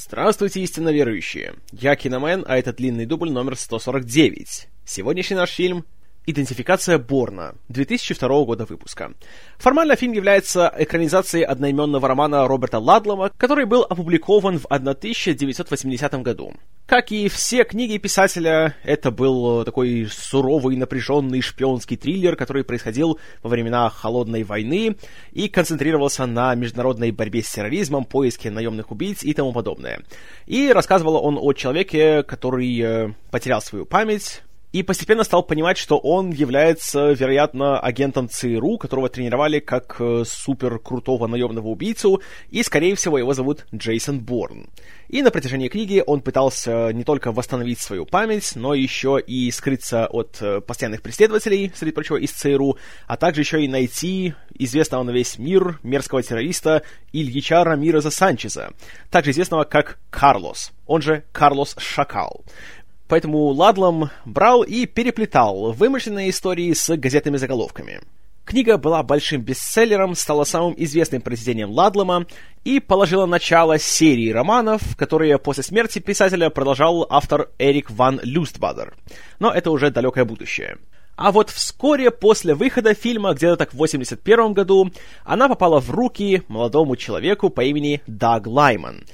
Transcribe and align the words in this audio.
Здравствуйте, 0.00 0.60
истинно 0.60 0.90
верующие! 0.90 1.54
Я 1.72 1.96
Киномен, 1.96 2.44
а 2.46 2.56
это 2.56 2.72
длинный 2.72 3.04
дубль 3.04 3.32
номер 3.32 3.56
149. 3.56 4.68
Сегодняшний 4.84 5.34
наш 5.34 5.50
фильм 5.50 5.84
«Идентификация 6.30 6.98
Борна» 6.98 7.54
2002 7.68 8.44
года 8.44 8.66
выпуска. 8.66 9.14
Формально 9.56 9.96
фильм 9.96 10.12
является 10.12 10.70
экранизацией 10.76 11.42
одноименного 11.42 12.06
романа 12.06 12.46
Роберта 12.46 12.78
Ладлома, 12.78 13.30
который 13.38 13.64
был 13.64 13.86
опубликован 13.88 14.58
в 14.58 14.66
1980 14.66 16.22
году. 16.22 16.52
Как 16.84 17.12
и 17.12 17.28
все 17.28 17.64
книги 17.64 17.96
писателя, 17.96 18.74
это 18.82 19.10
был 19.10 19.64
такой 19.64 20.06
суровый, 20.10 20.76
напряженный 20.76 21.40
шпионский 21.40 21.96
триллер, 21.96 22.36
который 22.36 22.62
происходил 22.62 23.18
во 23.42 23.48
времена 23.48 23.88
Холодной 23.88 24.42
войны 24.42 24.96
и 25.32 25.48
концентрировался 25.48 26.26
на 26.26 26.54
международной 26.54 27.10
борьбе 27.10 27.42
с 27.42 27.50
терроризмом, 27.50 28.04
поиске 28.04 28.50
наемных 28.50 28.90
убийц 28.90 29.22
и 29.22 29.32
тому 29.32 29.54
подобное. 29.54 30.02
И 30.44 30.72
рассказывал 30.72 31.16
он 31.16 31.38
о 31.40 31.54
человеке, 31.54 32.22
который 32.22 32.78
э, 32.80 33.12
потерял 33.30 33.62
свою 33.62 33.86
память, 33.86 34.42
и 34.72 34.82
постепенно 34.82 35.24
стал 35.24 35.42
понимать, 35.42 35.78
что 35.78 35.98
он 35.98 36.30
является, 36.30 37.12
вероятно, 37.12 37.80
агентом 37.80 38.28
ЦРУ, 38.28 38.78
которого 38.78 39.08
тренировали 39.08 39.60
как 39.60 39.96
э, 39.98 40.24
супер 40.26 40.78
крутого 40.78 41.26
наемного 41.26 41.68
убийцу, 41.68 42.20
и, 42.50 42.62
скорее 42.62 42.94
всего, 42.94 43.18
его 43.18 43.32
зовут 43.32 43.66
Джейсон 43.74 44.20
Борн. 44.20 44.68
И 45.08 45.22
на 45.22 45.30
протяжении 45.30 45.68
книги 45.68 46.02
он 46.06 46.20
пытался 46.20 46.92
не 46.92 47.02
только 47.02 47.32
восстановить 47.32 47.80
свою 47.80 48.04
память, 48.04 48.52
но 48.56 48.74
еще 48.74 49.18
и 49.26 49.50
скрыться 49.50 50.06
от 50.06 50.36
э, 50.42 50.60
постоянных 50.60 51.00
преследователей, 51.00 51.72
среди 51.74 51.92
прочего, 51.92 52.16
из 52.16 52.32
ЦРУ, 52.32 52.76
а 53.06 53.16
также 53.16 53.40
еще 53.40 53.64
и 53.64 53.68
найти 53.68 54.34
известного 54.58 55.02
на 55.02 55.10
весь 55.10 55.38
мир 55.38 55.78
мерзкого 55.82 56.22
террориста 56.22 56.82
Ильича 57.12 57.64
Рамиреза 57.64 58.10
Санчеза, 58.10 58.72
также 59.10 59.30
известного 59.30 59.64
как 59.64 59.98
Карлос, 60.10 60.72
он 60.86 61.00
же 61.00 61.24
Карлос 61.32 61.74
Шакал. 61.78 62.44
Поэтому 63.08 63.46
Ладлом 63.46 64.10
брал 64.24 64.62
и 64.62 64.86
переплетал 64.86 65.72
вымышленные 65.72 66.30
истории 66.30 66.72
с 66.72 66.94
газетными 66.96 67.38
заголовками. 67.38 68.00
Книга 68.44 68.78
была 68.78 69.02
большим 69.02 69.42
бестселлером, 69.42 70.14
стала 70.14 70.44
самым 70.44 70.74
известным 70.76 71.20
произведением 71.20 71.70
Ладлома 71.70 72.26
и 72.64 72.80
положила 72.80 73.26
начало 73.26 73.78
серии 73.78 74.30
романов, 74.30 74.96
которые 74.96 75.38
после 75.38 75.62
смерти 75.62 75.98
писателя 75.98 76.48
продолжал 76.48 77.06
автор 77.10 77.50
Эрик 77.58 77.90
Ван 77.90 78.20
Люстбадер. 78.22 78.94
Но 79.38 79.52
это 79.52 79.70
уже 79.70 79.90
далекое 79.90 80.24
будущее. 80.24 80.78
А 81.16 81.32
вот 81.32 81.50
вскоре 81.50 82.10
после 82.10 82.54
выхода 82.54 82.94
фильма, 82.94 83.34
где-то 83.34 83.56
так 83.56 83.74
в 83.74 83.76
81 83.76 84.52
году, 84.52 84.90
она 85.24 85.48
попала 85.48 85.80
в 85.80 85.90
руки 85.90 86.42
молодому 86.48 86.96
человеку 86.96 87.50
по 87.50 87.62
имени 87.62 88.02
Даг 88.06 88.46
Лайман, 88.46 89.04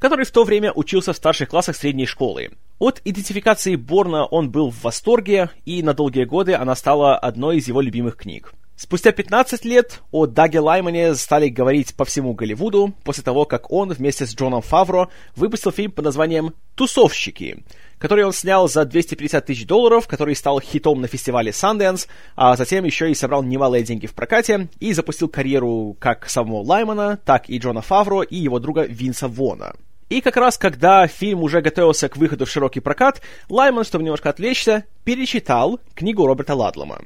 который 0.00 0.26
в 0.26 0.30
то 0.32 0.44
время 0.44 0.72
учился 0.72 1.12
в 1.12 1.16
старших 1.16 1.48
классах 1.48 1.76
средней 1.76 2.06
школы. 2.06 2.50
От 2.82 3.00
идентификации 3.04 3.76
Борна 3.76 4.24
он 4.24 4.50
был 4.50 4.72
в 4.72 4.82
восторге, 4.82 5.50
и 5.64 5.84
на 5.84 5.94
долгие 5.94 6.24
годы 6.24 6.54
она 6.54 6.74
стала 6.74 7.16
одной 7.16 7.58
из 7.58 7.68
его 7.68 7.80
любимых 7.80 8.16
книг. 8.16 8.54
Спустя 8.74 9.12
15 9.12 9.64
лет 9.64 10.00
о 10.10 10.26
Даге 10.26 10.58
Лаймане 10.58 11.14
стали 11.14 11.48
говорить 11.48 11.94
по 11.94 12.04
всему 12.04 12.34
Голливуду, 12.34 12.92
после 13.04 13.22
того, 13.22 13.44
как 13.44 13.70
он 13.70 13.90
вместе 13.90 14.26
с 14.26 14.34
Джоном 14.34 14.62
Фавро 14.62 15.10
выпустил 15.36 15.70
фильм 15.70 15.92
под 15.92 16.06
названием 16.06 16.54
«Тусовщики», 16.74 17.62
который 17.98 18.24
он 18.24 18.32
снял 18.32 18.68
за 18.68 18.84
250 18.84 19.46
тысяч 19.46 19.64
долларов, 19.64 20.08
который 20.08 20.34
стал 20.34 20.58
хитом 20.58 21.00
на 21.00 21.06
фестивале 21.06 21.52
Sundance, 21.52 22.08
а 22.34 22.56
затем 22.56 22.84
еще 22.84 23.12
и 23.12 23.14
собрал 23.14 23.44
немалые 23.44 23.84
деньги 23.84 24.08
в 24.08 24.12
прокате 24.12 24.66
и 24.80 24.92
запустил 24.92 25.28
карьеру 25.28 25.96
как 26.00 26.28
самого 26.28 26.64
Лаймана, 26.64 27.16
так 27.24 27.48
и 27.48 27.58
Джона 27.58 27.80
Фавро 27.80 28.22
и 28.22 28.38
его 28.38 28.58
друга 28.58 28.82
Винса 28.82 29.28
Вона. 29.28 29.74
И 30.12 30.20
как 30.20 30.36
раз 30.36 30.58
когда 30.58 31.06
фильм 31.06 31.42
уже 31.42 31.62
готовился 31.62 32.06
к 32.10 32.18
выходу 32.18 32.44
в 32.44 32.50
широкий 32.50 32.80
прокат, 32.80 33.22
Лайман, 33.48 33.82
чтобы 33.82 34.04
немножко 34.04 34.28
отвлечься, 34.28 34.84
перечитал 35.04 35.80
книгу 35.94 36.26
Роберта 36.26 36.54
Ладлома. 36.54 37.00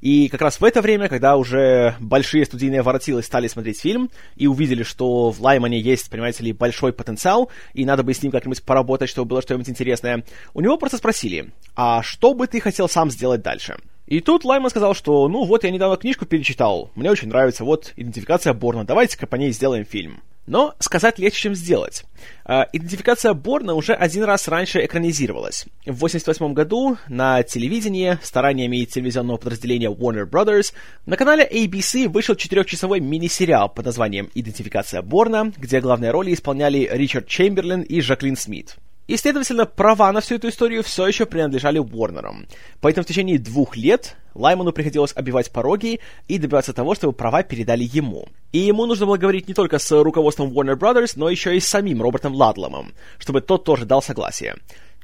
И 0.00 0.28
как 0.28 0.42
раз 0.42 0.60
в 0.60 0.64
это 0.64 0.80
время, 0.80 1.08
когда 1.08 1.36
уже 1.36 1.96
большие 1.98 2.44
студийные 2.44 2.82
воротилы 2.82 3.24
стали 3.24 3.48
смотреть 3.48 3.80
фильм 3.80 4.10
и 4.36 4.46
увидели, 4.46 4.84
что 4.84 5.32
в 5.32 5.40
Лаймане 5.40 5.80
есть, 5.80 6.08
понимаете 6.08 6.44
ли, 6.44 6.52
большой 6.52 6.92
потенциал, 6.92 7.50
и 7.74 7.84
надо 7.84 8.04
бы 8.04 8.14
с 8.14 8.22
ним 8.22 8.30
как-нибудь 8.30 8.62
поработать, 8.62 9.10
чтобы 9.10 9.30
было 9.30 9.42
что-нибудь 9.42 9.68
интересное, 9.68 10.22
у 10.54 10.60
него 10.60 10.78
просто 10.78 10.98
спросили, 10.98 11.50
а 11.74 12.04
что 12.04 12.32
бы 12.32 12.46
ты 12.46 12.60
хотел 12.60 12.88
сам 12.88 13.10
сделать 13.10 13.42
дальше? 13.42 13.76
И 14.06 14.20
тут 14.20 14.44
Лайман 14.44 14.70
сказал, 14.70 14.94
что 14.94 15.28
ну 15.28 15.44
вот 15.44 15.64
я 15.64 15.70
недавно 15.70 15.96
книжку 15.96 16.26
перечитал, 16.26 16.90
мне 16.94 17.10
очень 17.10 17.28
нравится, 17.28 17.64
вот 17.64 17.92
идентификация 17.96 18.52
Борна, 18.52 18.84
давайте-ка 18.84 19.26
по 19.26 19.36
ней 19.36 19.52
сделаем 19.52 19.84
фильм. 19.84 20.22
Но 20.46 20.74
сказать 20.80 21.20
легче, 21.20 21.42
чем 21.42 21.54
сделать. 21.54 22.04
Э, 22.44 22.62
идентификация 22.72 23.32
Борна 23.32 23.74
уже 23.74 23.94
один 23.94 24.24
раз 24.24 24.48
раньше 24.48 24.84
экранизировалась. 24.84 25.66
В 25.86 25.94
1988 26.04 26.52
году 26.52 26.96
на 27.08 27.44
телевидении 27.44 28.18
стараниями 28.22 28.84
телевизионного 28.84 29.36
подразделения 29.36 29.88
Warner 29.88 30.28
Brothers 30.28 30.72
на 31.06 31.16
канале 31.16 31.48
ABC 31.48 32.08
вышел 32.08 32.34
четырехчасовой 32.34 32.98
мини-сериал 32.98 33.68
под 33.68 33.86
названием 33.86 34.30
«Идентификация 34.34 35.00
Борна», 35.00 35.52
где 35.56 35.80
главные 35.80 36.10
роли 36.10 36.34
исполняли 36.34 36.88
Ричард 36.90 37.28
Чемберлин 37.28 37.82
и 37.82 38.00
Жаклин 38.00 38.36
Смит. 38.36 38.76
И, 39.08 39.16
следовательно, 39.16 39.66
права 39.66 40.12
на 40.12 40.20
всю 40.20 40.36
эту 40.36 40.48
историю 40.48 40.82
все 40.82 41.06
еще 41.06 41.26
принадлежали 41.26 41.78
Уорнерам. 41.78 42.46
Поэтому 42.80 43.04
в 43.04 43.08
течение 43.08 43.38
двух 43.38 43.76
лет 43.76 44.16
Лайману 44.34 44.72
приходилось 44.72 45.12
обивать 45.14 45.50
пороги 45.50 46.00
и 46.28 46.38
добиваться 46.38 46.72
того, 46.72 46.94
чтобы 46.94 47.12
права 47.12 47.42
передали 47.42 47.84
ему. 47.84 48.28
И 48.52 48.58
ему 48.58 48.86
нужно 48.86 49.06
было 49.06 49.16
говорить 49.16 49.48
не 49.48 49.54
только 49.54 49.78
с 49.78 50.02
руководством 50.02 50.50
Warner 50.52 50.76
Brothers, 50.76 51.14
но 51.16 51.28
еще 51.28 51.56
и 51.56 51.60
с 51.60 51.66
самим 51.66 52.00
Робертом 52.00 52.34
Ладломом, 52.34 52.94
чтобы 53.18 53.40
тот 53.40 53.64
тоже 53.64 53.86
дал 53.86 54.02
согласие. 54.02 54.54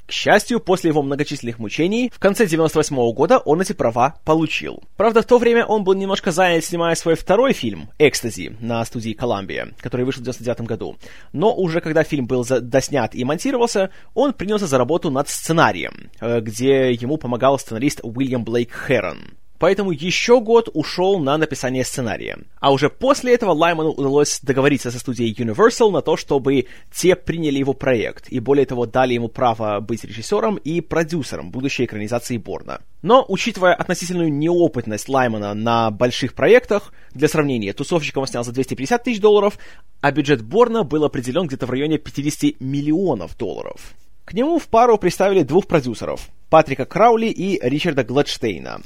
К 0.09 0.11
счастью, 0.11 0.59
после 0.59 0.89
его 0.89 1.03
многочисленных 1.03 1.59
мучений, 1.59 2.11
в 2.11 2.17
конце 2.17 2.47
98 2.47 2.97
-го 2.97 3.13
года 3.13 3.37
он 3.37 3.61
эти 3.61 3.73
права 3.73 4.15
получил. 4.25 4.81
Правда, 4.97 5.21
в 5.21 5.25
то 5.25 5.37
время 5.37 5.67
он 5.67 5.83
был 5.83 5.93
немножко 5.93 6.31
занят, 6.31 6.65
снимая 6.65 6.95
свой 6.95 7.13
второй 7.13 7.53
фильм 7.53 7.91
«Экстази» 7.99 8.57
на 8.59 8.83
студии 8.85 9.15
Columbia, 9.15 9.71
который 9.79 10.07
вышел 10.07 10.21
в 10.21 10.25
99 10.25 10.61
году. 10.61 10.97
Но 11.31 11.53
уже 11.53 11.79
когда 11.79 12.03
фильм 12.03 12.25
был 12.25 12.43
доснят 12.43 13.13
и 13.13 13.23
монтировался, 13.23 13.91
он 14.15 14.33
принялся 14.33 14.65
за 14.65 14.79
работу 14.79 15.11
над 15.11 15.29
сценарием, 15.29 16.09
э, 16.19 16.39
где 16.39 16.91
ему 16.91 17.17
помогал 17.17 17.59
сценарист 17.59 17.99
Уильям 18.01 18.43
Блейк 18.43 18.71
Хэрон 18.71 19.37
поэтому 19.59 19.91
еще 19.91 20.39
год 20.41 20.69
ушел 20.73 21.19
на 21.19 21.37
написание 21.37 21.83
сценария. 21.83 22.39
А 22.59 22.71
уже 22.71 22.89
после 22.89 23.35
этого 23.35 23.51
Лайману 23.51 23.91
удалось 23.91 24.39
договориться 24.41 24.89
со 24.89 24.99
студией 24.99 25.33
Universal 25.33 25.91
на 25.91 26.01
то, 26.01 26.17
чтобы 26.17 26.65
те 26.91 27.15
приняли 27.15 27.59
его 27.59 27.73
проект, 27.73 28.29
и 28.29 28.39
более 28.39 28.65
того, 28.65 28.85
дали 28.85 29.13
ему 29.13 29.27
право 29.27 29.79
быть 29.79 30.03
режиссером 30.03 30.55
и 30.55 30.81
продюсером 30.81 31.51
будущей 31.51 31.85
экранизации 31.85 32.37
Борна. 32.37 32.81
Но, 33.01 33.23
учитывая 33.27 33.75
относительную 33.75 34.31
неопытность 34.33 35.09
Лаймана 35.09 35.53
на 35.53 35.91
больших 35.91 36.33
проектах, 36.33 36.93
для 37.13 37.27
сравнения, 37.27 37.73
тусовщиком 37.73 38.21
он 38.21 38.27
снял 38.27 38.43
за 38.43 38.51
250 38.51 39.03
тысяч 39.03 39.19
долларов, 39.19 39.57
а 40.01 40.11
бюджет 40.11 40.41
Борна 40.41 40.83
был 40.83 41.03
определен 41.03 41.47
где-то 41.47 41.65
в 41.65 41.69
районе 41.69 41.97
50 41.97 42.61
миллионов 42.61 43.37
долларов. 43.37 43.93
К 44.25 44.33
нему 44.33 44.59
в 44.59 44.67
пару 44.67 44.97
представили 44.97 45.43
двух 45.43 45.65
продюсеров– 45.67 46.29
Патрика 46.49 46.85
Краули 46.85 47.27
и 47.27 47.59
Ричарда 47.61 48.03
Гладштейна. 48.03 48.81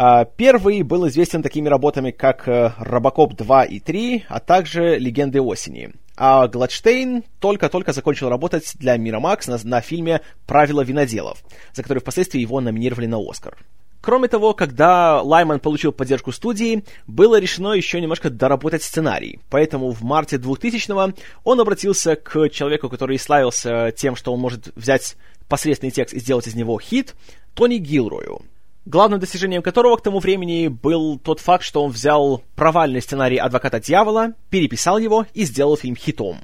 А, 0.00 0.24
первый 0.24 0.82
был 0.82 1.08
известен 1.08 1.42
такими 1.42 1.68
работами, 1.68 2.12
как 2.12 2.46
э, 2.46 2.70
«Робокоп 2.78 3.32
2» 3.32 3.66
и 3.66 3.80
«3», 3.80 4.22
а 4.28 4.38
также 4.38 4.96
«Легенды 4.96 5.40
осени». 5.40 5.90
А 6.16 6.46
Гладштейн 6.46 7.24
только-только 7.40 7.92
закончил 7.92 8.28
работать 8.28 8.74
для 8.76 8.96
Мирамакс 8.96 9.48
на, 9.48 9.58
на 9.64 9.80
фильме 9.80 10.20
«Правила 10.46 10.82
виноделов», 10.82 11.42
за 11.72 11.82
который 11.82 11.98
впоследствии 11.98 12.40
его 12.40 12.60
номинировали 12.60 13.06
на 13.06 13.18
«Оскар». 13.18 13.56
Кроме 14.00 14.28
того, 14.28 14.54
когда 14.54 15.20
Лайман 15.20 15.58
получил 15.58 15.90
поддержку 15.90 16.30
студии, 16.30 16.84
было 17.08 17.40
решено 17.40 17.72
еще 17.72 18.00
немножко 18.00 18.30
доработать 18.30 18.84
сценарий. 18.84 19.40
Поэтому 19.50 19.90
в 19.90 20.02
марте 20.02 20.36
2000-го 20.36 21.12
он 21.42 21.60
обратился 21.60 22.14
к 22.14 22.50
человеку, 22.50 22.88
который 22.88 23.18
славился 23.18 23.92
тем, 23.96 24.14
что 24.14 24.32
он 24.32 24.38
может 24.38 24.68
взять 24.76 25.16
посредственный 25.48 25.90
текст 25.90 26.14
и 26.14 26.20
сделать 26.20 26.46
из 26.46 26.54
него 26.54 26.78
хит, 26.78 27.16
Тони 27.54 27.78
Гилрою 27.78 28.42
главным 28.88 29.20
достижением 29.20 29.62
которого 29.62 29.96
к 29.96 30.02
тому 30.02 30.18
времени 30.18 30.68
был 30.68 31.18
тот 31.18 31.40
факт, 31.40 31.62
что 31.62 31.84
он 31.84 31.92
взял 31.92 32.42
провальный 32.56 33.02
сценарий 33.02 33.36
«Адвоката 33.36 33.80
дьявола», 33.80 34.34
переписал 34.50 34.98
его 34.98 35.26
и 35.34 35.44
сделал 35.44 35.76
фильм 35.76 35.94
хитом. 35.94 36.38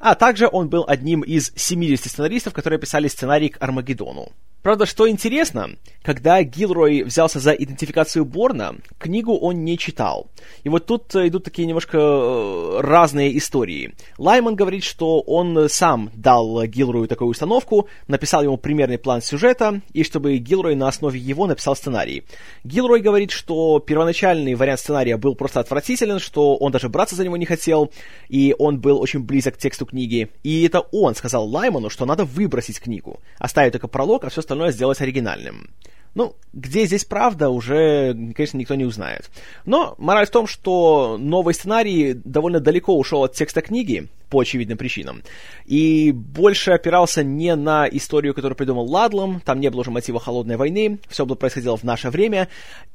А 0.00 0.14
также 0.14 0.48
он 0.50 0.68
был 0.68 0.84
одним 0.88 1.20
из 1.20 1.52
70 1.54 2.10
сценаристов, 2.10 2.54
которые 2.54 2.80
писали 2.80 3.08
сценарий 3.08 3.50
к 3.50 3.62
«Армагеддону». 3.62 4.32
Правда, 4.62 4.86
что 4.86 5.08
интересно, 5.08 5.70
когда 6.02 6.40
Гилрой 6.44 7.02
взялся 7.02 7.40
за 7.40 7.50
идентификацию 7.50 8.24
Борна, 8.24 8.76
книгу 8.98 9.36
он 9.36 9.64
не 9.64 9.76
читал. 9.76 10.28
И 10.62 10.68
вот 10.68 10.86
тут 10.86 11.14
идут 11.16 11.42
такие 11.42 11.66
немножко 11.66 11.98
э, 11.98 12.80
разные 12.80 13.36
истории. 13.36 13.94
Лайман 14.18 14.54
говорит, 14.54 14.84
что 14.84 15.20
он 15.20 15.68
сам 15.68 16.10
дал 16.14 16.64
Гилрою 16.64 17.08
такую 17.08 17.28
установку, 17.28 17.88
написал 18.06 18.44
ему 18.44 18.56
примерный 18.56 18.98
план 18.98 19.20
сюжета, 19.20 19.80
и 19.92 20.04
чтобы 20.04 20.36
Гилрой 20.36 20.76
на 20.76 20.86
основе 20.86 21.18
его 21.18 21.48
написал 21.48 21.74
сценарий. 21.74 22.22
Гилрой 22.62 23.00
говорит, 23.00 23.32
что 23.32 23.80
первоначальный 23.80 24.54
вариант 24.54 24.78
сценария 24.78 25.16
был 25.16 25.34
просто 25.34 25.58
отвратителен, 25.58 26.20
что 26.20 26.54
он 26.54 26.70
даже 26.70 26.88
браться 26.88 27.16
за 27.16 27.24
него 27.24 27.36
не 27.36 27.46
хотел, 27.46 27.90
и 28.28 28.54
он 28.60 28.80
был 28.80 29.00
очень 29.00 29.20
близок 29.24 29.54
к 29.54 29.58
тексту 29.58 29.86
книги. 29.86 30.28
И 30.44 30.64
это 30.64 30.80
он 30.92 31.16
сказал 31.16 31.48
Лайману, 31.48 31.90
что 31.90 32.06
надо 32.06 32.24
выбросить 32.24 32.78
книгу, 32.78 33.18
оставить 33.38 33.72
только 33.72 33.88
пролог, 33.88 34.22
а 34.22 34.28
все 34.28 34.40
остальное 34.40 34.51
сделать 34.70 35.00
оригинальным. 35.00 35.70
Ну, 36.14 36.36
где 36.52 36.84
здесь 36.84 37.04
правда, 37.04 37.48
уже, 37.48 38.14
конечно, 38.34 38.58
никто 38.58 38.74
не 38.74 38.84
узнает. 38.84 39.30
Но 39.64 39.94
мораль 39.98 40.26
в 40.26 40.30
том, 40.30 40.46
что 40.46 41.16
новый 41.18 41.54
сценарий 41.54 42.12
довольно 42.12 42.60
далеко 42.60 42.96
ушел 42.96 43.24
от 43.24 43.34
текста 43.34 43.62
книги, 43.62 44.08
по 44.32 44.40
очевидным 44.40 44.78
причинам, 44.78 45.22
и 45.66 46.10
больше 46.10 46.70
опирался 46.70 47.22
не 47.22 47.54
на 47.54 47.86
историю, 47.86 48.32
которую 48.32 48.56
придумал 48.56 48.86
Ладлом, 48.90 49.42
там 49.44 49.60
не 49.60 49.68
было 49.68 49.82
уже 49.82 49.90
мотива 49.90 50.18
холодной 50.18 50.56
войны, 50.56 50.98
все 51.10 51.26
было 51.26 51.36
происходило 51.36 51.76
в 51.76 51.82
наше 51.82 52.08
время, 52.08 52.48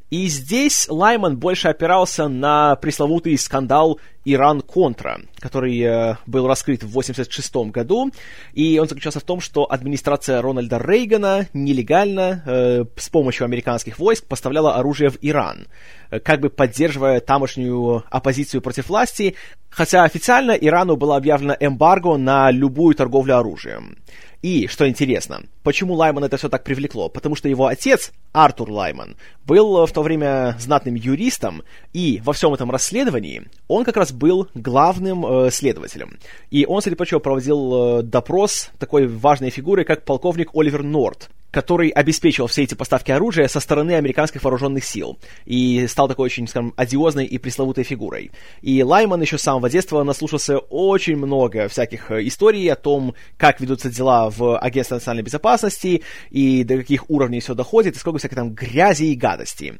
и 0.09 0.27
здесь 0.27 0.87
Лайман 0.89 1.37
больше 1.37 1.67
опирался 1.67 2.27
на 2.27 2.75
пресловутый 2.77 3.37
скандал 3.37 3.99
Иран-Контра, 4.23 5.21
который 5.39 5.79
э, 5.79 6.15
был 6.25 6.47
раскрыт 6.47 6.81
в 6.81 6.89
1986 6.89 7.71
году, 7.71 8.11
и 8.53 8.79
он 8.79 8.87
заключался 8.87 9.19
в 9.19 9.23
том, 9.23 9.41
что 9.41 9.69
администрация 9.69 10.41
Рональда 10.41 10.77
Рейгана 10.77 11.47
нелегально 11.53 12.41
э, 12.45 12.85
с 12.95 13.09
помощью 13.09 13.45
американских 13.45 13.99
войск 13.99 14.25
поставляла 14.25 14.75
оружие 14.75 15.09
в 15.09 15.17
Иран, 15.21 15.67
э, 16.09 16.19
как 16.19 16.39
бы 16.39 16.49
поддерживая 16.49 17.19
тамошнюю 17.19 18.03
оппозицию 18.09 18.61
против 18.61 18.87
власти, 18.87 19.35
хотя 19.69 20.03
официально 20.03 20.51
Ирану 20.51 20.95
было 20.95 21.15
объявлено 21.27 21.57
эмбарго 21.59 22.17
на 22.17 22.51
любую 22.51 22.95
торговлю 22.95 23.37
оружием. 23.37 23.97
И, 24.41 24.67
что 24.67 24.87
интересно, 24.87 25.41
почему 25.63 25.93
Лайман 25.93 26.23
это 26.23 26.37
все 26.37 26.47
так 26.47 26.63
привлекло? 26.63 27.09
Потому 27.09 27.35
что 27.35 27.49
его 27.49 27.67
отец, 27.67 28.11
Артур 28.37 28.69
Лайман, 28.69 29.15
был 29.47 29.83
в 29.85 29.91
то 29.91 30.03
время 30.03 30.55
знатным 30.59 30.93
юристом, 30.93 31.63
и 31.91 32.21
во 32.23 32.33
всем 32.33 32.53
этом 32.53 32.69
расследовании 32.69 33.47
он 33.67 33.83
как 33.83 33.97
раз 33.97 34.11
был 34.11 34.47
главным 34.53 35.25
э, 35.25 35.49
следователем. 35.51 36.19
И 36.51 36.65
он, 36.67 36.83
среди 36.83 36.95
прочего, 36.95 37.17
проводил 37.17 37.99
э, 37.99 38.03
допрос 38.03 38.69
такой 38.77 39.07
важной 39.07 39.49
фигуры, 39.49 39.85
как 39.85 40.05
полковник 40.05 40.49
Оливер 40.53 40.83
Норт, 40.83 41.29
который 41.51 41.89
обеспечивал 41.89 42.47
все 42.47 42.63
эти 42.63 42.75
поставки 42.75 43.11
оружия 43.11 43.47
со 43.47 43.59
стороны 43.59 43.93
американских 43.93 44.43
вооруженных 44.43 44.83
сил 44.83 45.17
и 45.45 45.87
стал 45.87 46.07
такой 46.07 46.25
очень, 46.25 46.47
скажем, 46.47 46.73
одиозной 46.75 47.25
и 47.25 47.37
пресловутой 47.37 47.83
фигурой. 47.83 48.31
И 48.61 48.83
Лайман 48.83 49.21
еще 49.21 49.37
с 49.37 49.43
самого 49.43 49.69
детства 49.69 50.03
наслушался 50.03 50.59
очень 50.59 51.15
много 51.15 51.67
всяких 51.69 52.11
э, 52.11 52.27
историй 52.27 52.71
о 52.71 52.75
том, 52.75 53.15
как 53.37 53.61
ведутся 53.61 53.89
дела 53.89 54.29
в 54.29 54.59
Агентстве 54.59 54.95
национальной 54.95 55.23
безопасности 55.23 56.03
и 56.29 56.63
до 56.63 56.77
каких 56.77 57.09
уровней 57.09 57.39
все 57.39 57.55
доходит, 57.55 57.95
и 57.95 57.99
сколько 57.99 58.19
всякой 58.27 58.35
там 58.35 58.53
грязи 58.53 59.05
и 59.05 59.15
гадости. 59.15 59.79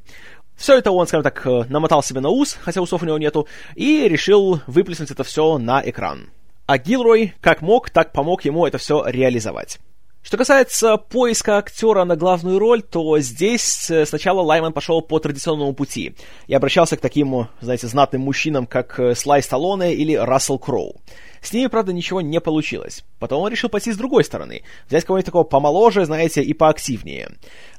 Все 0.56 0.78
это 0.78 0.92
он, 0.92 1.06
скажем 1.08 1.24
так, 1.24 1.46
э, 1.46 1.66
намотал 1.70 2.02
себе 2.02 2.20
на 2.20 2.30
ус, 2.30 2.58
хотя 2.60 2.82
усов 2.82 3.04
у 3.04 3.06
него 3.06 3.18
нету, 3.18 3.48
и 3.76 4.08
решил 4.08 4.62
выплеснуть 4.66 5.12
это 5.12 5.24
все 5.24 5.58
на 5.58 5.82
экран. 5.88 6.30
А 6.66 6.78
Гилрой, 6.78 7.34
как 7.42 7.62
мог, 7.62 7.90
так 7.90 8.12
помог 8.12 8.44
ему 8.44 8.66
это 8.66 8.78
все 8.78 9.04
реализовать. 9.06 9.80
Что 10.22 10.36
касается 10.36 10.98
поиска 10.98 11.58
актера 11.58 12.04
на 12.04 12.18
главную 12.18 12.60
роль, 12.60 12.82
то 12.82 13.18
здесь 13.20 13.90
э, 13.90 14.06
сначала 14.06 14.42
Лайман 14.42 14.74
пошел 14.74 15.02
по 15.02 15.20
традиционному 15.20 15.74
пути 15.74 16.16
и 16.48 16.54
обращался 16.54 16.98
к 16.98 17.02
таким, 17.02 17.48
знаете, 17.62 17.88
знатным 17.88 18.24
мужчинам, 18.24 18.66
как 18.66 19.00
э, 19.00 19.16
Слай 19.16 19.42
Сталлоне 19.42 19.94
или 19.94 20.16
Рассел 20.16 20.60
Кроу. 20.60 21.00
С 21.42 21.54
ними, 21.54 21.68
правда, 21.68 21.94
ничего 21.94 22.20
не 22.20 22.42
получилось. 22.42 23.06
Потом 23.20 23.42
он 23.42 23.52
решил 23.52 23.70
пойти 23.70 23.94
с 23.94 23.98
другой 23.98 24.26
стороны, 24.26 24.64
взять 24.90 25.06
кого-нибудь 25.06 25.28
такого 25.28 25.44
помоложе, 25.44 26.04
знаете, 26.06 26.42
и 26.42 26.54
поактивнее. 26.54 27.30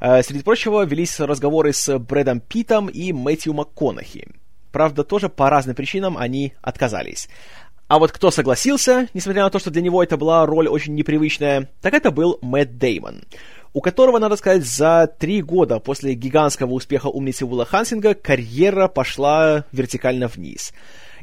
Э, 0.00 0.22
среди 0.22 0.42
прочего, 0.42 0.84
велись 0.86 1.20
разговоры 1.20 1.74
с 1.74 1.98
Брэдом 1.98 2.40
Питом 2.40 2.88
и 2.88 3.12
Мэтью 3.12 3.52
МакКонахи. 3.52 4.26
Правда, 4.72 5.02
тоже 5.04 5.28
по 5.28 5.50
разным 5.50 5.74
причинам 5.74 6.16
они 6.16 6.54
отказались. 6.62 7.28
А 7.88 7.98
вот 7.98 8.12
кто 8.12 8.30
согласился, 8.30 9.08
несмотря 9.14 9.44
на 9.44 9.50
то, 9.50 9.58
что 9.58 9.70
для 9.70 9.80
него 9.80 10.02
это 10.02 10.18
была 10.18 10.44
роль 10.44 10.68
очень 10.68 10.94
непривычная, 10.94 11.70
так 11.80 11.94
это 11.94 12.10
был 12.10 12.38
Мэтт 12.42 12.76
Деймон, 12.76 13.22
у 13.72 13.80
которого, 13.80 14.18
надо 14.18 14.36
сказать, 14.36 14.66
за 14.66 15.06
три 15.18 15.40
года 15.40 15.80
после 15.80 16.12
гигантского 16.12 16.72
успеха 16.72 17.06
умницы 17.06 17.46
Уилла 17.46 17.64
Хансинга 17.64 18.12
карьера 18.12 18.88
пошла 18.88 19.64
вертикально 19.72 20.28
вниз. 20.28 20.74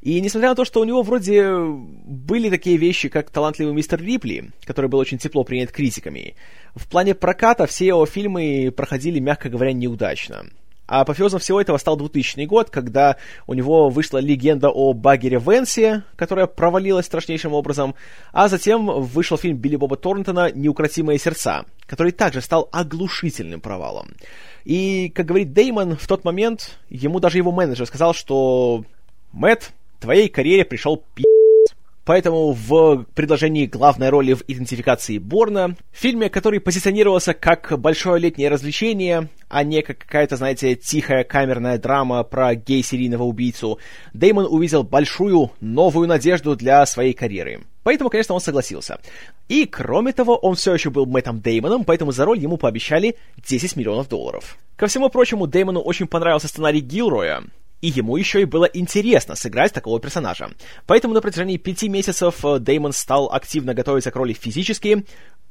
И 0.01 0.19
несмотря 0.21 0.49
на 0.49 0.55
то, 0.55 0.65
что 0.65 0.81
у 0.81 0.83
него 0.83 1.03
вроде 1.03 1.51
были 1.55 2.49
такие 2.49 2.77
вещи, 2.77 3.09
как 3.09 3.29
талантливый 3.29 3.73
мистер 3.73 4.01
Рипли, 4.01 4.51
который 4.63 4.87
был 4.87 4.99
очень 4.99 5.19
тепло 5.19 5.43
принят 5.43 5.71
критиками, 5.71 6.35
в 6.73 6.87
плане 6.87 7.13
проката 7.13 7.67
все 7.67 7.87
его 7.87 8.05
фильмы 8.07 8.73
проходили, 8.75 9.19
мягко 9.19 9.49
говоря, 9.49 9.71
неудачно. 9.71 10.45
А 10.87 11.01
апофеозом 11.01 11.39
всего 11.39 11.59
этого 11.59 11.77
стал 11.77 11.97
2000 11.97 12.45
год, 12.45 12.69
когда 12.69 13.17
у 13.47 13.53
него 13.53 13.89
вышла 13.89 14.19
легенда 14.19 14.69
о 14.69 14.93
Багере 14.93 15.39
Венсе, 15.39 16.03
которая 16.15 16.45
провалилась 16.45 17.07
страшнейшим 17.07 17.53
образом, 17.53 17.95
а 18.31 18.47
затем 18.47 18.85
вышел 18.85 19.37
фильм 19.37 19.57
Билли 19.57 19.77
Боба 19.77 19.97
Торнтона 19.97 20.51
«Неукротимые 20.51 21.17
сердца», 21.17 21.65
который 21.87 22.11
также 22.11 22.41
стал 22.41 22.69
оглушительным 22.71 23.61
провалом. 23.61 24.13
И, 24.63 25.09
как 25.09 25.25
говорит 25.25 25.53
Деймон, 25.53 25.97
в 25.97 26.07
тот 26.07 26.23
момент 26.23 26.77
ему 26.89 27.19
даже 27.19 27.37
его 27.37 27.51
менеджер 27.51 27.87
сказал, 27.87 28.13
что 28.13 28.83
«Мэтт, 29.31 29.73
твоей 29.99 30.29
карьере 30.29 30.65
пришел 30.65 31.03
пи***». 31.15 31.23
Поэтому 32.05 32.51
в 32.51 33.05
предложении 33.15 33.65
главной 33.65 34.09
роли 34.09 34.33
в 34.33 34.43
идентификации 34.47 35.17
Борна, 35.17 35.75
в 35.91 35.97
фильме, 35.99 36.29
который 36.29 36.59
позиционировался 36.59 37.33
как 37.33 37.79
большое 37.79 38.21
летнее 38.21 38.49
развлечение, 38.49 39.29
а 39.55 39.63
не 39.63 39.81
как 39.83 39.99
какая-то, 39.99 40.35
знаете, 40.35 40.75
тихая 40.75 41.23
камерная 41.23 41.77
драма 41.77 42.21
про 42.23 42.55
гей-серийного 42.55 43.23
убийцу, 43.23 43.79
Деймон 44.13 44.47
увидел 44.49 44.83
большую 44.83 45.49
новую 45.61 46.09
надежду 46.09 46.57
для 46.57 46.85
своей 46.85 47.13
карьеры. 47.13 47.61
Поэтому, 47.83 48.09
конечно, 48.09 48.35
он 48.35 48.41
согласился. 48.41 48.99
И, 49.47 49.65
кроме 49.65 50.11
того, 50.11 50.35
он 50.35 50.55
все 50.55 50.73
еще 50.73 50.89
был 50.89 51.05
Мэттом 51.05 51.39
Деймоном, 51.39 51.85
поэтому 51.85 52.11
за 52.11 52.25
роль 52.25 52.37
ему 52.37 52.57
пообещали 52.57 53.15
10 53.47 53.77
миллионов 53.77 54.09
долларов. 54.09 54.57
Ко 54.75 54.87
всему 54.87 55.07
прочему, 55.07 55.47
Деймону 55.47 55.79
очень 55.79 56.07
понравился 56.07 56.49
сценарий 56.49 56.81
Гилроя, 56.81 57.41
и 57.79 57.87
ему 57.87 58.17
еще 58.17 58.41
и 58.41 58.45
было 58.45 58.65
интересно 58.65 59.35
сыграть 59.35 59.71
такого 59.71 60.01
персонажа. 60.01 60.49
Поэтому 60.85 61.13
на 61.13 61.21
протяжении 61.21 61.55
пяти 61.55 61.87
месяцев 61.87 62.43
э, 62.43 62.59
Деймон 62.59 62.91
стал 62.91 63.31
активно 63.31 63.73
готовиться 63.73 64.11
к 64.11 64.15
роли 64.17 64.33
физически, 64.33 65.05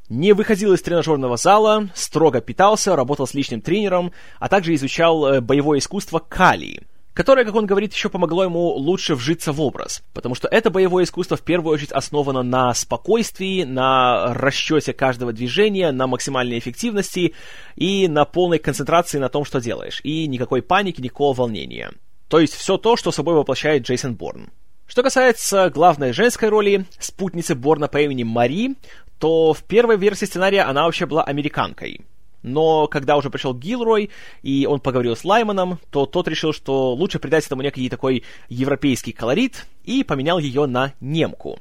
не 0.08 0.32
выходил 0.32 0.72
из 0.72 0.82
тренажерного 0.82 1.36
зала, 1.36 1.88
строго 1.94 2.40
питался, 2.40 2.96
работал 2.96 3.26
с 3.26 3.34
личным 3.34 3.60
тренером, 3.60 4.12
а 4.38 4.48
также 4.48 4.74
изучал 4.74 5.26
э, 5.26 5.40
боевое 5.40 5.78
искусство 5.78 6.18
Кали, 6.18 6.82
которое, 7.14 7.44
как 7.44 7.54
он 7.54 7.66
говорит, 7.66 7.94
еще 7.94 8.10
помогло 8.10 8.44
ему 8.44 8.72
лучше 8.72 9.14
вжиться 9.14 9.52
в 9.52 9.60
образ, 9.60 10.02
потому 10.12 10.34
что 10.34 10.48
это 10.48 10.70
боевое 10.70 11.04
искусство 11.04 11.36
в 11.36 11.42
первую 11.42 11.74
очередь 11.74 11.92
основано 11.92 12.42
на 12.42 12.74
спокойствии, 12.74 13.62
на 13.64 14.34
расчете 14.34 14.92
каждого 14.92 15.32
движения, 15.32 15.90
на 15.92 16.06
максимальной 16.06 16.58
эффективности 16.58 17.34
и 17.76 18.08
на 18.08 18.24
полной 18.24 18.58
концентрации 18.58 19.18
на 19.18 19.28
том, 19.28 19.44
что 19.44 19.60
делаешь, 19.60 20.00
и 20.04 20.26
никакой 20.26 20.60
паники, 20.60 21.00
никакого 21.00 21.34
волнения. 21.34 21.92
То 22.28 22.40
есть 22.40 22.54
все 22.54 22.76
то, 22.78 22.96
что 22.96 23.12
собой 23.12 23.34
воплощает 23.34 23.84
Джейсон 23.84 24.14
Борн. 24.14 24.50
Что 24.86 25.02
касается 25.02 25.70
главной 25.70 26.12
женской 26.12 26.50
роли, 26.50 26.84
спутницы 26.98 27.54
Борна 27.54 27.88
по 27.88 27.98
имени 28.02 28.22
Мари, 28.22 28.74
то 29.18 29.52
в 29.52 29.62
первой 29.64 29.96
версии 29.96 30.26
сценария 30.26 30.62
она 30.62 30.84
вообще 30.84 31.06
была 31.06 31.22
американкой. 31.24 32.00
Но 32.42 32.86
когда 32.88 33.16
уже 33.16 33.30
пришел 33.30 33.54
Гилрой, 33.54 34.10
и 34.42 34.66
он 34.66 34.78
поговорил 34.78 35.16
с 35.16 35.24
Лайманом, 35.24 35.78
то 35.90 36.04
тот 36.04 36.28
решил, 36.28 36.52
что 36.52 36.94
лучше 36.94 37.18
придать 37.18 37.46
этому 37.46 37.62
некий 37.62 37.88
такой 37.88 38.22
европейский 38.50 39.12
колорит, 39.12 39.66
и 39.84 40.04
поменял 40.04 40.38
ее 40.38 40.66
на 40.66 40.92
немку. 41.00 41.58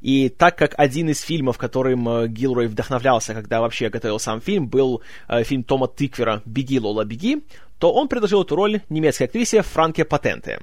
И 0.00 0.28
так 0.30 0.56
как 0.56 0.74
один 0.78 1.10
из 1.10 1.20
фильмов, 1.20 1.58
которым 1.58 2.08
э, 2.08 2.28
Гилрой 2.28 2.68
вдохновлялся, 2.68 3.34
когда 3.34 3.60
вообще 3.60 3.90
готовил 3.90 4.18
сам 4.18 4.40
фильм, 4.40 4.66
был 4.68 5.02
э, 5.28 5.42
фильм 5.42 5.62
Тома 5.62 5.88
Тыквера 5.88 6.42
«Беги, 6.46 6.80
Лола, 6.80 7.04
беги», 7.04 7.42
то 7.78 7.92
он 7.92 8.08
предложил 8.08 8.42
эту 8.42 8.56
роль 8.56 8.80
немецкой 8.88 9.24
актрисе 9.24 9.62
Франке 9.62 10.04
Патенте, 10.04 10.60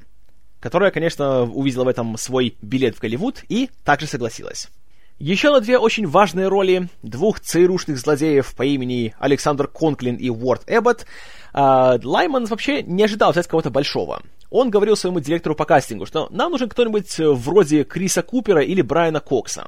которая, 0.60 0.91
конечно, 0.91 1.44
увидела 1.44 1.84
в 1.84 1.88
этом 1.88 2.17
свой 2.17 2.56
билет 2.62 2.96
в 2.96 3.00
Голливуд 3.00 3.44
и 3.50 3.70
также 3.84 4.08
согласилась. 4.08 4.70
Еще 5.19 5.50
на 5.50 5.62
две 5.62 5.79
очень 5.79 6.05
важные 6.05 6.47
роли 6.47 6.89
двух 7.01 7.39
ЦРУшных 7.39 7.97
злодеев 7.97 8.53
по 8.55 8.63
имени 8.63 9.15
Александр 9.17 9.67
Конклин 9.67 10.15
и 10.15 10.29
Уорд 10.29 10.62
Эббот 10.67 11.07
э, 11.55 12.00
Лайман 12.03 12.45
вообще 12.45 12.83
не 12.83 13.03
ожидал 13.03 13.31
взять 13.31 13.47
кого-то 13.47 13.71
большого. 13.71 14.21
Он 14.51 14.69
говорил 14.69 14.95
своему 14.95 15.19
директору 15.19 15.55
по 15.55 15.65
кастингу, 15.65 16.05
что 16.05 16.27
нам 16.29 16.51
нужен 16.51 16.69
кто-нибудь 16.69 17.17
вроде 17.17 17.83
Криса 17.83 18.21
Купера 18.21 18.62
или 18.62 18.83
Брайана 18.83 19.19
Кокса. 19.19 19.65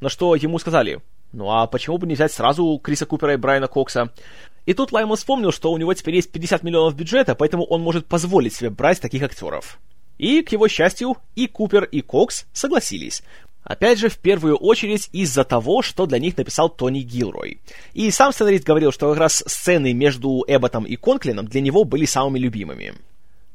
На 0.00 0.08
что 0.08 0.34
ему 0.34 0.58
сказали, 0.58 1.02
Ну 1.30 1.50
а 1.50 1.66
почему 1.66 1.98
бы 1.98 2.06
не 2.06 2.14
взять 2.14 2.32
сразу 2.32 2.80
Криса 2.82 3.04
Купера 3.04 3.34
и 3.34 3.36
Брайана 3.36 3.68
Кокса? 3.68 4.14
И 4.64 4.72
тут 4.72 4.92
Лаймон 4.92 5.18
вспомнил, 5.18 5.52
что 5.52 5.72
у 5.72 5.76
него 5.76 5.92
теперь 5.92 6.14
есть 6.14 6.32
50 6.32 6.62
миллионов 6.62 6.96
бюджета, 6.96 7.34
поэтому 7.34 7.64
он 7.64 7.82
может 7.82 8.06
позволить 8.06 8.56
себе 8.56 8.70
брать 8.70 9.02
таких 9.02 9.22
актеров. 9.22 9.78
И, 10.18 10.42
к 10.42 10.52
его 10.52 10.66
счастью, 10.66 11.18
и 11.34 11.46
Купер, 11.46 11.84
и 11.84 12.00
Кокс 12.00 12.46
согласились. 12.52 13.22
Опять 13.66 13.98
же, 13.98 14.08
в 14.08 14.16
первую 14.18 14.56
очередь 14.56 15.08
из-за 15.12 15.42
того, 15.42 15.82
что 15.82 16.06
для 16.06 16.20
них 16.20 16.36
написал 16.36 16.68
Тони 16.68 17.00
Гилрой. 17.00 17.60
И 17.94 18.12
сам 18.12 18.32
сценарист 18.32 18.64
говорил, 18.64 18.92
что 18.92 19.10
как 19.10 19.18
раз 19.18 19.42
сцены 19.44 19.92
между 19.92 20.44
Эбботом 20.46 20.84
и 20.84 20.94
Конклином 20.94 21.48
для 21.48 21.60
него 21.60 21.82
были 21.82 22.04
самыми 22.04 22.38
любимыми. 22.38 22.94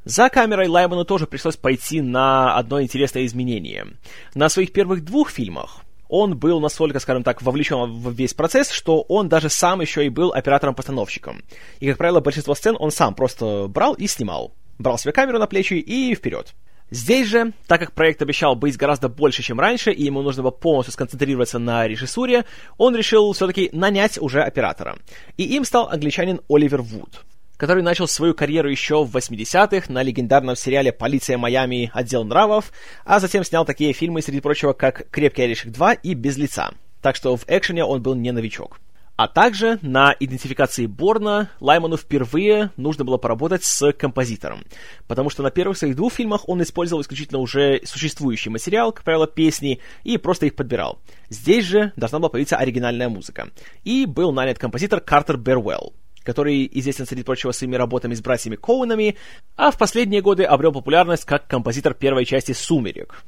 За 0.03 0.27
камерой 0.27 0.67
Лайману 0.67 1.05
тоже 1.05 1.27
пришлось 1.27 1.55
пойти 1.55 2.01
на 2.01 2.57
одно 2.57 2.81
интересное 2.81 3.25
изменение. 3.25 3.87
На 4.35 4.49
своих 4.49 4.73
первых 4.73 5.05
двух 5.05 5.29
фильмах 5.29 5.85
он 6.09 6.37
был 6.37 6.59
настолько, 6.59 6.99
скажем 6.99 7.23
так, 7.23 7.41
вовлечен 7.41 7.89
в 7.89 8.11
весь 8.11 8.33
процесс, 8.33 8.69
что 8.69 9.03
он 9.03 9.29
даже 9.29 9.47
сам 9.49 9.79
еще 9.79 10.05
и 10.05 10.09
был 10.09 10.33
оператором-постановщиком. 10.33 11.41
И, 11.79 11.87
как 11.87 11.97
правило, 11.97 12.19
большинство 12.19 12.53
сцен 12.53 12.75
он 12.77 12.91
сам 12.91 13.15
просто 13.15 13.67
брал 13.69 13.93
и 13.93 14.07
снимал. 14.07 14.51
Брал 14.77 14.97
себе 14.97 15.13
камеру 15.13 15.39
на 15.39 15.47
плечи 15.47 15.75
и 15.75 16.13
вперед. 16.15 16.53
Здесь 16.91 17.27
же, 17.27 17.53
так 17.67 17.79
как 17.79 17.93
проект 17.93 18.21
обещал 18.21 18.55
быть 18.55 18.75
гораздо 18.75 19.07
больше, 19.07 19.41
чем 19.41 19.59
раньше, 19.61 19.91
и 19.91 20.03
ему 20.03 20.21
нужно 20.21 20.43
было 20.43 20.51
полностью 20.51 20.91
сконцентрироваться 20.91 21.57
на 21.57 21.87
режиссуре, 21.87 22.43
он 22.77 22.95
решил 22.95 23.31
все-таки 23.31 23.69
нанять 23.71 24.17
уже 24.19 24.43
оператора. 24.43 24.97
И 25.37 25.43
им 25.43 25.63
стал 25.63 25.87
англичанин 25.89 26.41
Оливер 26.49 26.81
Вуд 26.81 27.23
который 27.57 27.83
начал 27.83 28.07
свою 28.07 28.33
карьеру 28.33 28.71
еще 28.71 29.03
в 29.03 29.15
80-х 29.15 29.93
на 29.93 30.01
легендарном 30.01 30.55
сериале 30.55 30.91
«Полиция 30.91 31.37
Майами. 31.37 31.91
Отдел 31.93 32.23
нравов», 32.23 32.73
а 33.05 33.19
затем 33.19 33.43
снял 33.43 33.65
такие 33.65 33.93
фильмы, 33.93 34.23
среди 34.23 34.39
прочего, 34.41 34.73
как 34.73 35.07
«Крепкий 35.11 35.43
орешек 35.43 35.71
2» 35.71 35.99
и 36.01 36.15
«Без 36.15 36.37
лица». 36.37 36.71
Так 37.03 37.15
что 37.15 37.37
в 37.37 37.43
экшене 37.47 37.85
он 37.85 38.01
был 38.01 38.15
не 38.15 38.31
новичок. 38.31 38.79
А 39.15 39.27
также 39.27 39.77
на 39.81 40.15
идентификации 40.19 40.85
Борна 40.87 41.49
Лайману 41.59 41.97
впервые 41.97 42.71
нужно 42.75 43.05
было 43.05 43.17
поработать 43.17 43.63
с 43.63 43.91
композитором, 43.93 44.63
потому 45.07 45.29
что 45.29 45.43
на 45.43 45.51
первых 45.51 45.77
своих 45.77 45.95
двух 45.95 46.13
фильмах 46.13 46.49
он 46.49 46.61
использовал 46.63 47.01
исключительно 47.01 47.39
уже 47.39 47.81
существующий 47.83 48.49
материал, 48.49 48.91
как 48.91 49.03
правило, 49.03 49.27
песни, 49.27 49.79
и 50.03 50.17
просто 50.17 50.47
их 50.47 50.55
подбирал. 50.55 50.99
Здесь 51.29 51.65
же 51.65 51.93
должна 51.95 52.19
была 52.19 52.29
появиться 52.29 52.57
оригинальная 52.57 53.09
музыка. 53.09 53.49
И 53.83 54.05
был 54.05 54.31
нанят 54.31 54.57
композитор 54.57 55.01
Картер 55.01 55.37
Бервелл 55.37 55.93
который 56.23 56.69
известен, 56.73 57.05
среди 57.05 57.23
прочего, 57.23 57.51
своими 57.51 57.75
работами 57.75 58.13
с 58.13 58.21
братьями 58.21 58.55
Коунами, 58.55 59.17
а 59.55 59.71
в 59.71 59.77
последние 59.77 60.21
годы 60.21 60.43
обрел 60.43 60.71
популярность 60.71 61.25
как 61.25 61.47
композитор 61.47 61.93
первой 61.93 62.25
части 62.25 62.51
«Сумерек». 62.51 63.23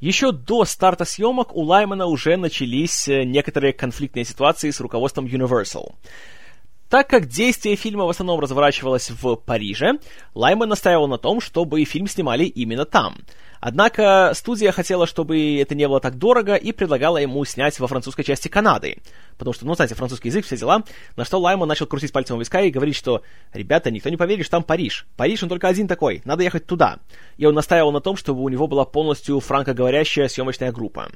Еще 0.00 0.32
до 0.32 0.64
старта 0.64 1.04
съемок 1.04 1.54
у 1.56 1.62
Лаймана 1.62 2.06
уже 2.06 2.36
начались 2.36 3.08
э, 3.08 3.24
некоторые 3.24 3.72
конфликтные 3.72 4.24
ситуации 4.24 4.70
с 4.70 4.80
руководством 4.80 5.26
Universal. 5.26 5.94
Так 6.88 7.08
как 7.08 7.26
действие 7.26 7.76
фильма 7.76 8.04
в 8.04 8.10
основном 8.10 8.40
разворачивалось 8.40 9.10
в 9.10 9.36
Париже, 9.36 9.98
Лайман 10.34 10.68
настаивал 10.68 11.08
на 11.08 11.18
том, 11.18 11.40
чтобы 11.40 11.84
фильм 11.84 12.06
снимали 12.06 12.44
именно 12.44 12.84
там— 12.84 13.16
Однако 13.60 14.32
студия 14.34 14.72
хотела, 14.72 15.06
чтобы 15.06 15.58
это 15.60 15.74
не 15.74 15.88
было 15.88 16.00
так 16.00 16.16
дорого, 16.16 16.54
и 16.54 16.72
предлагала 16.72 17.18
ему 17.18 17.44
снять 17.44 17.78
во 17.80 17.86
французской 17.86 18.22
части 18.22 18.48
Канады. 18.48 18.98
Потому 19.36 19.54
что, 19.54 19.66
ну, 19.66 19.74
знаете, 19.74 19.94
французский 19.94 20.28
язык, 20.28 20.44
все 20.44 20.56
дела. 20.56 20.82
На 21.16 21.24
что 21.24 21.38
Лайман 21.38 21.68
начал 21.68 21.86
крутить 21.86 22.12
пальцем 22.12 22.36
у 22.36 22.40
виска 22.40 22.60
и 22.60 22.70
говорить, 22.70 22.96
что 22.96 23.22
«Ребята, 23.52 23.90
никто 23.90 24.08
не 24.08 24.16
поверит, 24.16 24.44
что 24.44 24.52
там 24.52 24.62
Париж. 24.62 25.06
Париж, 25.16 25.42
он 25.42 25.48
только 25.48 25.68
один 25.68 25.88
такой, 25.88 26.22
надо 26.24 26.42
ехать 26.42 26.66
туда». 26.66 26.98
И 27.36 27.46
он 27.46 27.54
настаивал 27.54 27.92
на 27.92 28.00
том, 28.00 28.16
чтобы 28.16 28.42
у 28.42 28.48
него 28.48 28.66
была 28.66 28.84
полностью 28.84 29.40
франкоговорящая 29.40 30.28
съемочная 30.28 30.72
группа. 30.72 31.08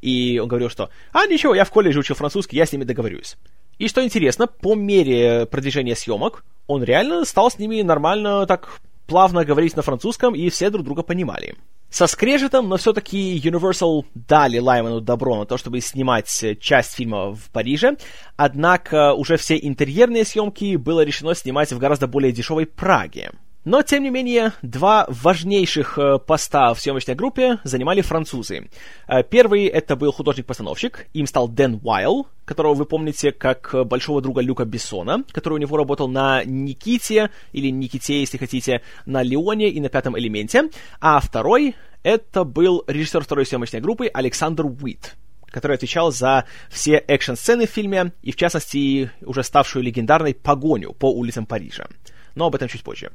И 0.00 0.38
он 0.42 0.48
говорил, 0.48 0.70
что 0.70 0.90
«А, 1.12 1.26
ничего, 1.26 1.54
я 1.54 1.64
в 1.64 1.70
колледже 1.70 2.00
учил 2.00 2.16
французский, 2.16 2.56
я 2.56 2.66
с 2.66 2.72
ними 2.72 2.84
договорюсь». 2.84 3.36
И 3.78 3.88
что 3.88 4.04
интересно, 4.04 4.46
по 4.46 4.74
мере 4.74 5.46
продвижения 5.46 5.96
съемок, 5.96 6.44
он 6.66 6.84
реально 6.84 7.24
стал 7.24 7.50
с 7.50 7.58
ними 7.58 7.80
нормально 7.80 8.46
так 8.46 8.80
плавно 9.06 9.44
говорить 9.44 9.74
на 9.74 9.82
французском, 9.82 10.34
и 10.34 10.50
все 10.50 10.70
друг 10.70 10.84
друга 10.84 11.02
понимали. 11.02 11.56
Со 11.90 12.06
скрежетом, 12.06 12.68
но 12.68 12.76
все-таки 12.76 13.36
Universal 13.38 14.04
дали 14.14 14.58
Лайману 14.58 15.00
добро 15.00 15.36
на 15.36 15.44
то, 15.44 15.56
чтобы 15.58 15.80
снимать 15.80 16.28
часть 16.60 16.94
фильма 16.94 17.34
в 17.34 17.50
Париже, 17.52 17.96
однако 18.36 19.12
уже 19.12 19.36
все 19.36 19.58
интерьерные 19.60 20.24
съемки 20.24 20.76
было 20.76 21.02
решено 21.02 21.34
снимать 21.34 21.72
в 21.72 21.78
гораздо 21.78 22.06
более 22.06 22.32
дешевой 22.32 22.66
Праге. 22.66 23.32
Но, 23.64 23.82
тем 23.82 24.02
не 24.02 24.10
менее, 24.10 24.54
два 24.62 25.04
важнейших 25.08 25.98
э, 25.98 26.18
поста 26.18 26.72
в 26.72 26.80
съемочной 26.80 27.14
группе 27.14 27.58
занимали 27.62 28.00
французы. 28.00 28.70
Э, 29.06 29.22
первый 29.22 29.66
это 29.66 29.96
был 29.96 30.12
художник-постановщик, 30.12 31.06
им 31.12 31.26
стал 31.26 31.46
Дэн 31.46 31.78
Уайл, 31.82 32.26
которого 32.46 32.72
вы 32.72 32.86
помните 32.86 33.32
как 33.32 33.74
большого 33.86 34.22
друга 34.22 34.40
Люка 34.40 34.64
Бессона, 34.64 35.24
который 35.30 35.54
у 35.54 35.58
него 35.58 35.76
работал 35.76 36.08
на 36.08 36.42
Никите, 36.42 37.28
или 37.52 37.68
Никите, 37.68 38.20
если 38.20 38.38
хотите, 38.38 38.80
на 39.04 39.22
Леоне 39.22 39.68
и 39.68 39.78
на 39.80 39.90
Пятом 39.90 40.18
Элементе. 40.18 40.70
А 40.98 41.20
второй 41.20 41.76
это 42.02 42.44
был 42.44 42.82
режиссер 42.86 43.22
второй 43.22 43.44
съемочной 43.44 43.80
группы 43.80 44.06
Александр 44.12 44.64
Уит 44.64 45.16
который 45.50 45.74
отвечал 45.74 46.12
за 46.12 46.44
все 46.68 46.96
экшн-сцены 47.08 47.66
в 47.66 47.70
фильме, 47.70 48.12
и 48.22 48.30
в 48.30 48.36
частности 48.36 49.10
уже 49.20 49.42
ставшую 49.42 49.82
легендарной 49.82 50.32
погоню 50.32 50.92
по 50.92 51.12
улицам 51.12 51.44
Парижа. 51.44 51.88
Но 52.36 52.46
об 52.46 52.54
этом 52.54 52.68
чуть 52.68 52.84
позже. 52.84 53.10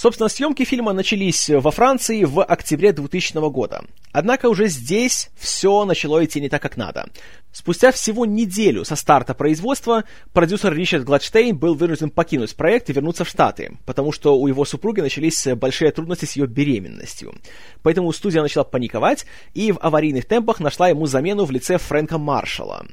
Собственно, 0.00 0.30
съемки 0.30 0.64
фильма 0.64 0.94
начались 0.94 1.50
во 1.50 1.70
Франции 1.70 2.24
в 2.24 2.42
октябре 2.42 2.94
2000 2.94 3.50
года. 3.50 3.84
Однако 4.12 4.46
уже 4.46 4.66
здесь 4.66 5.28
все 5.36 5.84
начало 5.84 6.24
идти 6.24 6.40
не 6.40 6.48
так, 6.48 6.62
как 6.62 6.78
надо. 6.78 7.10
Спустя 7.52 7.92
всего 7.92 8.24
неделю 8.24 8.86
со 8.86 8.96
старта 8.96 9.34
производства 9.34 10.04
продюсер 10.32 10.72
Ричард 10.72 11.04
Гладштейн 11.04 11.54
был 11.54 11.74
вынужден 11.74 12.08
покинуть 12.08 12.56
проект 12.56 12.88
и 12.88 12.94
вернуться 12.94 13.26
в 13.26 13.28
Штаты, 13.28 13.76
потому 13.84 14.10
что 14.10 14.38
у 14.38 14.46
его 14.46 14.64
супруги 14.64 15.02
начались 15.02 15.46
большие 15.48 15.92
трудности 15.92 16.24
с 16.24 16.34
ее 16.34 16.46
беременностью. 16.46 17.34
Поэтому 17.82 18.10
студия 18.14 18.40
начала 18.40 18.64
паниковать 18.64 19.26
и 19.52 19.70
в 19.70 19.78
аварийных 19.82 20.24
темпах 20.24 20.60
нашла 20.60 20.88
ему 20.88 21.04
замену 21.04 21.44
в 21.44 21.50
лице 21.50 21.76
Фрэнка 21.76 22.16
Маршалла. 22.16 22.86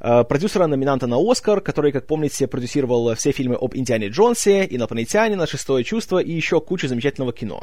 Э, 0.00 0.24
продюсера-номинанта 0.24 1.06
на 1.06 1.18
Оскар, 1.18 1.60
который, 1.60 1.92
как 1.92 2.06
помните, 2.06 2.46
продюсировал 2.46 3.14
все 3.14 3.32
фильмы 3.32 3.56
об 3.60 3.76
Индиане 3.76 4.08
Джонсе, 4.08 4.66
«Инопланетянина», 4.68 5.46
«Шестое 5.46 5.84
чувство» 5.84 6.18
и 6.18 6.32
еще 6.32 6.60
кучу 6.60 6.88
замечательного 6.88 7.32
кино. 7.32 7.62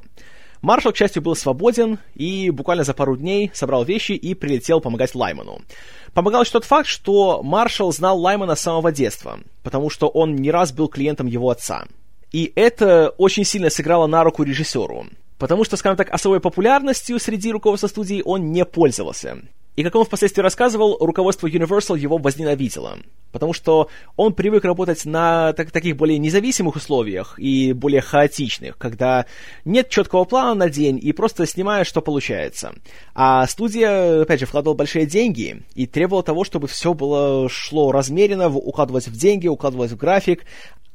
Маршал, 0.61 0.91
к 0.91 0.97
счастью, 0.97 1.21
был 1.21 1.35
свободен 1.35 1.99
и 2.15 2.49
буквально 2.49 2.83
за 2.83 2.93
пару 2.93 3.15
дней 3.15 3.51
собрал 3.53 3.83
вещи 3.83 4.13
и 4.13 4.33
прилетел 4.33 4.81
помогать 4.81 5.13
Лайману. 5.13 5.61
Помогал 6.13 6.43
еще 6.43 6.53
тот 6.53 6.65
факт, 6.65 6.87
что 6.87 7.41
Маршал 7.43 7.91
знал 7.91 8.19
Лаймана 8.19 8.55
с 8.55 8.61
самого 8.61 8.91
детства, 8.91 9.39
потому 9.63 9.89
что 9.89 10.07
он 10.07 10.35
не 10.35 10.51
раз 10.51 10.71
был 10.71 10.87
клиентом 10.87 11.27
его 11.27 11.49
отца. 11.49 11.85
И 12.31 12.51
это 12.55 13.09
очень 13.17 13.45
сильно 13.45 13.69
сыграло 13.69 14.07
на 14.07 14.23
руку 14.23 14.43
режиссеру, 14.43 15.05
потому 15.37 15.63
что, 15.63 15.77
скажем 15.77 15.97
так, 15.97 16.11
особой 16.11 16.39
популярностью 16.39 17.19
среди 17.19 17.51
руководства 17.51 17.87
студии 17.87 18.21
он 18.25 18.51
не 18.51 18.65
пользовался. 18.65 19.37
И 19.77 19.83
как 19.83 19.95
он 19.95 20.05
впоследствии 20.05 20.41
рассказывал, 20.41 20.97
руководство 20.99 21.45
Universal 21.45 21.99
его 21.99 22.17
возненавидело, 22.17 22.97
потому 23.31 23.53
что 23.53 23.89
он 24.15 24.33
привык 24.33 24.65
работать 24.65 25.05
на 25.05 25.53
так, 25.53 25.69
таких 25.69 25.95
более 25.95 26.17
независимых 26.17 26.75
условиях 26.75 27.37
и 27.37 27.73
более 27.73 28.01
хаотичных, 28.01 28.75
когда 28.79 29.27
нет 29.65 29.89
четкого 29.89 30.25
плана 30.25 30.55
на 30.55 30.69
день 30.71 30.99
и 30.99 31.13
просто 31.13 31.45
снимаешь, 31.45 31.85
что 31.85 32.01
получается. 32.01 32.73
А 33.13 33.45
студия, 33.45 34.23
опять 34.23 34.39
же, 34.39 34.47
вкладывала 34.47 34.75
большие 34.75 35.05
деньги 35.05 35.61
и 35.75 35.85
требовала 35.85 36.23
того, 36.23 36.43
чтобы 36.43 36.67
все 36.67 36.95
было 36.95 37.47
шло 37.47 37.91
размеренно, 37.91 38.47
укладывалось 38.49 39.07
в 39.07 39.15
деньги, 39.15 39.47
укладывалось 39.47 39.91
в 39.91 39.97
график, 39.97 40.43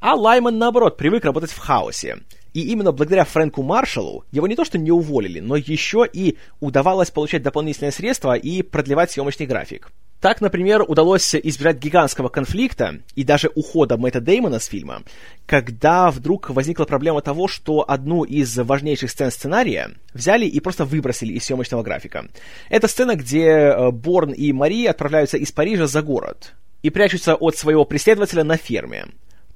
а 0.00 0.16
Лайман, 0.16 0.58
наоборот, 0.58 0.96
привык 0.96 1.24
работать 1.24 1.52
в 1.52 1.58
хаосе. 1.58 2.18
И 2.54 2.61
именно 2.61 2.92
благодаря 2.92 3.25
Фрэнку 3.25 3.62
Маршалу 3.62 4.25
его 4.30 4.47
не 4.47 4.56
то 4.56 4.64
что 4.64 4.78
не 4.78 4.90
уволили, 4.90 5.40
но 5.40 5.56
еще 5.56 6.06
и 6.11 6.37
удавалось 6.61 7.11
получать 7.11 7.42
дополнительные 7.42 7.92
средства 7.92 8.35
и 8.35 8.62
продлевать 8.62 9.11
съемочный 9.11 9.47
график. 9.47 9.90
Так, 10.23 10.40
например, 10.40 10.85
удалось 10.87 11.35
избежать 11.35 11.78
гигантского 11.78 12.28
конфликта 12.28 13.00
и 13.16 13.25
даже 13.25 13.50
ухода 13.56 13.97
Мэтта 13.97 14.21
Деймона 14.21 14.61
с 14.61 14.66
фильма, 14.66 15.02
когда 15.47 16.12
вдруг 16.12 16.49
возникла 16.50 16.85
проблема 16.85 17.23
того, 17.23 17.49
что 17.49 17.85
одну 17.88 18.23
из 18.23 18.56
важнейших 18.56 19.11
сцен 19.11 19.32
сценария 19.32 19.90
взяли 20.14 20.47
и 20.47 20.61
просто 20.61 20.85
выбросили 20.85 21.32
из 21.32 21.44
съемочного 21.44 21.82
графика. 21.82 22.28
Это 22.68 22.87
сцена, 22.87 23.16
где 23.16 23.47
э, 23.47 23.90
Борн 23.90 24.30
и 24.30 24.52
Мари 24.52 24.87
отправляются 24.87 25.38
из 25.38 25.50
Парижа 25.50 25.88
за 25.88 26.02
город 26.02 26.52
и 26.82 26.90
прячутся 26.90 27.35
от 27.35 27.56
своего 27.56 27.85
преследователя 27.85 28.44
на 28.44 28.56
ферме. 28.56 29.06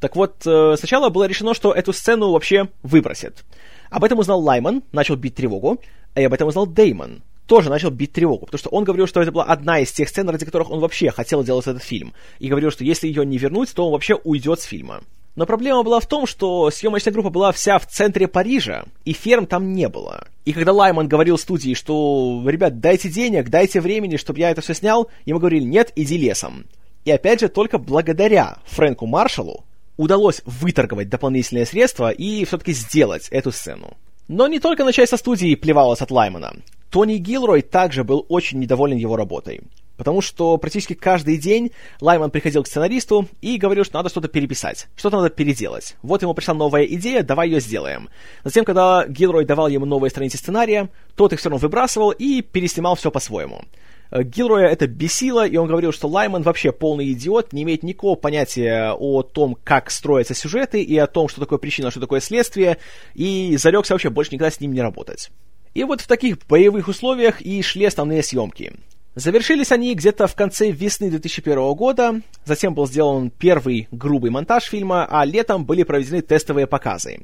Так 0.07 0.15
вот, 0.15 0.47
э, 0.47 0.77
сначала 0.79 1.09
было 1.09 1.25
решено, 1.25 1.53
что 1.53 1.73
эту 1.73 1.93
сцену 1.93 2.31
вообще 2.31 2.69
выбросят. 2.85 3.45
Об 3.91 4.05
этом 4.05 4.21
узнал 4.21 4.41
Лайман, 4.41 4.85
начал 4.93 5.17
бить 5.17 5.35
тревогу, 5.35 5.81
и 6.15 6.23
об 6.23 6.33
этом 6.33 6.47
узнал 6.47 6.65
Деймон, 6.69 7.25
тоже 7.47 7.71
начал 7.71 7.91
бить 7.91 8.13
тревогу, 8.13 8.47
потому 8.47 8.61
что 8.61 8.71
он 8.71 8.85
говорил, 8.85 9.09
что 9.09 9.21
это 9.21 9.33
была 9.33 9.43
одна 9.43 9.81
из 9.81 9.91
тех 9.91 10.09
сцен, 10.09 10.29
ради 10.29 10.45
которых 10.45 10.71
он 10.71 10.79
вообще 10.79 11.11
хотел 11.11 11.43
делать 11.43 11.67
этот 11.67 11.83
фильм, 11.83 12.15
и 12.39 12.49
говорил, 12.49 12.71
что 12.71 12.85
если 12.85 13.09
ее 13.09 13.27
не 13.27 13.37
вернуть, 13.37 13.75
то 13.75 13.85
он 13.85 13.91
вообще 13.91 14.15
уйдет 14.15 14.61
с 14.61 14.65
фильма. 14.67 15.01
Но 15.35 15.45
проблема 15.45 15.83
была 15.83 15.99
в 15.99 16.07
том, 16.07 16.25
что 16.25 16.71
съемочная 16.71 17.13
группа 17.13 17.31
была 17.31 17.51
вся 17.51 17.81
в 17.81 17.87
центре 17.87 18.29
Парижа, 18.29 18.85
и 19.05 19.13
ферм 19.13 19.47
там 19.47 19.73
не 19.73 19.89
было. 19.89 20.29
И 20.45 20.53
когда 20.53 20.73
Лайман 20.73 21.09
говорил 21.09 21.37
студии, 21.37 21.75
что, 21.75 22.45
ребят, 22.47 22.79
дайте 22.79 23.09
денег, 23.09 23.49
дайте 23.49 23.81
времени, 23.81 24.19
чтобы 24.19 24.39
я 24.39 24.53
это 24.53 24.61
все 24.61 24.73
снял, 24.73 25.11
ему 25.25 25.41
говорили, 25.41 25.65
нет, 25.65 25.91
иди 25.97 26.17
лесом. 26.17 26.67
И 27.05 27.11
опять 27.11 27.41
же, 27.41 27.49
только 27.49 27.79
благодаря 27.79 28.59
Фрэнку 28.67 29.07
Маршалу 29.07 29.66
удалось 29.97 30.43
выторговать 30.45 31.09
дополнительные 31.09 31.67
средства 31.67 32.11
и 32.11 32.45
все-таки 32.45 32.73
сделать 32.73 33.29
эту 33.31 33.53
сцену. 33.53 33.97
Но 34.29 34.49
не 34.49 34.59
только 34.59 34.85
начальство 34.85 35.17
студии 35.17 35.55
плевалось 35.55 36.01
от 36.01 36.11
Лаймана. 36.11 36.57
Тони 36.91 37.17
Гилрой 37.17 37.63
также 37.63 38.05
был 38.05 38.27
очень 38.29 38.59
недоволен 38.59 38.97
его 38.97 39.17
работой. 39.17 39.61
Потому 39.97 40.21
что 40.21 40.59
практически 40.59 40.93
каждый 40.93 41.39
день 41.39 41.73
Лайман 42.01 42.31
приходил 42.31 42.63
к 42.63 42.67
сценаристу 42.67 43.29
и 43.41 43.57
говорил, 43.57 43.85
что 43.85 43.97
надо 43.97 44.11
что-то 44.11 44.29
переписать, 44.29 44.89
что-то 44.97 45.17
надо 45.17 45.31
переделать. 45.31 45.97
Вот 46.03 46.23
ему 46.23 46.35
пришла 46.35 46.55
новая 46.55 46.85
идея, 46.85 47.23
давай 47.23 47.49
ее 47.49 47.61
сделаем. 47.61 48.11
Затем, 48.45 48.65
когда 48.65 49.07
Гилрой 49.07 49.47
давал 49.47 49.69
ему 49.69 49.87
новые 49.87 50.11
страницы 50.11 50.37
сценария, 50.37 50.91
тот 51.15 51.33
их 51.33 51.41
все 51.41 51.49
равно 51.49 51.63
выбрасывал 51.63 52.11
и 52.11 52.43
переснимал 52.43 52.95
все 52.95 53.11
по-своему. 53.11 53.63
Э, 54.11 54.23
Гилроя 54.23 54.69
это 54.69 54.87
бесило, 54.87 55.47
и 55.47 55.57
он 55.57 55.69
говорил, 55.69 55.93
что 55.93 56.09
Лайман 56.09 56.43
вообще 56.43 56.73
полный 56.73 57.13
идиот, 57.13 57.53
не 57.53 57.63
имеет 57.63 57.83
никакого 57.83 58.17
понятия 58.17 58.93
о 58.93 59.23
том, 59.23 59.57
как 59.63 59.91
строятся 59.91 60.35
сюжеты, 60.35 60.83
и 60.83 60.97
о 60.99 61.07
том, 61.07 61.29
что 61.29 61.41
такое 61.41 61.59
причина, 61.59 61.91
что 61.91 62.01
такое 62.01 62.21
следствие, 62.21 62.79
и 63.15 63.57
зарекся 63.57 63.95
вообще 63.95 64.11
больше 64.11 64.33
никогда 64.33 64.51
с 64.51 64.61
ним 64.61 64.73
не 64.73 64.81
работать. 64.81 65.31
И 65.75 65.85
вот 65.85 66.01
в 66.01 66.07
таких 66.07 66.39
боевых 66.47 66.89
условиях 66.89 67.41
и 67.43 67.61
шли 67.63 67.85
основные 67.85 68.23
съемки. 68.23 68.73
Завершились 69.17 69.73
они 69.73 69.95
где-то 69.95 70.27
в 70.27 70.35
конце 70.35 70.71
весны 70.71 71.09
2001 71.09 71.73
года, 71.73 72.21
затем 72.45 72.75
был 72.75 72.87
сделан 72.87 73.31
первый 73.31 73.89
грубый 73.91 74.31
монтаж 74.31 74.65
фильма, 74.65 75.07
а 75.09 75.25
летом 75.25 75.65
были 75.65 75.85
проведены 75.85 76.21
тестовые 76.21 76.67
показы. 76.67 77.21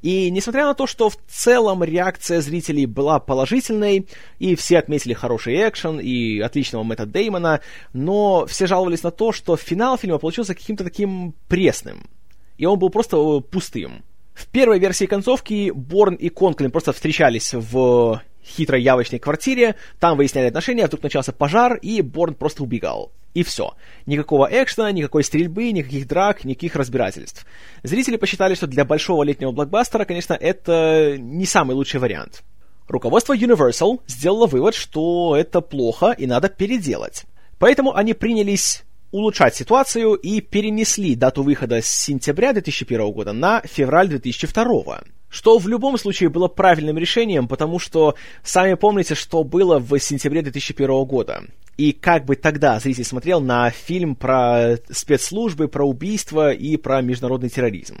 И 0.00 0.30
несмотря 0.30 0.64
на 0.64 0.72
то, 0.72 0.86
что 0.86 1.10
в 1.10 1.18
целом 1.28 1.84
реакция 1.84 2.40
зрителей 2.40 2.86
была 2.86 3.20
положительной, 3.20 4.08
и 4.38 4.54
все 4.54 4.78
отметили 4.78 5.12
хороший 5.12 5.68
экшен 5.68 6.00
и 6.00 6.40
отличного 6.40 6.82
Мэтта 6.82 7.04
Деймона, 7.04 7.60
но 7.92 8.46
все 8.46 8.66
жаловались 8.66 9.02
на 9.02 9.10
то, 9.10 9.30
что 9.32 9.58
финал 9.58 9.98
фильма 9.98 10.16
получился 10.16 10.54
каким-то 10.54 10.82
таким 10.82 11.34
пресным. 11.48 12.08
И 12.56 12.64
он 12.64 12.78
был 12.78 12.88
просто 12.88 13.18
пустым. 13.40 14.02
В 14.32 14.46
первой 14.46 14.78
версии 14.78 15.04
концовки 15.04 15.70
Борн 15.74 16.14
и 16.14 16.30
Конклин 16.30 16.70
просто 16.70 16.94
встречались 16.94 17.52
в 17.52 18.22
хитрой 18.44 18.82
явочной 18.82 19.18
квартире, 19.18 19.76
там 19.98 20.16
выясняли 20.16 20.46
отношения, 20.46 20.86
вдруг 20.86 21.02
начался 21.02 21.32
пожар, 21.32 21.76
и 21.76 22.02
Борн 22.02 22.34
просто 22.34 22.62
убегал. 22.62 23.12
И 23.34 23.42
все. 23.42 23.74
Никакого 24.06 24.48
экшена, 24.50 24.92
никакой 24.92 25.24
стрельбы, 25.24 25.72
никаких 25.72 26.06
драк, 26.06 26.44
никаких 26.44 26.76
разбирательств. 26.76 27.44
Зрители 27.82 28.16
посчитали, 28.16 28.54
что 28.54 28.68
для 28.68 28.84
большого 28.84 29.24
летнего 29.24 29.50
блокбастера, 29.50 30.04
конечно, 30.04 30.34
это 30.34 31.16
не 31.18 31.46
самый 31.46 31.74
лучший 31.74 31.98
вариант. 31.98 32.44
Руководство 32.86 33.36
Universal 33.36 34.00
сделало 34.06 34.46
вывод, 34.46 34.74
что 34.74 35.36
это 35.36 35.60
плохо 35.60 36.14
и 36.16 36.26
надо 36.26 36.48
переделать. 36.48 37.24
Поэтому 37.58 37.96
они 37.96 38.14
принялись 38.14 38.84
улучшать 39.10 39.54
ситуацию 39.54 40.14
и 40.14 40.40
перенесли 40.40 41.14
дату 41.14 41.42
выхода 41.42 41.80
с 41.80 41.86
сентября 41.86 42.52
2001 42.52 43.12
года 43.12 43.32
на 43.32 43.62
февраль 43.62 44.08
2002 44.08 45.02
что 45.34 45.58
в 45.58 45.66
любом 45.66 45.98
случае 45.98 46.28
было 46.28 46.46
правильным 46.46 46.96
решением, 46.96 47.48
потому 47.48 47.80
что 47.80 48.14
сами 48.44 48.74
помните, 48.74 49.16
что 49.16 49.42
было 49.42 49.80
в 49.80 49.98
сентябре 49.98 50.42
2001 50.42 51.04
года. 51.04 51.42
И 51.76 51.92
как 51.92 52.24
бы 52.24 52.36
тогда 52.36 52.78
зритель 52.78 53.02
смотрел 53.02 53.40
на 53.40 53.68
фильм 53.70 54.14
про 54.14 54.76
спецслужбы, 54.90 55.66
про 55.66 55.84
убийства 55.84 56.52
и 56.52 56.76
про 56.76 57.02
международный 57.02 57.48
терроризм. 57.48 57.96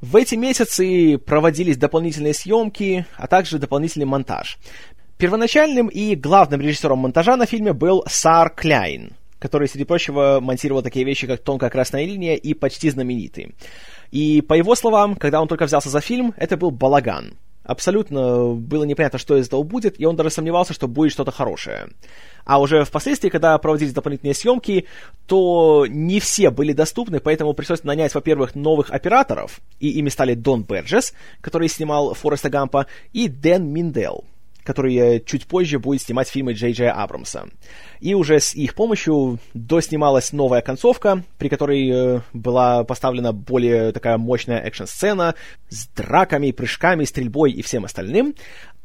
В 0.00 0.16
эти 0.16 0.36
месяцы 0.36 1.18
проводились 1.18 1.76
дополнительные 1.76 2.32
съемки, 2.32 3.04
а 3.16 3.26
также 3.26 3.58
дополнительный 3.58 4.06
монтаж. 4.06 4.56
Первоначальным 5.18 5.88
и 5.88 6.14
главным 6.14 6.62
режиссером 6.62 7.00
монтажа 7.00 7.36
на 7.36 7.44
фильме 7.44 7.74
был 7.74 8.04
Сар 8.08 8.48
Кляйн, 8.48 9.12
который, 9.38 9.68
среди 9.68 9.84
прочего, 9.84 10.38
монтировал 10.40 10.82
такие 10.82 11.04
вещи, 11.04 11.26
как 11.26 11.42
«Тонкая 11.42 11.68
красная 11.68 12.06
линия» 12.06 12.36
и 12.36 12.54
«Почти 12.54 12.88
знаменитый». 12.88 13.54
И 14.10 14.40
по 14.40 14.54
его 14.54 14.74
словам, 14.74 15.16
когда 15.16 15.40
он 15.40 15.48
только 15.48 15.66
взялся 15.66 15.90
за 15.90 16.00
фильм, 16.00 16.34
это 16.36 16.56
был 16.56 16.70
балаган. 16.70 17.34
Абсолютно 17.64 18.48
было 18.52 18.84
непонятно, 18.84 19.18
что 19.18 19.38
из 19.38 19.46
этого 19.46 19.62
будет, 19.62 19.98
и 19.98 20.04
он 20.04 20.16
даже 20.16 20.28
сомневался, 20.28 20.74
что 20.74 20.86
будет 20.86 21.12
что-то 21.12 21.30
хорошее. 21.30 21.88
А 22.44 22.60
уже 22.60 22.84
впоследствии, 22.84 23.30
когда 23.30 23.56
проводились 23.56 23.94
дополнительные 23.94 24.34
съемки, 24.34 24.84
то 25.26 25.86
не 25.88 26.20
все 26.20 26.50
были 26.50 26.74
доступны, 26.74 27.20
поэтому 27.20 27.54
пришлось 27.54 27.82
нанять, 27.82 28.14
во-первых, 28.14 28.54
новых 28.54 28.90
операторов, 28.90 29.60
и 29.80 29.88
ими 29.88 30.10
стали 30.10 30.34
Дон 30.34 30.64
Берджес, 30.64 31.14
который 31.40 31.68
снимал 31.68 32.12
Фореста 32.12 32.50
Гампа, 32.50 32.86
и 33.14 33.28
Дэн 33.28 33.66
Миндел, 33.66 34.24
который 34.64 35.22
чуть 35.24 35.46
позже 35.46 35.78
будет 35.78 36.02
снимать 36.02 36.28
фильмы 36.28 36.54
Джей 36.54 36.72
Джей 36.72 36.90
Абрамса. 36.90 37.46
И 38.00 38.14
уже 38.14 38.40
с 38.40 38.54
их 38.54 38.74
помощью 38.74 39.38
доснималась 39.52 40.32
новая 40.32 40.62
концовка, 40.62 41.22
при 41.38 41.48
которой 41.48 41.90
э, 41.90 42.20
была 42.32 42.84
поставлена 42.84 43.32
более 43.32 43.92
такая 43.92 44.18
мощная 44.18 44.60
экшн-сцена 44.60 45.34
с 45.68 45.86
драками, 45.88 46.50
прыжками, 46.50 47.04
стрельбой 47.04 47.52
и 47.52 47.62
всем 47.62 47.84
остальным. 47.84 48.34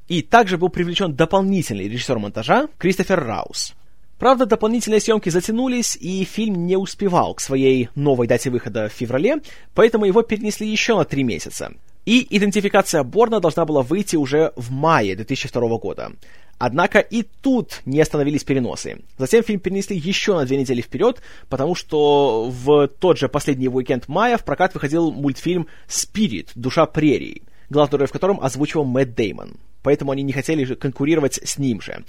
И 0.08 0.22
также 0.22 0.58
был 0.58 0.70
привлечен 0.70 1.14
дополнительный 1.14 1.88
режиссер 1.88 2.20
монтажа 2.20 2.68
Кристофер 2.78 3.24
Раус. 3.24 3.76
Правда, 4.20 4.46
дополнительные 4.46 5.00
съемки 5.00 5.30
затянулись, 5.30 5.96
и 5.96 6.26
фильм 6.26 6.68
не 6.68 6.76
успевал 6.76 7.36
к 7.36 7.40
своей 7.40 7.90
новой 7.96 8.28
дате 8.28 8.50
выхода 8.50 8.90
в 8.90 8.92
феврале, 8.92 9.38
поэтому 9.74 10.04
его 10.04 10.24
перенесли 10.24 10.68
еще 10.68 10.98
на 10.98 11.06
три 11.06 11.24
месяца. 11.24 11.72
И 12.10 12.26
идентификация 12.36 13.04
Борна 13.04 13.40
должна 13.40 13.66
была 13.66 13.84
выйти 13.84 14.16
уже 14.16 14.52
в 14.56 14.72
мае 14.72 15.16
2002 15.16 15.78
года. 15.78 16.12
Однако 16.58 16.98
и 16.98 17.22
тут 17.22 17.82
не 17.86 18.02
остановились 18.02 18.44
переносы. 18.44 19.04
Затем 19.20 19.44
фильм 19.44 19.60
перенесли 19.60 19.96
еще 19.96 20.36
на 20.36 20.44
две 20.44 20.58
недели 20.58 20.82
вперед, 20.82 21.22
потому 21.50 21.76
что 21.76 22.50
в 22.50 22.88
тот 22.88 23.20
же 23.20 23.30
последний 23.30 23.70
уикенд 23.70 24.08
мая 24.08 24.40
в 24.40 24.44
прокат 24.44 24.74
выходил 24.74 25.12
мультфильм 25.12 25.68
«Спирит. 25.86 26.50
Душа 26.56 26.88
прерий», 26.88 27.44
главную 27.70 28.00
роль 28.00 28.08
в 28.08 28.12
котором 28.12 28.40
озвучивал 28.42 28.86
Мэтт 28.86 29.14
Деймон. 29.14 29.58
Поэтому 29.84 30.12
они 30.12 30.24
не 30.24 30.34
хотели 30.34 30.64
же 30.64 30.76
конкурировать 30.76 31.40
с 31.44 31.60
ним 31.60 31.80
же. 31.80 32.04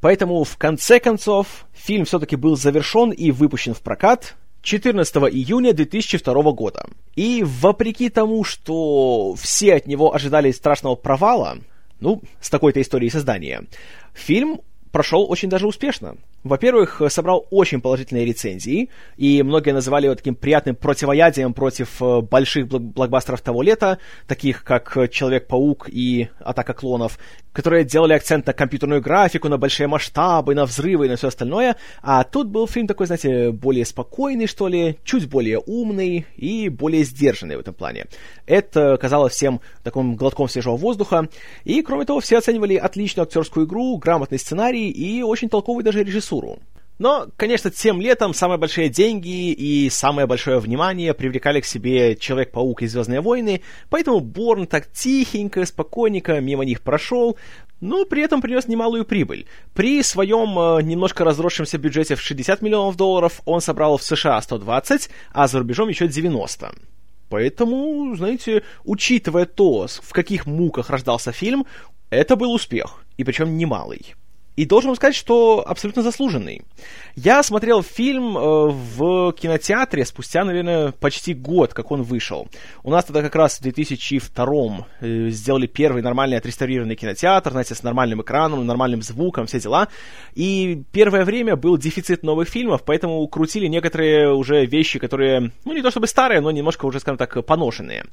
Поэтому, 0.00 0.42
в 0.44 0.56
конце 0.56 1.00
концов, 1.00 1.66
фильм 1.74 2.06
все-таки 2.06 2.36
был 2.36 2.56
завершен 2.56 3.10
и 3.10 3.30
выпущен 3.30 3.74
в 3.74 3.82
прокат, 3.82 4.36
14 4.64 5.16
июня 5.16 5.74
2002 5.74 6.52
года. 6.52 6.86
И 7.14 7.44
вопреки 7.44 8.08
тому, 8.08 8.44
что 8.44 9.34
все 9.34 9.74
от 9.74 9.86
него 9.86 10.14
ожидали 10.14 10.50
страшного 10.50 10.96
провала, 10.96 11.58
ну, 12.00 12.22
с 12.40 12.50
такой-то 12.50 12.80
историей 12.80 13.10
создания, 13.10 13.64
фильм 14.14 14.60
прошел 14.90 15.30
очень 15.30 15.50
даже 15.50 15.66
успешно. 15.66 16.16
Во-первых, 16.44 17.00
собрал 17.08 17.46
очень 17.50 17.80
положительные 17.80 18.26
рецензии, 18.26 18.90
и 19.16 19.42
многие 19.42 19.70
называли 19.70 20.04
его 20.04 20.14
таким 20.14 20.34
приятным 20.34 20.76
противоядием 20.76 21.54
против 21.54 22.02
э, 22.02 22.20
больших 22.20 22.68
блокбастеров 22.68 23.40
того 23.40 23.62
лета, 23.62 23.98
таких 24.26 24.62
как 24.62 25.10
«Человек-паук» 25.10 25.88
и 25.88 26.28
«Атака 26.40 26.74
клонов», 26.74 27.18
которые 27.54 27.84
делали 27.84 28.12
акцент 28.12 28.46
на 28.46 28.52
компьютерную 28.52 29.00
графику, 29.00 29.48
на 29.48 29.56
большие 29.56 29.86
масштабы, 29.86 30.54
на 30.54 30.66
взрывы 30.66 31.06
и 31.06 31.08
на 31.08 31.16
все 31.16 31.28
остальное, 31.28 31.76
а 32.02 32.24
тут 32.24 32.48
был 32.48 32.66
фильм 32.66 32.88
такой, 32.88 33.06
знаете, 33.06 33.50
более 33.50 33.86
спокойный, 33.86 34.46
что 34.46 34.68
ли, 34.68 34.98
чуть 35.02 35.30
более 35.30 35.60
умный 35.64 36.26
и 36.36 36.68
более 36.68 37.04
сдержанный 37.04 37.56
в 37.56 37.60
этом 37.60 37.72
плане. 37.72 38.04
Это 38.44 38.98
казалось 38.98 39.32
всем 39.32 39.62
таким 39.82 40.14
глотком 40.14 40.48
свежего 40.48 40.76
воздуха, 40.76 41.28
и, 41.64 41.80
кроме 41.80 42.04
того, 42.04 42.20
все 42.20 42.36
оценивали 42.36 42.74
отличную 42.74 43.24
актерскую 43.24 43.64
игру, 43.64 43.96
грамотный 43.96 44.38
сценарий 44.38 44.90
и 44.90 45.22
очень 45.22 45.48
толковый 45.48 45.84
даже 45.84 46.02
режиссур 46.02 46.33
режиссуру. 46.34 46.58
Но, 46.96 47.26
конечно, 47.36 47.72
тем 47.72 48.00
летом 48.00 48.32
самые 48.34 48.56
большие 48.56 48.88
деньги 48.88 49.50
и 49.50 49.90
самое 49.90 50.28
большое 50.28 50.60
внимание 50.60 51.12
привлекали 51.12 51.60
к 51.60 51.64
себе 51.64 52.14
Человек-паук 52.14 52.82
и 52.82 52.86
Звездные 52.86 53.20
войны, 53.20 53.62
поэтому 53.90 54.20
Борн 54.20 54.68
так 54.68 54.86
тихенько, 54.92 55.66
спокойненько 55.66 56.40
мимо 56.40 56.64
них 56.64 56.82
прошел, 56.82 57.36
но 57.80 58.04
при 58.04 58.22
этом 58.22 58.40
принес 58.40 58.68
немалую 58.68 59.04
прибыль. 59.04 59.46
При 59.74 60.04
своем 60.04 60.56
э, 60.56 60.82
немножко 60.82 61.24
разросшемся 61.24 61.78
бюджете 61.78 62.14
в 62.14 62.20
60 62.20 62.62
миллионов 62.62 62.96
долларов 62.96 63.40
он 63.44 63.60
собрал 63.60 63.98
в 63.98 64.04
США 64.04 64.40
120, 64.40 65.10
а 65.32 65.48
за 65.48 65.58
рубежом 65.58 65.88
еще 65.88 66.06
90. 66.06 66.74
Поэтому, 67.28 68.14
знаете, 68.14 68.62
учитывая 68.84 69.46
то, 69.46 69.88
в 69.88 70.12
каких 70.12 70.46
муках 70.46 70.90
рождался 70.90 71.32
фильм, 71.32 71.66
это 72.10 72.36
был 72.36 72.52
успех, 72.52 73.04
и 73.16 73.24
причем 73.24 73.56
немалый. 73.56 74.14
И 74.56 74.66
должен 74.66 74.90
вам 74.90 74.96
сказать, 74.96 75.16
что 75.16 75.64
абсолютно 75.66 76.02
заслуженный. 76.02 76.62
Я 77.16 77.42
смотрел 77.42 77.82
фильм 77.82 78.36
э, 78.36 78.40
в 78.70 79.32
кинотеатре 79.32 80.04
спустя, 80.04 80.44
наверное, 80.44 80.92
почти 80.92 81.34
год, 81.34 81.74
как 81.74 81.90
он 81.90 82.02
вышел. 82.02 82.48
У 82.82 82.90
нас 82.90 83.04
тогда 83.04 83.22
как 83.22 83.34
раз 83.34 83.58
в 83.58 83.62
2002 83.62 84.86
э, 85.00 85.28
сделали 85.30 85.66
первый 85.66 86.02
нормальный 86.02 86.36
отреставрированный 86.36 86.96
кинотеатр, 86.96 87.50
знаете, 87.50 87.74
с 87.74 87.82
нормальным 87.82 88.22
экраном, 88.22 88.64
нормальным 88.64 89.02
звуком, 89.02 89.46
все 89.46 89.60
дела. 89.60 89.88
И 90.34 90.82
первое 90.92 91.24
время 91.24 91.56
был 91.56 91.76
дефицит 91.76 92.22
новых 92.22 92.48
фильмов, 92.48 92.82
поэтому 92.84 93.26
крутили 93.28 93.66
некоторые 93.66 94.32
уже 94.32 94.66
вещи, 94.66 94.98
которые, 94.98 95.52
ну, 95.64 95.72
не 95.72 95.82
то 95.82 95.90
чтобы 95.90 96.06
старые, 96.06 96.40
но 96.40 96.50
немножко 96.50 96.86
уже, 96.86 97.00
скажем 97.00 97.18
так, 97.18 97.44
поношенные. 97.44 98.04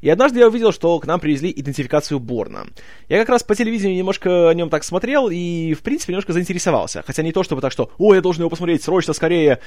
И 0.00 0.08
однажды 0.08 0.40
я 0.40 0.48
увидел, 0.48 0.72
что 0.72 0.98
к 0.98 1.06
нам 1.06 1.20
привезли 1.20 1.52
идентификацию 1.54 2.20
Борна. 2.20 2.66
Я 3.08 3.18
как 3.18 3.28
раз 3.28 3.42
по 3.42 3.54
телевидению 3.54 3.96
немножко 3.96 4.48
о 4.48 4.54
нем 4.54 4.70
так 4.70 4.84
смотрел, 4.84 5.28
и, 5.28 5.74
в 5.74 5.80
немножко 5.90 6.32
заинтересовался. 6.32 7.02
Хотя 7.06 7.22
не 7.22 7.32
то, 7.32 7.42
чтобы 7.42 7.60
так, 7.60 7.72
что 7.72 7.90
«Ой, 7.98 8.16
я 8.16 8.22
должен 8.22 8.42
его 8.42 8.50
посмотреть 8.50 8.82
срочно, 8.82 9.12
скорее!» 9.12 9.60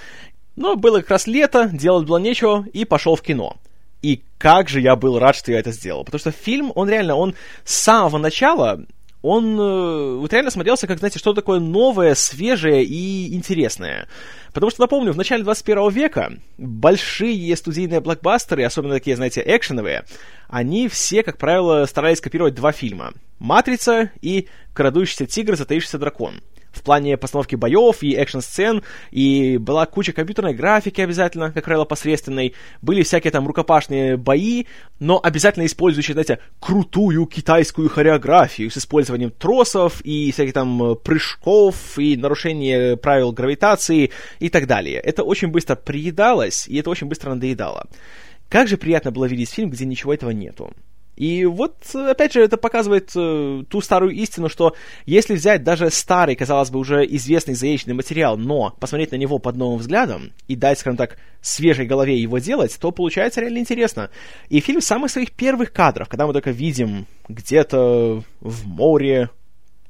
Но 0.56 0.76
было 0.76 1.00
как 1.00 1.12
раз 1.12 1.28
лето, 1.28 1.70
делать 1.72 2.06
было 2.06 2.18
нечего, 2.18 2.66
и 2.74 2.86
пошел 2.86 3.16
в 3.16 3.22
кино. 3.22 3.58
И 4.02 4.22
как 4.38 4.70
же 4.70 4.82
я 4.82 4.96
был 4.96 5.18
рад, 5.18 5.36
что 5.36 5.52
я 5.52 5.60
это 5.60 5.72
сделал. 5.72 6.04
Потому 6.04 6.20
что 6.20 6.32
фильм, 6.32 6.72
он 6.76 6.90
реально, 6.90 7.16
он 7.16 7.36
с 7.64 7.76
самого 7.76 8.18
начала, 8.18 8.84
он 9.24 9.58
э, 9.58 10.16
вот 10.18 10.32
реально 10.34 10.52
смотрелся 10.52 10.86
как, 10.86 11.00
знаете, 11.00 11.18
что 11.18 11.34
такое 11.34 11.60
новое, 11.60 12.14
свежее 12.14 12.84
и 12.84 13.34
интересное. 13.34 14.08
Потому 14.54 14.70
что, 14.70 14.82
напомню, 14.82 15.14
в 15.14 15.18
начале 15.18 15.44
21 15.44 15.90
века 15.90 16.34
большие 16.58 17.56
студийные 17.56 18.02
блокбастеры, 18.02 18.64
особенно 18.66 18.96
такие, 18.96 19.16
знаете, 19.16 19.42
экшеновые, 19.44 20.04
они 20.50 20.90
все, 20.90 21.24
как 21.24 21.38
правило, 21.38 21.86
старались 21.86 22.20
копировать 22.20 22.54
два 22.54 22.74
фильма. 22.74 23.14
«Матрица» 23.40 24.12
и 24.22 24.48
«Крадущийся 24.74 25.26
тигр, 25.26 25.56
затаившийся 25.56 25.98
дракон» 25.98 26.42
в 26.74 26.82
плане 26.82 27.18
постановки 27.18 27.56
боев 27.56 28.02
и 28.04 28.14
экшн-сцен, 28.16 28.84
и 29.12 29.58
была 29.58 29.86
куча 29.86 30.12
компьютерной 30.12 30.54
графики 30.54 31.00
обязательно, 31.02 31.52
как 31.52 31.66
правило, 31.66 31.86
посредственной, 31.86 32.56
были 32.82 33.04
всякие 33.04 33.32
там 33.32 33.48
рукопашные 33.48 34.18
бои, 34.18 34.66
но 35.00 35.20
обязательно 35.24 35.66
использующие, 35.66 36.14
знаете, 36.14 36.40
крутую 36.60 37.26
китайскую 37.28 37.90
хореографию 37.90 38.72
с 38.72 38.78
использованием 38.78 39.32
тросов 39.32 40.02
и 40.02 40.32
всяких 40.32 40.54
там 40.54 40.98
прыжков 41.04 41.98
и 41.98 42.18
нарушение 42.18 42.98
правил 42.98 43.32
гравитации 43.32 44.12
и 44.40 44.50
так 44.50 44.68
далее. 44.68 45.00
Это 45.00 45.24
очень 45.24 45.50
быстро 45.50 45.76
приедалось, 45.76 46.68
и 46.68 46.78
это 46.78 46.90
очень 46.90 47.08
быстро 47.08 47.30
надоедало. 47.30 47.88
Как 48.50 48.68
же 48.68 48.78
приятно 48.78 49.12
было 49.12 49.26
видеть 49.26 49.50
фильм, 49.50 49.70
где 49.70 49.86
ничего 49.86 50.14
этого 50.14 50.32
нету. 50.32 50.74
И 51.16 51.46
вот, 51.46 51.76
опять 51.94 52.34
же, 52.34 52.42
это 52.42 52.58
показывает 52.58 53.12
э, 53.16 53.64
ту 53.70 53.82
старую 53.82 54.14
истину, 54.14 54.50
что 54.50 54.76
если 55.06 55.36
взять 55.36 55.64
даже 55.64 55.92
старый, 55.92 56.36
казалось 56.36 56.72
бы, 56.72 56.80
уже 56.80 57.06
известный 57.06 57.54
заезженный 57.54 57.94
материал, 57.94 58.38
но 58.38 58.76
посмотреть 58.80 59.12
на 59.12 59.18
него 59.18 59.38
под 59.38 59.56
новым 59.56 59.80
взглядом 59.80 60.32
и 60.48 60.56
дать, 60.56 60.80
скажем 60.80 60.98
так, 60.98 61.18
свежей 61.42 61.86
голове 61.86 62.18
его 62.18 62.40
делать, 62.40 62.76
то 62.80 62.92
получается 62.92 63.42
реально 63.42 63.60
интересно. 63.60 64.10
И 64.50 64.60
фильм 64.60 64.82
с 64.82 64.86
самых 64.86 65.12
своих 65.12 65.32
первых 65.32 65.72
кадров, 65.72 66.10
когда 66.10 66.26
мы 66.26 66.34
только 66.34 66.52
видим 66.52 67.06
где-то 67.28 68.24
в 68.42 68.68
море 68.68 69.30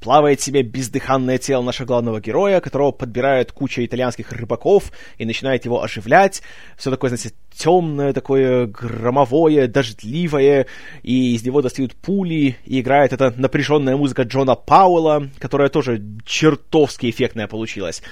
плавает 0.04 0.42
себе 0.42 0.64
бездыханное 0.64 1.38
тело 1.38 1.64
нашего 1.64 1.88
главного 1.88 2.20
героя, 2.20 2.60
которого 2.60 2.92
подбирает 2.92 3.54
куча 3.54 3.86
итальянских 3.86 4.34
рыбаков 4.34 4.92
и 5.18 5.26
начинает 5.26 5.64
его 5.64 5.82
оживлять. 5.82 6.42
Все 6.78 6.92
такое, 6.92 7.10
знаете, 7.10 7.34
темное, 7.56 8.12
такое 8.12 8.68
громовое, 8.68 9.68
дождливое, 9.68 10.68
и 11.04 11.36
из 11.36 11.46
него 11.46 11.62
достают 11.62 11.96
пули, 11.96 12.58
и 12.66 12.82
играет 12.82 13.14
эта 13.14 13.34
напряженная 13.38 13.96
музыка 13.96 14.24
Джона 14.24 14.56
Пауэлла, 14.56 15.30
которая 15.40 15.70
тоже 15.70 16.04
чертовски 16.26 17.10
эффектная 17.10 17.48
получилась. 17.48 18.04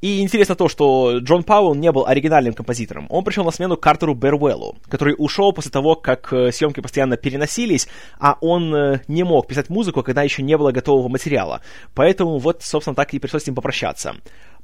И 0.00 0.20
интересно 0.20 0.54
то, 0.54 0.68
что 0.68 1.18
Джон 1.18 1.42
Пауэлл 1.42 1.74
не 1.74 1.90
был 1.92 2.06
оригинальным 2.06 2.54
композитором. 2.54 3.06
Он 3.10 3.24
пришел 3.24 3.44
на 3.44 3.50
смену 3.50 3.76
Картеру 3.76 4.14
Бервеллу, 4.14 4.76
который 4.88 5.14
ушел 5.16 5.52
после 5.52 5.70
того, 5.70 5.94
как 5.94 6.32
э, 6.32 6.52
съемки 6.52 6.80
постоянно 6.80 7.16
переносились, 7.16 7.88
а 8.18 8.36
он 8.40 8.74
э, 8.74 9.00
не 9.08 9.22
мог 9.22 9.46
писать 9.46 9.70
музыку, 9.70 10.02
когда 10.02 10.22
еще 10.22 10.42
не 10.42 10.56
было 10.56 10.72
готового 10.72 11.08
материала. 11.08 11.60
Поэтому 11.94 12.38
вот, 12.38 12.62
собственно, 12.62 12.94
так 12.94 13.14
и 13.14 13.18
пришлось 13.18 13.44
с 13.44 13.46
ним 13.46 13.54
попрощаться. 13.54 14.16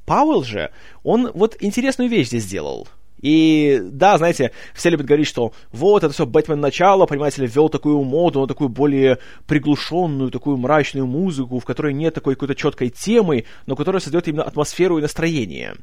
Пауэлл 0.06 0.44
же, 0.44 0.70
он 1.02 1.30
вот 1.32 1.56
интересную 1.60 2.10
вещь 2.10 2.28
здесь 2.28 2.44
сделал. 2.44 2.88
И 3.20 3.80
да, 3.82 4.16
знаете, 4.18 4.52
все 4.74 4.90
любят 4.90 5.06
говорить, 5.06 5.26
что 5.26 5.52
вот, 5.72 6.04
это 6.04 6.12
все 6.12 6.26
Бэтмен 6.26 6.60
начало, 6.60 7.06
понимаете 7.06 7.42
ли, 7.42 7.48
ввел 7.48 7.68
такую 7.68 8.02
моду, 8.02 8.46
такую 8.46 8.68
более 8.68 9.18
приглушенную, 9.46 10.30
такую 10.30 10.56
мрачную 10.56 11.06
музыку, 11.06 11.58
в 11.58 11.64
которой 11.64 11.92
нет 11.92 12.14
такой 12.14 12.34
какой-то 12.34 12.54
четкой 12.54 12.88
темы, 12.88 13.44
но 13.66 13.76
которая 13.76 14.00
создает 14.00 14.28
именно 14.28 14.44
атмосферу 14.44 14.98
и 14.98 15.02
настроение. 15.02 15.74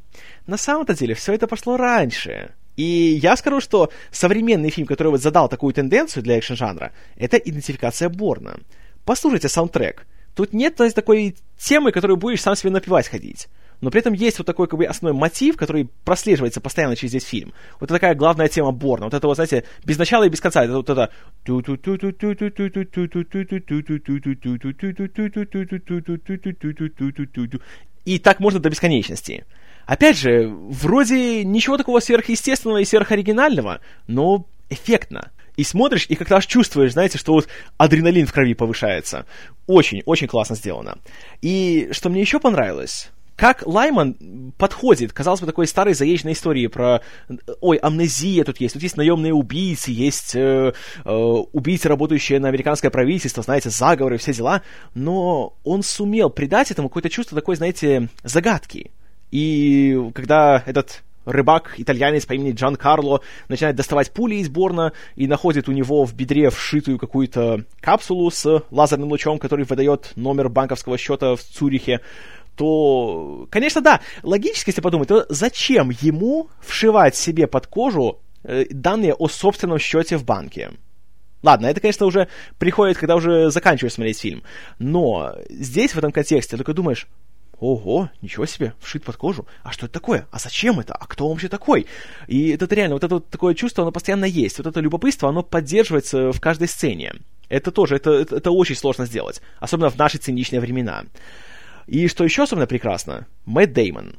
На 0.47 0.57
самом-то 0.57 0.95
деле 0.95 1.13
все 1.13 1.33
это 1.33 1.47
пошло 1.47 1.77
раньше. 1.77 2.53
И 2.75 3.19
я 3.21 3.35
скажу, 3.35 3.59
что 3.59 3.91
современный 4.11 4.69
фильм, 4.69 4.87
который 4.87 5.09
вот 5.09 5.21
задал 5.21 5.49
такую 5.49 5.73
тенденцию 5.73 6.23
для 6.23 6.37
экшн-жанра, 6.37 6.91
это 7.17 7.37
идентификация 7.37 8.09
Борна. 8.09 8.59
Послушайте 9.05 9.49
саундтрек. 9.49 10.05
Тут 10.35 10.53
нет 10.53 10.75
знаете, 10.77 10.95
такой 10.95 11.35
темы, 11.57 11.91
которую 11.91 12.17
будешь 12.17 12.41
сам 12.41 12.55
себе 12.55 12.71
напивать 12.71 13.07
ходить 13.07 13.47
но 13.81 13.91
при 13.91 13.99
этом 13.99 14.13
есть 14.13 14.37
вот 14.39 14.45
такой 14.45 14.67
как 14.67 14.79
бы 14.79 14.85
основной 14.85 15.19
мотив, 15.19 15.55
который 15.57 15.89
прослеживается 16.03 16.61
постоянно 16.61 16.95
через 16.95 17.13
весь 17.13 17.25
фильм. 17.25 17.53
Вот 17.79 17.89
такая 17.89 18.15
главная 18.15 18.47
тема 18.47 18.71
Борна. 18.71 19.05
Вот 19.05 19.13
это 19.13 19.27
вот, 19.27 19.35
знаете, 19.35 19.65
без 19.85 19.97
начала 19.97 20.23
и 20.23 20.29
без 20.29 20.41
конца. 20.41 20.63
Это 20.63 20.73
вот 20.73 20.89
это... 20.89 21.11
И 28.05 28.19
так 28.19 28.39
можно 28.39 28.59
до 28.59 28.69
бесконечности. 28.69 29.45
Опять 29.85 30.17
же, 30.17 30.47
вроде 30.49 31.43
ничего 31.43 31.77
такого 31.77 31.99
сверхъестественного 31.99 32.79
и 32.79 32.85
сверхоригинального, 32.85 33.79
но 34.07 34.47
эффектно. 34.69 35.31
И 35.55 35.63
смотришь, 35.63 36.05
и 36.07 36.15
как 36.15 36.29
раз 36.29 36.45
чувствуешь, 36.45 36.93
знаете, 36.93 37.17
что 37.17 37.33
вот 37.33 37.47
адреналин 37.77 38.27
в 38.27 38.33
крови 38.33 38.53
повышается. 38.53 39.25
Очень, 39.65 40.03
очень 40.05 40.27
классно 40.27 40.55
сделано. 40.55 40.99
И 41.41 41.89
что 41.91 42.09
мне 42.09 42.21
еще 42.21 42.39
понравилось, 42.39 43.11
как 43.37 43.65
Лайман 43.67 44.51
подходит, 44.57 45.13
казалось 45.13 45.39
бы, 45.39 45.45
такой 45.45 45.67
старой 45.67 45.93
заезженной 45.93 46.33
истории 46.33 46.65
про, 46.65 47.01
ой, 47.61 47.77
амнезия 47.77 48.43
тут 48.43 48.59
есть, 48.59 48.73
тут 48.73 48.81
есть 48.81 48.97
наемные 48.97 49.33
убийцы, 49.33 49.91
есть 49.91 50.35
э, 50.35 50.73
э, 51.05 51.11
убийцы, 51.11 51.87
работающие 51.87 52.39
на 52.39 52.47
американское 52.47 52.89
правительство, 52.89 53.43
знаете, 53.43 53.69
заговоры, 53.69 54.17
все 54.17 54.33
дела, 54.33 54.63
но 54.95 55.53
он 55.63 55.83
сумел 55.83 56.31
придать 56.31 56.71
этому 56.71 56.89
какое-то 56.89 57.11
чувство 57.11 57.39
такой, 57.39 57.55
знаете, 57.55 58.09
загадки. 58.23 58.89
И 59.29 59.95
когда 60.15 60.63
этот 60.65 61.03
рыбак, 61.27 61.75
итальянец 61.77 62.25
по 62.25 62.33
имени 62.33 62.53
Джан 62.53 62.75
Карло, 62.75 63.21
начинает 63.49 63.75
доставать 63.75 64.11
пули 64.11 64.35
из 64.35 64.49
Борна 64.49 64.93
и 65.15 65.27
находит 65.27 65.67
у 65.67 65.73
него 65.73 66.05
в 66.05 66.15
бедре 66.15 66.49
вшитую 66.49 66.97
какую-то 66.97 67.65
капсулу 67.81 68.31
с 68.31 68.63
лазерным 68.71 69.09
лучом, 69.09 69.37
который 69.37 69.65
выдает 69.65 70.13
номер 70.15 70.49
банковского 70.49 70.97
счета 70.97 71.35
в 71.35 71.41
Цюрихе, 71.41 71.99
то, 72.57 73.47
конечно, 73.51 73.81
да, 73.81 74.01
логически, 74.23 74.69
если 74.69 74.81
подумать, 74.81 75.07
то 75.07 75.25
зачем 75.29 75.91
ему 76.01 76.49
вшивать 76.59 77.15
себе 77.15 77.45
под 77.47 77.67
кожу 77.67 78.19
э, 78.43 78.65
данные 78.71 79.13
о 79.13 79.27
собственном 79.27 79.77
счете 79.77 80.17
в 80.17 80.25
банке? 80.25 80.71
Ладно, 81.43 81.67
это, 81.67 81.79
конечно, 81.79 82.07
уже 82.07 82.27
приходит, 82.57 82.97
когда 82.97 83.15
уже 83.15 83.51
заканчиваешь 83.51 83.93
смотреть 83.93 84.19
фильм. 84.19 84.43
Но 84.79 85.35
здесь, 85.49 85.91
в 85.91 85.97
этом 85.99 86.11
контексте, 86.11 86.57
только 86.57 86.73
думаешь, 86.73 87.07
ого, 87.59 88.09
ничего 88.23 88.47
себе, 88.47 88.73
вшит 88.79 89.03
под 89.03 89.17
кожу. 89.17 89.47
А 89.63 89.71
что 89.71 89.85
это 89.85 89.93
такое? 89.93 90.27
А 90.31 90.39
зачем 90.39 90.79
это? 90.79 90.95
А 90.95 91.05
кто 91.05 91.25
он 91.25 91.33
вообще 91.33 91.49
такой? 91.49 91.85
И 92.25 92.49
это 92.49 92.73
реально, 92.73 92.95
вот 92.95 93.03
это 93.03 93.15
вот 93.15 93.29
такое 93.29 93.53
чувство, 93.53 93.83
оно 93.83 93.91
постоянно 93.91 94.25
есть. 94.25 94.57
Вот 94.57 94.65
это 94.65 94.79
любопытство, 94.79 95.29
оно 95.29 95.43
поддерживается 95.43 96.31
в 96.31 96.41
каждой 96.41 96.67
сцене. 96.67 97.13
Это 97.49 97.71
тоже, 97.71 97.97
это, 97.97 98.11
это, 98.11 98.37
это 98.37 98.49
очень 98.49 98.75
сложно 98.75 99.05
сделать. 99.05 99.41
Особенно 99.59 99.89
в 99.89 99.97
наши 99.97 100.17
циничные 100.17 100.59
времена. 100.59 101.05
И 101.87 102.07
что 102.07 102.23
еще 102.25 102.43
особенно 102.43 102.67
прекрасно, 102.67 103.27
Мэтт 103.45 103.73
Деймон. 103.73 104.15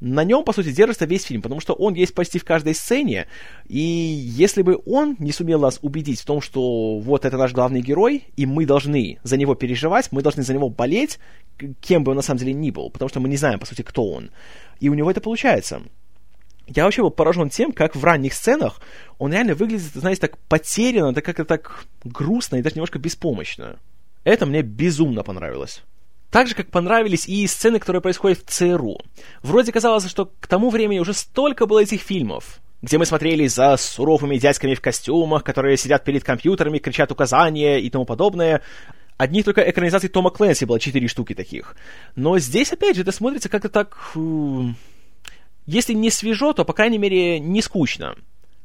На 0.00 0.22
нем, 0.22 0.44
по 0.44 0.52
сути, 0.52 0.70
держится 0.70 1.06
весь 1.06 1.24
фильм, 1.24 1.42
потому 1.42 1.60
что 1.60 1.72
он 1.72 1.94
есть 1.94 2.14
почти 2.14 2.38
в 2.38 2.44
каждой 2.44 2.74
сцене, 2.76 3.26
и 3.66 3.80
если 3.80 4.62
бы 4.62 4.80
он 4.86 5.16
не 5.18 5.32
сумел 5.32 5.58
нас 5.58 5.80
убедить 5.82 6.20
в 6.20 6.24
том, 6.24 6.40
что 6.40 7.00
вот 7.00 7.24
это 7.24 7.36
наш 7.36 7.52
главный 7.52 7.80
герой, 7.80 8.22
и 8.36 8.46
мы 8.46 8.64
должны 8.64 9.18
за 9.24 9.36
него 9.36 9.56
переживать, 9.56 10.12
мы 10.12 10.22
должны 10.22 10.44
за 10.44 10.54
него 10.54 10.70
болеть, 10.70 11.18
кем 11.80 12.04
бы 12.04 12.12
он 12.12 12.16
на 12.16 12.22
самом 12.22 12.38
деле 12.38 12.52
ни 12.52 12.70
был, 12.70 12.90
потому 12.90 13.08
что 13.08 13.18
мы 13.18 13.28
не 13.28 13.36
знаем, 13.36 13.58
по 13.58 13.66
сути, 13.66 13.82
кто 13.82 14.08
он. 14.08 14.30
И 14.78 14.88
у 14.88 14.94
него 14.94 15.10
это 15.10 15.20
получается. 15.20 15.82
Я 16.68 16.84
вообще 16.84 17.02
был 17.02 17.10
поражен 17.10 17.50
тем, 17.50 17.72
как 17.72 17.96
в 17.96 18.04
ранних 18.04 18.34
сценах 18.34 18.80
он 19.18 19.32
реально 19.32 19.54
выглядит, 19.54 19.90
знаете, 19.94 20.20
так 20.20 20.38
потерянно, 20.38 21.12
так 21.12 21.24
как-то 21.24 21.44
так 21.44 21.86
грустно 22.04 22.56
и 22.56 22.62
даже 22.62 22.76
немножко 22.76 23.00
беспомощно. 23.00 23.80
Это 24.22 24.46
мне 24.46 24.62
безумно 24.62 25.24
понравилось. 25.24 25.82
Так 26.30 26.46
же, 26.46 26.54
как 26.54 26.70
понравились 26.70 27.26
и 27.26 27.46
сцены, 27.46 27.78
которые 27.78 28.02
происходят 28.02 28.38
в 28.38 28.44
ЦРУ. 28.44 28.98
Вроде 29.42 29.72
казалось, 29.72 30.08
что 30.08 30.26
к 30.26 30.46
тому 30.46 30.68
времени 30.68 30.98
уже 30.98 31.14
столько 31.14 31.66
было 31.66 31.82
этих 31.82 32.02
фильмов, 32.02 32.60
где 32.82 32.98
мы 32.98 33.06
смотрели 33.06 33.46
за 33.46 33.76
суровыми 33.78 34.36
дядьками 34.36 34.74
в 34.74 34.80
костюмах, 34.80 35.42
которые 35.42 35.76
сидят 35.78 36.04
перед 36.04 36.24
компьютерами, 36.24 36.78
кричат 36.78 37.10
указания 37.10 37.80
и 37.80 37.88
тому 37.88 38.04
подобное. 38.04 38.62
Одних 39.16 39.46
только 39.46 39.62
экранизаций 39.62 40.08
Тома 40.08 40.30
Клэнси 40.30 40.64
было 40.64 40.78
четыре 40.78 41.08
штуки 41.08 41.34
таких. 41.34 41.74
Но 42.14 42.38
здесь, 42.38 42.72
опять 42.72 42.96
же, 42.96 43.02
это 43.02 43.12
смотрится 43.12 43.48
как-то 43.48 43.68
так... 43.68 44.12
Э, 44.14 44.68
если 45.66 45.92
не 45.92 46.10
свежо, 46.10 46.52
то, 46.52 46.64
по 46.64 46.72
крайней 46.72 46.98
мере, 46.98 47.40
не 47.40 47.60
скучно. 47.62 48.16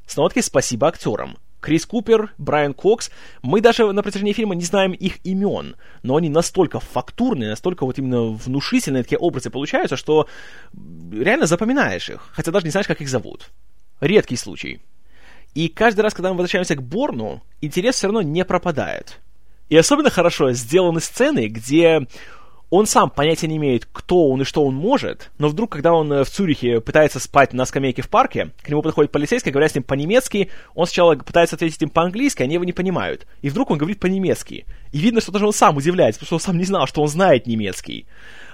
Снова-таки 0.06 0.42
спасибо 0.42 0.88
актерам. 0.88 1.38
Крис 1.64 1.86
Купер, 1.86 2.34
Брайан 2.38 2.74
Кокс. 2.74 3.10
Мы 3.42 3.62
даже 3.62 3.90
на 3.94 4.04
протяжении 4.04 4.34
фильма 4.34 4.54
не 4.54 4.66
знаем 4.66 4.92
их 4.92 5.26
имен, 5.26 5.78
но 6.04 6.18
они 6.18 6.28
настолько 6.28 6.82
фактурные, 6.82 7.52
настолько 7.52 7.86
вот 7.86 7.98
именно 7.98 8.24
внушительные 8.34 9.04
такие 9.04 9.18
образы 9.18 9.50
получаются, 9.50 9.96
что 9.96 10.28
реально 10.74 11.48
запоминаешь 11.48 12.10
их, 12.10 12.30
хотя 12.34 12.52
даже 12.52 12.66
не 12.66 12.72
знаешь, 12.72 12.88
как 12.88 13.00
их 13.00 13.08
зовут. 13.08 13.50
Редкий 14.02 14.36
случай. 14.36 14.82
И 15.54 15.70
каждый 15.70 16.02
раз, 16.02 16.14
когда 16.14 16.30
мы 16.32 16.36
возвращаемся 16.36 16.76
к 16.76 16.84
Борну, 16.84 17.42
интерес 17.62 17.96
все 17.96 18.08
равно 18.08 18.22
не 18.22 18.44
пропадает. 18.44 19.22
И 19.70 19.78
особенно 19.78 20.10
хорошо 20.10 20.52
сделаны 20.52 21.00
сцены, 21.00 21.48
где 21.48 22.08
он 22.76 22.88
сам 22.88 23.12
понятия 23.12 23.46
не 23.46 23.58
имеет, 23.58 23.86
кто 23.86 24.30
он 24.30 24.42
и 24.42 24.46
что 24.46 24.66
он 24.66 24.74
может, 24.74 25.30
но 25.38 25.48
вдруг, 25.48 25.72
когда 25.72 25.94
он 25.94 26.12
э, 26.12 26.24
в 26.24 26.30
Цюрихе 26.32 26.82
пытается 26.82 27.20
спать 27.20 27.54
на 27.54 27.66
скамейке 27.66 28.02
в 28.02 28.10
парке, 28.10 28.50
к 28.64 28.68
нему 28.68 28.82
подходит 28.82 29.12
полицейский, 29.12 29.52
говорят 29.52 29.74
с 29.74 29.76
ним 29.76 29.84
по-немецки, 29.84 30.50
он 30.74 30.88
сначала 30.88 31.14
пытается 31.14 31.56
ответить 31.56 31.84
им 31.84 31.92
по-английски, 31.92 32.42
они 32.42 32.56
его 32.56 32.64
не 32.64 32.74
понимают. 32.74 33.28
И 33.44 33.52
вдруг 33.52 33.70
он 33.70 33.78
говорит 33.78 34.00
по-немецки. 34.00 34.66
И 34.92 34.98
видно, 34.98 35.22
что 35.22 35.32
даже 35.32 35.46
он 35.46 35.54
сам 35.54 35.78
удивляется, 35.78 36.20
потому 36.20 36.26
что 36.26 36.36
он 36.38 36.40
сам 36.40 36.58
не 36.58 36.64
знал, 36.64 36.88
что 36.88 37.04
он 37.04 37.08
знает 37.10 37.46
немецкий. 37.46 38.08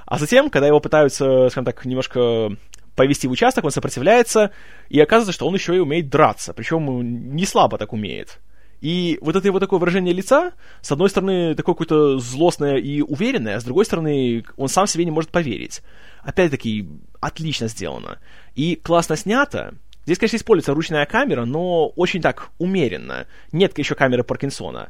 А 0.05 0.19
затем, 0.19 0.49
когда 0.49 0.67
его 0.67 0.81
пытаются, 0.81 1.47
скажем 1.49 1.63
так, 1.63 1.85
немножко 1.85 2.49
повести 2.97 3.25
в 3.25 3.31
участок, 3.31 3.63
он 3.63 3.71
сопротивляется, 3.71 4.51
и 4.89 4.99
оказывается, 4.99 5.31
что 5.31 5.47
он 5.47 5.53
еще 5.53 5.77
и 5.77 5.79
умеет 5.79 6.09
драться, 6.09 6.53
причем 6.53 7.33
не 7.33 7.45
слабо 7.45 7.77
так 7.77 7.93
умеет. 7.93 8.41
И 8.81 9.17
вот 9.21 9.35
это 9.35 9.47
его 9.47 9.59
такое 9.59 9.79
выражение 9.79 10.13
лица, 10.13 10.53
с 10.81 10.91
одной 10.91 11.09
стороны, 11.09 11.55
такое 11.55 11.75
какое-то 11.75 12.19
злостное 12.19 12.77
и 12.77 13.01
уверенное, 13.01 13.57
а 13.57 13.59
с 13.59 13.63
другой 13.63 13.85
стороны, 13.85 14.45
он 14.57 14.69
сам 14.69 14.87
себе 14.87 15.05
не 15.05 15.11
может 15.11 15.31
поверить. 15.31 15.81
Опять-таки, 16.21 16.87
отлично 17.19 17.67
сделано. 17.67 18.19
И 18.55 18.75
классно 18.75 19.15
снято. 19.15 19.73
Здесь, 20.05 20.17
конечно, 20.17 20.37
используется 20.37 20.73
ручная 20.73 21.05
камера, 21.05 21.45
но 21.45 21.89
очень 21.89 22.21
так 22.21 22.49
умеренно. 22.57 23.27
Нет 23.51 23.77
еще 23.77 23.93
камеры 23.93 24.23
Паркинсона. 24.23 24.89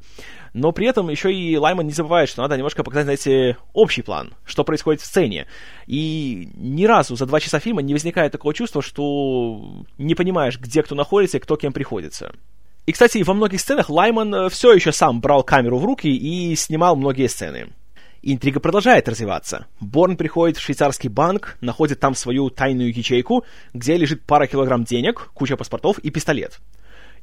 Но 0.53 0.71
при 0.71 0.87
этом 0.87 1.09
еще 1.09 1.33
и 1.33 1.57
Лайман 1.57 1.85
не 1.85 1.91
забывает, 1.91 2.29
что 2.29 2.41
надо 2.41 2.55
немножко 2.55 2.83
показать, 2.83 3.03
знаете, 3.03 3.57
общий 3.73 4.01
план, 4.01 4.33
что 4.45 4.63
происходит 4.63 5.01
в 5.01 5.05
сцене. 5.05 5.47
И 5.87 6.49
ни 6.55 6.85
разу 6.85 7.15
за 7.15 7.25
два 7.25 7.39
часа 7.39 7.59
фильма 7.59 7.81
не 7.81 7.93
возникает 7.93 8.31
такого 8.31 8.53
чувства, 8.53 8.81
что 8.81 9.83
не 9.97 10.15
понимаешь, 10.15 10.57
где 10.57 10.83
кто 10.83 10.95
находится 10.95 11.37
и 11.37 11.41
кто 11.41 11.57
кем 11.57 11.73
приходится. 11.73 12.31
И, 12.89 12.91
кстати, 12.91 13.21
во 13.21 13.35
многих 13.35 13.61
сценах 13.61 13.91
Лайман 13.91 14.33
э, 14.33 14.49
все 14.49 14.73
еще 14.73 14.91
сам 14.91 15.21
брал 15.21 15.43
камеру 15.43 15.77
в 15.77 15.85
руки 15.85 16.07
и 16.07 16.55
снимал 16.55 16.95
многие 16.95 17.27
сцены. 17.27 17.67
Интрига 18.23 18.59
продолжает 18.59 19.07
развиваться. 19.07 19.67
Борн 19.79 20.17
приходит 20.17 20.57
в 20.57 20.61
швейцарский 20.61 21.07
банк, 21.07 21.55
находит 21.61 21.99
там 21.99 22.15
свою 22.15 22.49
тайную 22.49 22.91
ячейку, 22.91 23.45
где 23.75 23.95
лежит 23.95 24.23
пара 24.25 24.47
килограмм 24.47 24.85
денег, 24.85 25.29
куча 25.35 25.55
паспортов 25.55 25.99
и 25.99 26.09
пистолет. 26.09 26.59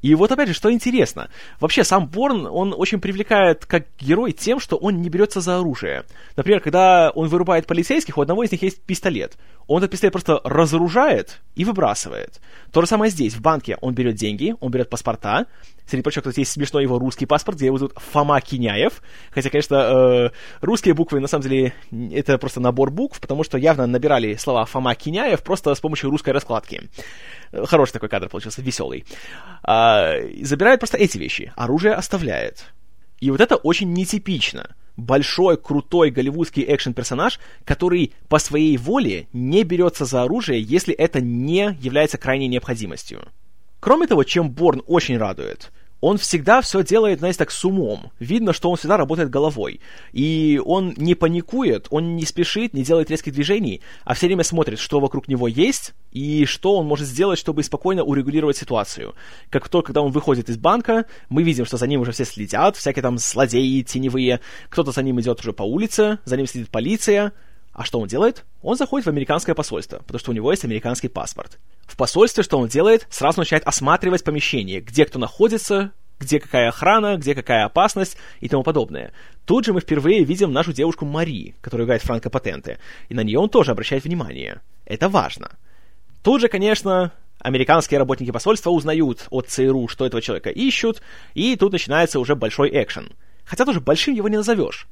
И 0.02 0.14
вот 0.14 0.32
опять 0.32 0.48
же, 0.48 0.54
что 0.54 0.72
интересно, 0.72 1.30
вообще 1.60 1.84
сам 1.84 2.06
Борн, 2.06 2.46
он 2.46 2.74
очень 2.76 3.00
привлекает 3.00 3.66
как 3.66 3.86
герой 3.98 4.32
тем, 4.32 4.60
что 4.60 4.76
он 4.76 5.00
не 5.00 5.08
берется 5.08 5.40
за 5.40 5.58
оружие. 5.58 6.04
Например, 6.36 6.60
когда 6.60 7.10
он 7.10 7.28
вырубает 7.28 7.66
полицейских, 7.66 8.18
у 8.18 8.20
одного 8.20 8.44
из 8.44 8.52
них 8.52 8.62
есть 8.62 8.82
пистолет. 8.82 9.36
Он 9.66 9.78
этот 9.78 9.90
пистолет 9.90 10.12
просто 10.12 10.40
разоружает 10.44 11.40
и 11.54 11.64
выбрасывает. 11.64 12.40
То 12.72 12.80
же 12.80 12.86
самое 12.86 13.10
здесь, 13.10 13.34
в 13.34 13.40
банке 13.40 13.76
он 13.80 13.94
берет 13.94 14.14
деньги, 14.14 14.54
он 14.60 14.70
берет 14.70 14.90
паспорта, 14.90 15.46
Среди 15.86 16.02
прочего, 16.02 16.22
кстати, 16.22 16.40
есть 16.40 16.52
смешной 16.52 16.82
его 16.82 16.98
русский 16.98 17.26
паспорт, 17.26 17.58
где 17.58 17.66
его 17.66 17.78
зовут 17.78 17.94
Фома 17.96 18.40
Киняев. 18.40 19.02
Хотя, 19.30 19.50
конечно, 19.50 19.74
э, 19.74 20.30
русские 20.60 20.94
буквы, 20.94 21.20
на 21.20 21.28
самом 21.28 21.42
деле, 21.42 21.74
это 22.12 22.38
просто 22.38 22.60
набор 22.60 22.90
букв, 22.90 23.20
потому 23.20 23.44
что 23.44 23.56
явно 23.56 23.86
набирали 23.86 24.34
слова 24.34 24.64
Фома 24.64 24.94
Киняев 24.96 25.42
просто 25.42 25.74
с 25.74 25.80
помощью 25.80 26.10
русской 26.10 26.30
раскладки. 26.30 26.82
Хороший 27.52 27.92
такой 27.92 28.08
кадр 28.08 28.28
получился, 28.28 28.62
веселый. 28.62 29.04
А, 29.62 30.14
забирает 30.42 30.80
просто 30.80 30.98
эти 30.98 31.18
вещи. 31.18 31.52
Оружие 31.54 31.94
оставляет. 31.94 32.66
И 33.20 33.30
вот 33.30 33.40
это 33.40 33.56
очень 33.56 33.92
нетипично. 33.92 34.74
Большой, 34.96 35.56
крутой 35.56 36.10
голливудский 36.10 36.64
экшен-персонаж, 36.64 37.38
который 37.64 38.12
по 38.28 38.38
своей 38.38 38.76
воле 38.76 39.28
не 39.32 39.62
берется 39.62 40.04
за 40.04 40.22
оружие, 40.22 40.60
если 40.60 40.94
это 40.94 41.20
не 41.20 41.76
является 41.80 42.18
крайней 42.18 42.48
необходимостью. 42.48 43.28
Кроме 43.86 44.08
того, 44.08 44.24
чем 44.24 44.50
Борн 44.50 44.82
очень 44.88 45.16
радует, 45.16 45.70
он 46.00 46.18
всегда 46.18 46.60
все 46.60 46.82
делает, 46.82 47.20
знаете, 47.20 47.38
так 47.38 47.52
с 47.52 47.64
умом. 47.64 48.10
Видно, 48.18 48.52
что 48.52 48.68
он 48.68 48.76
всегда 48.76 48.96
работает 48.96 49.30
головой. 49.30 49.80
И 50.12 50.60
он 50.64 50.94
не 50.96 51.14
паникует, 51.14 51.86
он 51.90 52.16
не 52.16 52.24
спешит, 52.24 52.74
не 52.74 52.82
делает 52.82 53.10
резких 53.10 53.32
движений, 53.32 53.82
а 54.04 54.14
все 54.14 54.26
время 54.26 54.42
смотрит, 54.42 54.80
что 54.80 54.98
вокруг 54.98 55.28
него 55.28 55.46
есть 55.46 55.94
и 56.10 56.46
что 56.46 56.76
он 56.78 56.86
может 56.88 57.06
сделать, 57.06 57.38
чтобы 57.38 57.62
спокойно 57.62 58.02
урегулировать 58.02 58.56
ситуацию. 58.56 59.14
Как 59.50 59.68
только, 59.68 59.86
когда 59.86 60.02
он 60.02 60.10
выходит 60.10 60.48
из 60.48 60.58
банка, 60.58 61.04
мы 61.28 61.44
видим, 61.44 61.64
что 61.64 61.76
за 61.76 61.86
ним 61.86 62.00
уже 62.00 62.10
все 62.10 62.24
следят, 62.24 62.74
всякие 62.74 63.02
там 63.02 63.18
злодеи 63.18 63.82
теневые, 63.82 64.40
кто-то 64.68 64.90
за 64.90 65.04
ним 65.04 65.20
идет 65.20 65.38
уже 65.38 65.52
по 65.52 65.62
улице, 65.62 66.18
за 66.24 66.36
ним 66.36 66.48
следит 66.48 66.70
полиция, 66.70 67.34
а 67.76 67.84
что 67.84 68.00
он 68.00 68.08
делает? 68.08 68.46
Он 68.62 68.74
заходит 68.74 69.04
в 69.04 69.10
американское 69.10 69.54
посольство, 69.54 69.98
потому 69.98 70.18
что 70.18 70.30
у 70.30 70.34
него 70.34 70.50
есть 70.50 70.64
американский 70.64 71.08
паспорт. 71.08 71.58
В 71.86 71.94
посольстве 71.94 72.42
что 72.42 72.58
он 72.58 72.68
делает? 72.68 73.06
Сразу 73.10 73.38
начинает 73.38 73.66
осматривать 73.66 74.24
помещение, 74.24 74.80
где 74.80 75.04
кто 75.04 75.18
находится, 75.18 75.92
где 76.18 76.40
какая 76.40 76.70
охрана, 76.70 77.18
где 77.18 77.34
какая 77.34 77.66
опасность 77.66 78.16
и 78.40 78.48
тому 78.48 78.62
подобное. 78.62 79.12
Тут 79.44 79.66
же 79.66 79.74
мы 79.74 79.82
впервые 79.82 80.24
видим 80.24 80.54
нашу 80.54 80.72
девушку 80.72 81.04
Мари, 81.04 81.54
которая 81.60 81.84
играет 81.84 82.00
Франко 82.00 82.30
Патенте, 82.30 82.78
и 83.10 83.14
на 83.14 83.20
нее 83.20 83.38
он 83.38 83.50
тоже 83.50 83.72
обращает 83.72 84.04
внимание. 84.04 84.62
Это 84.86 85.10
важно. 85.10 85.50
Тут 86.22 86.40
же, 86.40 86.48
конечно, 86.48 87.12
американские 87.40 87.98
работники 87.98 88.30
посольства 88.30 88.70
узнают 88.70 89.26
от 89.28 89.48
ЦРУ, 89.48 89.88
что 89.88 90.06
этого 90.06 90.22
человека 90.22 90.48
ищут, 90.48 91.02
и 91.34 91.56
тут 91.56 91.72
начинается 91.72 92.20
уже 92.20 92.36
большой 92.36 92.70
экшен. 92.70 93.12
Хотя 93.44 93.66
тоже 93.66 93.80
большим 93.80 94.14
его 94.14 94.30
не 94.30 94.38
назовешь. 94.38 94.88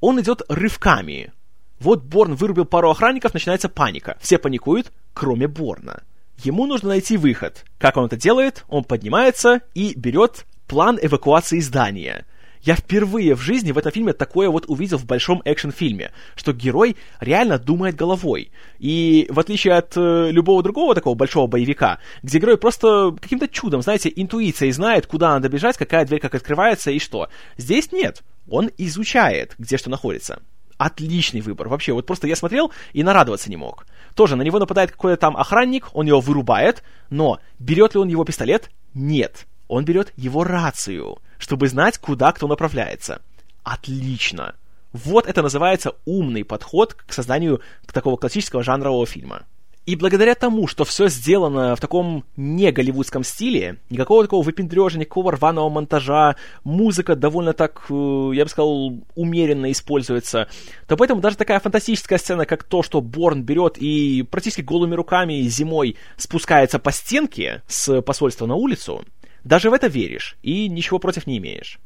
Он 0.00 0.20
идет 0.20 0.42
рывками, 0.50 1.32
вот 1.80 2.04
Борн 2.04 2.34
вырубил 2.34 2.64
пару 2.64 2.90
охранников, 2.90 3.34
начинается 3.34 3.68
паника. 3.68 4.16
Все 4.20 4.38
паникуют, 4.38 4.92
кроме 5.12 5.46
Борна. 5.46 6.02
Ему 6.42 6.66
нужно 6.66 6.90
найти 6.90 7.16
выход. 7.16 7.64
Как 7.78 7.96
он 7.96 8.06
это 8.06 8.16
делает? 8.16 8.64
Он 8.68 8.84
поднимается 8.84 9.60
и 9.74 9.94
берет 9.96 10.46
план 10.66 10.98
эвакуации 11.00 11.60
здания. 11.60 12.26
Я 12.62 12.74
впервые 12.74 13.36
в 13.36 13.40
жизни 13.40 13.70
в 13.70 13.78
этом 13.78 13.92
фильме 13.92 14.12
такое 14.12 14.50
вот 14.50 14.64
увидел 14.66 14.98
в 14.98 15.06
большом 15.06 15.40
экшн-фильме, 15.44 16.10
что 16.34 16.52
герой 16.52 16.96
реально 17.20 17.58
думает 17.58 17.94
головой. 17.94 18.50
И 18.78 19.28
в 19.30 19.38
отличие 19.38 19.74
от 19.74 19.96
э, 19.96 20.30
любого 20.32 20.64
другого 20.64 20.94
такого 20.94 21.14
большого 21.14 21.46
боевика, 21.46 22.00
где 22.24 22.40
герой 22.40 22.58
просто 22.58 23.14
каким-то 23.20 23.46
чудом, 23.46 23.82
знаете, 23.82 24.12
интуицией 24.14 24.72
знает, 24.72 25.06
куда 25.06 25.34
надо 25.34 25.48
бежать, 25.48 25.76
какая 25.76 26.04
дверь 26.04 26.20
как 26.20 26.34
открывается 26.34 26.90
и 26.90 26.98
что. 26.98 27.28
Здесь 27.56 27.92
нет. 27.92 28.24
Он 28.48 28.70
изучает, 28.76 29.54
где 29.58 29.76
что 29.76 29.90
находится 29.90 30.40
отличный 30.78 31.40
выбор. 31.40 31.68
Вообще, 31.68 31.92
вот 31.92 32.06
просто 32.06 32.26
я 32.26 32.36
смотрел 32.36 32.72
и 32.92 33.02
нарадоваться 33.02 33.50
не 33.50 33.56
мог. 33.56 33.86
Тоже 34.14 34.36
на 34.36 34.42
него 34.42 34.58
нападает 34.58 34.92
какой-то 34.92 35.16
там 35.18 35.36
охранник, 35.36 35.88
он 35.92 36.06
его 36.06 36.20
вырубает, 36.20 36.82
но 37.10 37.40
берет 37.58 37.94
ли 37.94 38.00
он 38.00 38.08
его 38.08 38.24
пистолет? 38.24 38.70
Нет. 38.94 39.46
Он 39.68 39.84
берет 39.84 40.12
его 40.16 40.44
рацию, 40.44 41.18
чтобы 41.38 41.68
знать, 41.68 41.98
куда 41.98 42.32
кто 42.32 42.46
направляется. 42.46 43.20
Отлично. 43.64 44.54
Вот 44.92 45.26
это 45.26 45.42
называется 45.42 45.92
умный 46.04 46.44
подход 46.44 46.94
к 46.94 47.12
созданию 47.12 47.60
такого 47.92 48.16
классического 48.16 48.62
жанрового 48.62 49.06
фильма. 49.06 49.42
И 49.86 49.94
благодаря 49.94 50.34
тому, 50.34 50.66
что 50.66 50.84
все 50.84 51.06
сделано 51.06 51.76
в 51.76 51.80
таком 51.80 52.24
не 52.36 52.72
голливудском 52.72 53.22
стиле, 53.22 53.78
никакого 53.88 54.24
такого 54.24 54.42
выпендрежа, 54.42 54.98
никакого 54.98 55.30
рваного 55.30 55.68
монтажа, 55.68 56.34
музыка 56.64 57.14
довольно 57.14 57.52
так, 57.52 57.86
э, 57.88 58.30
я 58.34 58.42
бы 58.42 58.50
сказал, 58.50 58.94
умеренно 59.14 59.70
используется, 59.70 60.48
то 60.88 60.96
поэтому 60.96 61.20
даже 61.20 61.36
такая 61.36 61.60
фантастическая 61.60 62.18
сцена, 62.18 62.46
как 62.46 62.64
то, 62.64 62.82
что 62.82 63.00
Борн 63.00 63.44
берет 63.44 63.78
и 63.78 64.24
практически 64.28 64.60
голыми 64.60 64.96
руками 64.96 65.42
зимой 65.42 65.96
спускается 66.16 66.80
по 66.80 66.90
стенке 66.90 67.62
с 67.68 68.02
посольства 68.02 68.46
на 68.46 68.56
улицу, 68.56 69.04
даже 69.44 69.70
в 69.70 69.72
это 69.72 69.86
веришь 69.86 70.36
и 70.42 70.68
ничего 70.68 70.98
против 70.98 71.28
не 71.28 71.38
имеешь. 71.38 71.78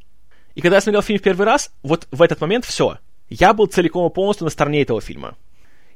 И 0.54 0.62
когда 0.62 0.76
я 0.76 0.80
смотрел 0.80 1.02
фильм 1.02 1.18
в 1.18 1.22
первый 1.22 1.44
раз, 1.44 1.70
вот 1.82 2.08
в 2.10 2.22
этот 2.22 2.40
момент 2.40 2.64
все. 2.64 2.96
Я 3.28 3.52
был 3.52 3.66
целиком 3.66 4.10
и 4.10 4.14
полностью 4.14 4.46
на 4.46 4.50
стороне 4.50 4.80
этого 4.80 5.02
фильма. 5.02 5.36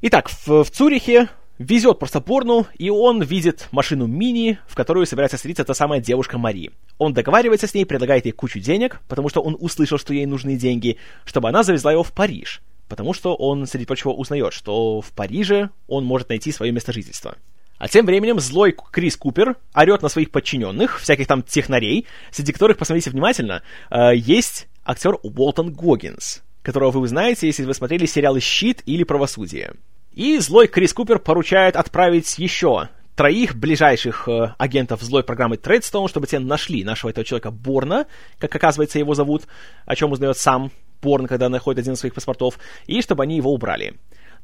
Итак, 0.01 0.29
в, 0.29 0.63
в 0.63 0.69
Цюрихе 0.69 1.29
везет 1.57 1.99
просто 1.99 2.19
Борну, 2.19 2.67
и 2.77 2.89
он 2.89 3.21
видит 3.21 3.67
машину 3.71 4.07
Мини, 4.07 4.59
в 4.67 4.75
которую 4.75 5.05
собирается 5.05 5.37
садиться 5.37 5.63
та 5.63 5.73
самая 5.73 5.99
девушка 5.99 6.37
Мари. 6.37 6.71
Он 6.97 7.13
договаривается 7.13 7.67
с 7.67 7.73
ней, 7.73 7.85
предлагает 7.85 8.25
ей 8.25 8.31
кучу 8.31 8.59
денег, 8.59 9.01
потому 9.07 9.29
что 9.29 9.41
он 9.41 9.55
услышал, 9.59 9.97
что 9.97 10.13
ей 10.13 10.25
нужны 10.25 10.55
деньги, 10.55 10.97
чтобы 11.25 11.49
она 11.49 11.63
завезла 11.63 11.91
его 11.91 12.03
в 12.03 12.11
Париж, 12.11 12.61
потому 12.87 13.13
что 13.13 13.35
он, 13.35 13.65
среди 13.67 13.85
прочего, 13.85 14.11
узнает, 14.11 14.53
что 14.53 15.01
в 15.01 15.11
Париже 15.11 15.69
он 15.87 16.05
может 16.05 16.29
найти 16.29 16.51
свое 16.51 16.71
место 16.71 16.93
жительства. 16.93 17.35
А 17.77 17.89
тем 17.89 18.05
временем 18.05 18.39
злой 18.39 18.73
Крис 18.91 19.17
Купер 19.17 19.57
орет 19.73 20.01
на 20.01 20.07
своих 20.09 20.31
подчиненных, 20.31 21.01
всяких 21.01 21.27
там 21.27 21.43
технарей, 21.43 22.07
среди 22.31 22.53
которых, 22.53 22.77
посмотрите 22.77 23.09
внимательно, 23.09 23.63
э, 23.89 24.15
есть 24.15 24.67
актер 24.85 25.17
Уолтон 25.23 25.73
Гоггинс, 25.73 26.41
которого 26.61 26.91
вы 26.91 27.01
узнаете, 27.01 27.47
если 27.47 27.65
вы 27.65 27.73
смотрели 27.73 28.05
сериалы 28.05 28.39
«Щит» 28.39 28.81
или 28.85 29.03
«Правосудие». 29.03 29.73
И 30.15 30.39
злой 30.39 30.67
Крис 30.67 30.93
Купер 30.93 31.19
поручает 31.19 31.75
отправить 31.75 32.37
еще 32.39 32.87
троих 33.15 33.55
ближайших 33.55 34.29
э, 34.29 34.53
агентов 34.57 35.01
злой 35.01 35.23
программы 35.23 35.57
Тредстоун, 35.57 36.07
чтобы 36.07 36.25
те 36.25 36.39
нашли 36.39 36.85
нашего 36.85 37.09
этого 37.09 37.25
человека 37.25 37.51
Борна, 37.51 38.07
как 38.39 38.55
оказывается 38.55 38.97
его 38.97 39.13
зовут, 39.13 39.43
о 39.85 39.95
чем 39.95 40.13
узнает 40.13 40.37
сам 40.37 40.71
Борн, 41.01 41.27
когда 41.27 41.49
находит 41.49 41.79
один 41.79 41.93
из 41.93 41.99
своих 41.99 42.13
паспортов, 42.13 42.59
и 42.87 43.01
чтобы 43.01 43.23
они 43.23 43.35
его 43.35 43.53
убрали. 43.53 43.95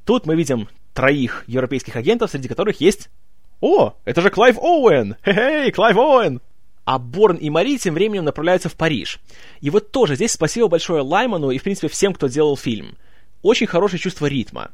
Тут 0.05 0.25
мы 0.25 0.36
видим 0.36 0.67
троих 0.93 1.45
европейских 1.47 1.95
агентов, 1.95 2.31
среди 2.31 2.49
которых 2.49 2.81
есть... 2.81 3.10
О, 3.62 3.93
это 4.03 4.21
же 4.21 4.29
Клайв 4.29 4.57
Оуэн! 4.57 5.15
Хе-хей, 5.23 5.71
Клайв 5.71 5.95
Оуэн! 5.95 6.41
А 6.84 6.99
Борн 6.99 7.38
и 7.38 7.49
Мари 7.49 7.77
тем 7.77 7.93
временем 7.93 8.25
направляются 8.25 8.67
в 8.67 8.75
Париж. 8.75 9.19
И 9.62 9.69
вот 9.69 9.91
тоже 9.91 10.15
здесь 10.15 10.34
спасибо 10.34 10.67
большое 10.67 11.01
Лайману 11.01 11.51
и, 11.51 11.60
в 11.60 11.63
принципе, 11.63 11.88
всем, 11.88 12.13
кто 12.13 12.27
делал 12.27 12.57
фильм. 12.57 12.97
Очень 13.41 13.67
хорошее 13.67 14.01
чувство 14.01 14.25
ритма. 14.25 14.71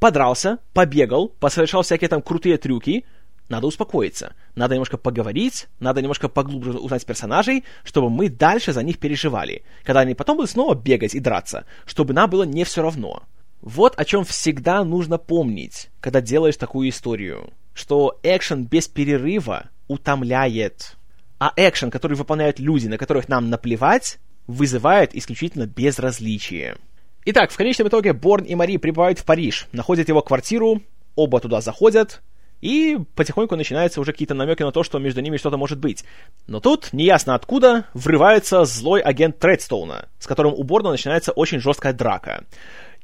Подрался, 0.00 0.58
побегал, 0.72 1.28
посовершал 1.28 1.82
всякие 1.82 2.08
там 2.08 2.22
крутые 2.22 2.56
трюки, 2.56 3.04
надо 3.50 3.66
успокоиться. 3.66 4.32
Надо 4.54 4.74
немножко 4.74 4.96
поговорить, 4.96 5.68
надо 5.78 6.00
немножко 6.00 6.28
поглубже 6.28 6.72
узнать 6.72 7.04
персонажей, 7.04 7.64
чтобы 7.84 8.08
мы 8.08 8.30
дальше 8.30 8.72
за 8.72 8.82
них 8.82 8.98
переживали. 8.98 9.62
Когда 9.84 10.00
они 10.00 10.14
потом 10.14 10.36
будут 10.36 10.50
снова 10.50 10.74
бегать 10.74 11.14
и 11.14 11.20
драться, 11.20 11.66
чтобы 11.84 12.14
нам 12.14 12.30
было 12.30 12.44
не 12.44 12.64
все 12.64 12.80
равно. 12.80 13.24
Вот 13.60 13.98
о 13.98 14.04
чем 14.06 14.24
всегда 14.24 14.82
нужно 14.84 15.18
помнить, 15.18 15.90
когда 16.00 16.22
делаешь 16.22 16.56
такую 16.56 16.88
историю. 16.88 17.52
Что 17.74 18.18
экшен 18.22 18.64
без 18.64 18.88
перерыва 18.88 19.68
утомляет. 19.86 20.96
А 21.38 21.52
экшен, 21.56 21.90
который 21.90 22.16
выполняют 22.16 22.58
люди, 22.58 22.86
на 22.86 22.96
которых 22.96 23.28
нам 23.28 23.50
наплевать, 23.50 24.18
вызывает 24.46 25.14
исключительно 25.14 25.66
безразличие. 25.66 26.78
Итак, 27.26 27.50
в 27.50 27.56
конечном 27.56 27.88
итоге 27.88 28.14
Борн 28.14 28.44
и 28.44 28.54
Мари 28.54 28.78
прибывают 28.78 29.18
в 29.18 29.24
Париж, 29.24 29.68
находят 29.72 30.08
его 30.08 30.22
квартиру, 30.22 30.80
оба 31.16 31.40
туда 31.40 31.60
заходят, 31.60 32.22
и 32.62 32.98
потихоньку 33.14 33.56
начинаются 33.56 34.00
уже 34.00 34.12
какие-то 34.12 34.34
намеки 34.34 34.62
на 34.62 34.72
то, 34.72 34.82
что 34.82 34.98
между 34.98 35.20
ними 35.20 35.36
что-то 35.36 35.58
может 35.58 35.78
быть. 35.78 36.04
Но 36.46 36.60
тут, 36.60 36.92
неясно 36.92 37.34
откуда, 37.34 37.84
врывается 37.92 38.64
злой 38.64 39.00
агент 39.00 39.38
Тредстоуна, 39.38 40.08
с 40.18 40.26
которым 40.26 40.54
у 40.54 40.62
Борна 40.62 40.90
начинается 40.90 41.32
очень 41.32 41.60
жесткая 41.60 41.92
драка. 41.92 42.44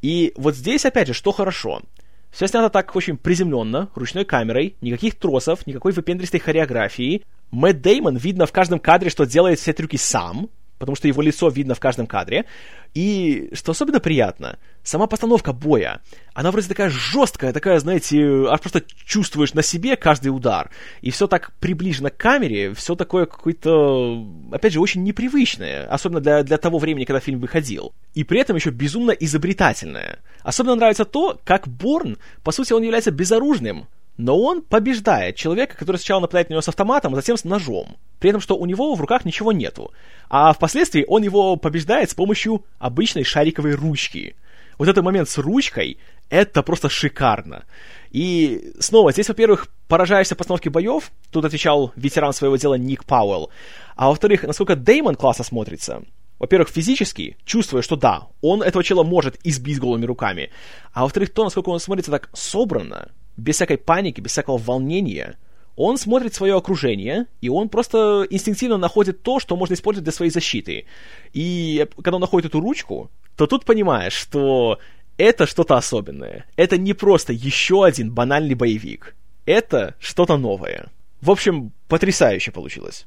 И 0.01 0.33
вот 0.37 0.55
здесь, 0.55 0.87
опять 0.87 1.09
же, 1.09 1.15
что 1.15 1.33
хорошо. 1.33 1.83
Все 2.31 2.47
снято 2.47 2.71
так 2.71 2.95
очень 2.97 3.17
приземленно, 3.17 3.89
ручной 3.95 4.25
камерой, 4.25 4.77
никаких 4.81 5.15
тросов, 5.15 5.67
никакой 5.67 5.93
выпендристой 5.93 6.41
хореографии. 6.41 7.23
Мэтт 7.51 7.81
Деймон 7.81 8.17
видно 8.17 8.47
в 8.47 8.53
каждом 8.53 8.79
кадре, 8.79 9.11
что 9.11 9.25
делает 9.25 9.59
все 9.59 9.73
трюки 9.73 9.97
сам, 9.97 10.51
потому 10.79 10.97
что 10.97 11.09
его 11.09 11.23
лицо 11.23 11.49
видно 11.49 11.75
в 11.75 11.81
каждом 11.81 12.07
кадре. 12.07 12.47
И, 12.95 13.51
что 13.53 13.73
особенно 13.73 14.01
приятно, 14.01 14.59
сама 14.83 15.07
постановка 15.07 15.53
боя, 15.53 16.01
она 16.33 16.51
вроде 16.51 16.69
такая 16.69 16.89
жесткая, 16.89 17.53
такая, 17.53 17.79
знаете, 17.79 18.47
аж 18.49 18.61
просто 18.61 18.83
чувствуешь 19.05 19.53
на 19.55 19.63
себе 19.63 19.97
каждый 19.97 20.29
удар. 20.29 20.71
И 21.03 21.11
все 21.11 21.27
так 21.27 21.53
приближено 21.61 22.11
к 22.11 22.17
камере, 22.17 22.73
все 22.73 22.95
такое 22.95 23.27
какое-то, 23.27 24.25
опять 24.51 24.73
же, 24.73 24.81
очень 24.81 25.03
непривычное, 25.03 25.87
особенно 25.89 26.21
для, 26.21 26.43
для 26.43 26.57
того 26.57 26.79
времени, 26.79 27.05
когда 27.05 27.21
фильм 27.21 27.41
выходил. 27.41 27.93
И 28.15 28.25
при 28.25 28.41
этом 28.41 28.57
еще 28.57 28.71
безумно 28.71 29.11
изобретательное. 29.11 30.21
Особенно 30.43 30.77
нравится 30.77 31.05
то, 31.05 31.39
как 31.45 31.69
Борн, 31.69 32.17
по 32.43 32.53
сути, 32.53 32.73
он 32.73 32.83
является 32.83 33.11
безоружным, 33.11 33.89
но 34.17 34.39
он 34.39 34.63
побеждает 34.63 35.37
человека, 35.37 35.77
который 35.77 35.97
сначала 35.97 36.21
нападает 36.21 36.49
на 36.49 36.55
него 36.55 36.63
с 36.63 36.69
автоматом, 36.69 37.13
а 37.13 37.17
затем 37.17 37.37
с 37.37 37.45
ножом. 37.45 37.97
При 38.19 38.31
этом, 38.31 38.41
что 38.41 38.57
у 38.57 38.67
него 38.67 38.95
в 38.95 39.01
руках 39.01 39.25
ничего 39.25 39.53
нету. 39.53 39.93
А 40.29 40.53
впоследствии 40.53 41.05
он 41.07 41.23
его 41.23 41.57
побеждает 41.57 42.11
с 42.11 42.15
помощью 42.15 42.65
обычной 42.79 43.25
шариковой 43.25 43.75
ручки. 43.75 44.37
Вот 44.79 44.89
этот 44.89 45.05
момент 45.05 45.29
с 45.29 45.39
ручкой, 45.39 45.99
это 46.29 46.63
просто 46.63 46.89
шикарно. 46.89 47.65
И 48.11 48.73
снова, 48.79 49.13
здесь, 49.13 49.29
во-первых, 49.29 49.69
поражаешься 49.89 50.37
постановке 50.37 50.71
боев, 50.71 51.11
тут 51.31 51.45
отвечал 51.45 51.93
ветеран 51.97 52.33
своего 52.33 52.57
дела 52.57 52.75
Ник 52.75 53.05
Пауэлл, 53.05 53.51
а 53.95 54.09
во-вторых, 54.09 54.43
насколько 54.45 54.77
Деймон 54.77 55.17
классно 55.17 55.45
смотрится. 55.45 56.03
Во-первых, 56.39 56.69
физически, 56.69 57.37
чувствуя, 57.45 57.83
что 57.83 57.97
да, 57.97 58.29
он 58.43 58.63
этого 58.63 58.85
чела 58.85 59.03
может 59.03 59.39
избить 59.45 59.79
голыми 59.79 60.05
руками, 60.05 60.51
а 60.93 61.03
во-вторых, 61.03 61.33
то, 61.33 61.45
насколько 61.45 61.71
он 61.71 61.81
смотрится 61.81 62.11
так 62.11 62.29
собранно, 62.35 63.11
без 63.37 63.57
всякой 63.57 63.79
паники, 63.79 64.21
без 64.21 64.33
всякого 64.33 64.59
волнения. 64.59 65.37
Он 65.77 65.99
смотрит 65.99 66.35
свое 66.35 66.57
окружение, 66.57 67.27
и 67.43 67.51
он 67.51 67.69
просто 67.69 68.27
инстинктивно 68.31 68.79
находит 68.79 69.23
то, 69.23 69.39
что 69.41 69.57
можно 69.57 69.75
использовать 69.75 70.05
для 70.05 70.13
своей 70.13 70.31
защиты. 70.31 70.87
И 71.35 71.87
когда 71.97 72.17
он 72.17 72.21
находит 72.21 72.49
эту 72.49 72.61
ручку, 72.61 73.11
то 73.37 73.47
тут 73.47 73.67
понимаешь, 73.67 74.15
что 74.15 74.79
это 75.19 75.47
что-то 75.47 75.77
особенное. 75.77 76.47
Это 76.57 76.79
не 76.79 76.95
просто 76.95 77.33
еще 77.33 77.85
один 77.85 78.11
банальный 78.11 78.55
боевик. 78.55 79.15
Это 79.45 79.95
что-то 80.01 80.39
новое. 80.39 80.91
В 81.21 81.31
общем, 81.31 81.73
потрясающе 81.89 82.53
получилось. 82.53 83.07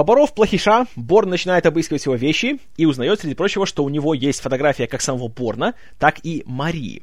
Поборов 0.00 0.32
плохиша, 0.32 0.86
Борн 0.96 1.28
начинает 1.28 1.66
обыскивать 1.66 2.06
его 2.06 2.14
вещи 2.14 2.58
и 2.78 2.86
узнает, 2.86 3.20
среди 3.20 3.34
прочего, 3.34 3.66
что 3.66 3.84
у 3.84 3.90
него 3.90 4.14
есть 4.14 4.40
фотография 4.40 4.86
как 4.86 5.02
самого 5.02 5.28
Борна, 5.28 5.74
так 5.98 6.20
и 6.24 6.42
Марии. 6.46 7.02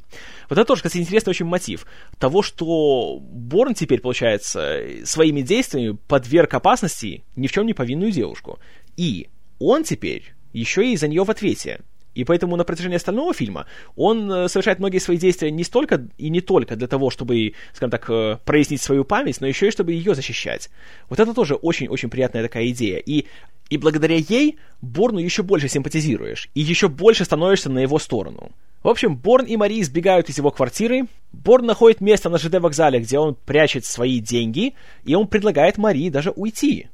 Вот 0.50 0.58
это 0.58 0.66
тоже, 0.66 0.82
кстати, 0.82 0.98
интересный 1.00 1.30
очень 1.30 1.46
мотив 1.46 1.86
того, 2.18 2.42
что 2.42 3.20
Борн 3.22 3.76
теперь, 3.76 4.02
получается, 4.02 4.82
своими 5.04 5.42
действиями 5.42 5.96
подверг 6.08 6.56
опасности 6.56 7.24
ни 7.36 7.46
в 7.46 7.52
чем 7.52 7.68
не 7.68 7.76
повинную 7.76 8.10
девушку. 8.10 8.58
И 8.96 9.30
он 9.60 9.84
теперь 9.84 10.34
еще 10.52 10.92
и 10.92 10.98
за 10.98 11.08
нее 11.08 11.24
в 11.24 11.30
ответе. 11.30 11.82
И 12.18 12.24
поэтому 12.24 12.56
на 12.56 12.64
протяжении 12.64 12.96
остального 12.96 13.32
фильма 13.32 13.68
он 13.96 14.32
э, 14.32 14.48
совершает 14.50 14.80
многие 14.80 14.98
свои 14.98 15.18
действия 15.18 15.52
не 15.52 15.64
столько 15.64 16.08
и 16.18 16.30
не 16.32 16.42
только 16.42 16.76
для 16.76 16.88
того, 16.88 17.12
чтобы, 17.12 17.54
скажем 17.74 17.92
так, 17.92 18.10
э, 18.10 18.40
прояснить 18.44 18.82
свою 18.82 19.06
память, 19.06 19.40
но 19.40 19.46
еще 19.46 19.68
и 19.68 19.72
чтобы 19.72 19.92
ее 19.92 20.16
защищать. 20.16 20.70
Вот 21.10 21.20
это 21.20 21.36
тоже 21.36 21.54
очень-очень 21.54 22.10
приятная 22.10 22.42
такая 22.42 22.70
идея. 22.70 22.98
И 22.98 23.28
и 23.70 23.78
благодаря 23.78 24.16
ей 24.16 24.58
Борну 24.82 25.20
еще 25.20 25.44
больше 25.44 25.68
симпатизируешь, 25.68 26.50
и 26.56 26.62
еще 26.62 26.88
больше 26.88 27.24
становишься 27.24 27.70
на 27.70 27.80
его 27.80 28.00
сторону. 28.00 28.52
В 28.82 28.88
общем, 28.88 29.16
Борн 29.16 29.46
и 29.46 29.56
Мари 29.58 29.84
сбегают 29.84 30.30
из 30.30 30.38
его 30.38 30.50
квартиры. 30.50 31.08
Борн 31.34 31.66
находит 31.66 32.02
место 32.02 32.30
на 32.30 32.38
ЖД-вокзале, 32.38 33.00
где 33.00 33.20
он 33.20 33.36
прячет 33.36 33.86
свои 33.86 34.20
деньги, 34.20 34.74
и 35.04 35.14
он 35.14 35.28
предлагает 35.28 35.78
Мари 35.78 36.10
даже 36.10 36.32
уйти 36.32 36.88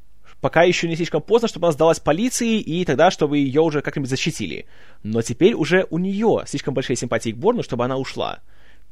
пока 0.44 0.64
еще 0.64 0.90
не 0.90 0.98
слишком 0.98 1.22
поздно, 1.22 1.48
чтобы 1.48 1.68
она 1.68 1.72
сдалась 1.72 2.02
полиции, 2.02 2.60
и 2.60 2.84
тогда, 2.84 3.12
чтобы 3.12 3.38
ее 3.38 3.62
уже 3.62 3.82
как-нибудь 3.82 4.10
защитили. 4.10 4.66
Но 5.02 5.22
теперь 5.22 5.54
уже 5.54 5.88
у 5.90 5.98
нее 5.98 6.44
слишком 6.46 6.74
большие 6.74 6.98
симпатии 6.98 7.32
к 7.32 7.38
Борну, 7.38 7.64
чтобы 7.64 7.86
она 7.86 7.96
ушла. 7.96 8.42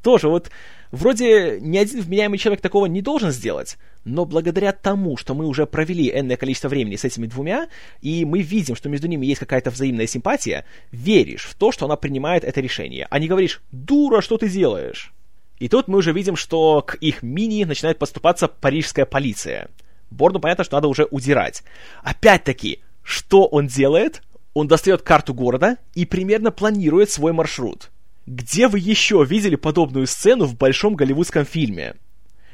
Тоже 0.01 0.29
вот, 0.29 0.49
вроде 0.91 1.59
ни 1.59 1.77
один 1.77 1.99
вменяемый 1.99 2.39
человек 2.39 2.61
такого 2.61 2.85
не 2.85 3.01
должен 3.01 3.31
сделать, 3.31 3.77
но 4.05 4.23
благодаря 4.23 4.71
тому, 4.71 5.17
что 5.17 5.35
мы 5.35 5.45
уже 5.45 5.65
провели 5.65 6.09
энное 6.09 6.37
количество 6.37 6.69
времени 6.69 6.95
с 6.95 7.03
этими 7.03 7.27
двумя, 7.27 7.67
и 8.01 8.23
мы 8.23 8.41
видим, 8.41 8.77
что 8.77 8.87
между 8.87 9.07
ними 9.07 9.25
есть 9.25 9.41
какая-то 9.41 9.71
взаимная 9.71 10.07
симпатия, 10.07 10.65
веришь 10.91 11.43
в 11.43 11.55
то, 11.55 11.73
что 11.73 11.83
она 11.83 11.97
принимает 11.97 12.45
это 12.45 12.61
решение, 12.61 13.07
а 13.09 13.19
не 13.19 13.27
говоришь 13.27 13.61
«дура, 13.73 14.21
что 14.21 14.37
ты 14.37 14.47
делаешь?». 14.47 15.11
И 15.59 15.67
тут 15.67 15.89
мы 15.89 15.97
уже 15.97 16.13
видим, 16.13 16.37
что 16.37 16.81
к 16.81 16.95
их 16.95 17.21
мини 17.21 17.65
начинает 17.65 17.99
поступаться 17.99 18.47
парижская 18.47 19.05
полиция– 19.05 19.67
Борну 20.11 20.39
понятно, 20.39 20.63
что 20.63 20.75
надо 20.75 20.87
уже 20.87 21.07
удирать. 21.09 21.63
Опять-таки, 22.03 22.79
что 23.01 23.45
он 23.45 23.67
делает? 23.67 24.21
Он 24.53 24.67
достает 24.67 25.01
карту 25.01 25.33
города 25.33 25.77
и 25.95 26.05
примерно 26.05 26.51
планирует 26.51 27.09
свой 27.09 27.31
маршрут. 27.31 27.89
Где 28.27 28.67
вы 28.67 28.79
еще 28.79 29.25
видели 29.27 29.55
подобную 29.55 30.05
сцену 30.05 30.45
в 30.45 30.57
большом 30.57 30.95
голливудском 30.95 31.45
фильме? 31.45 31.95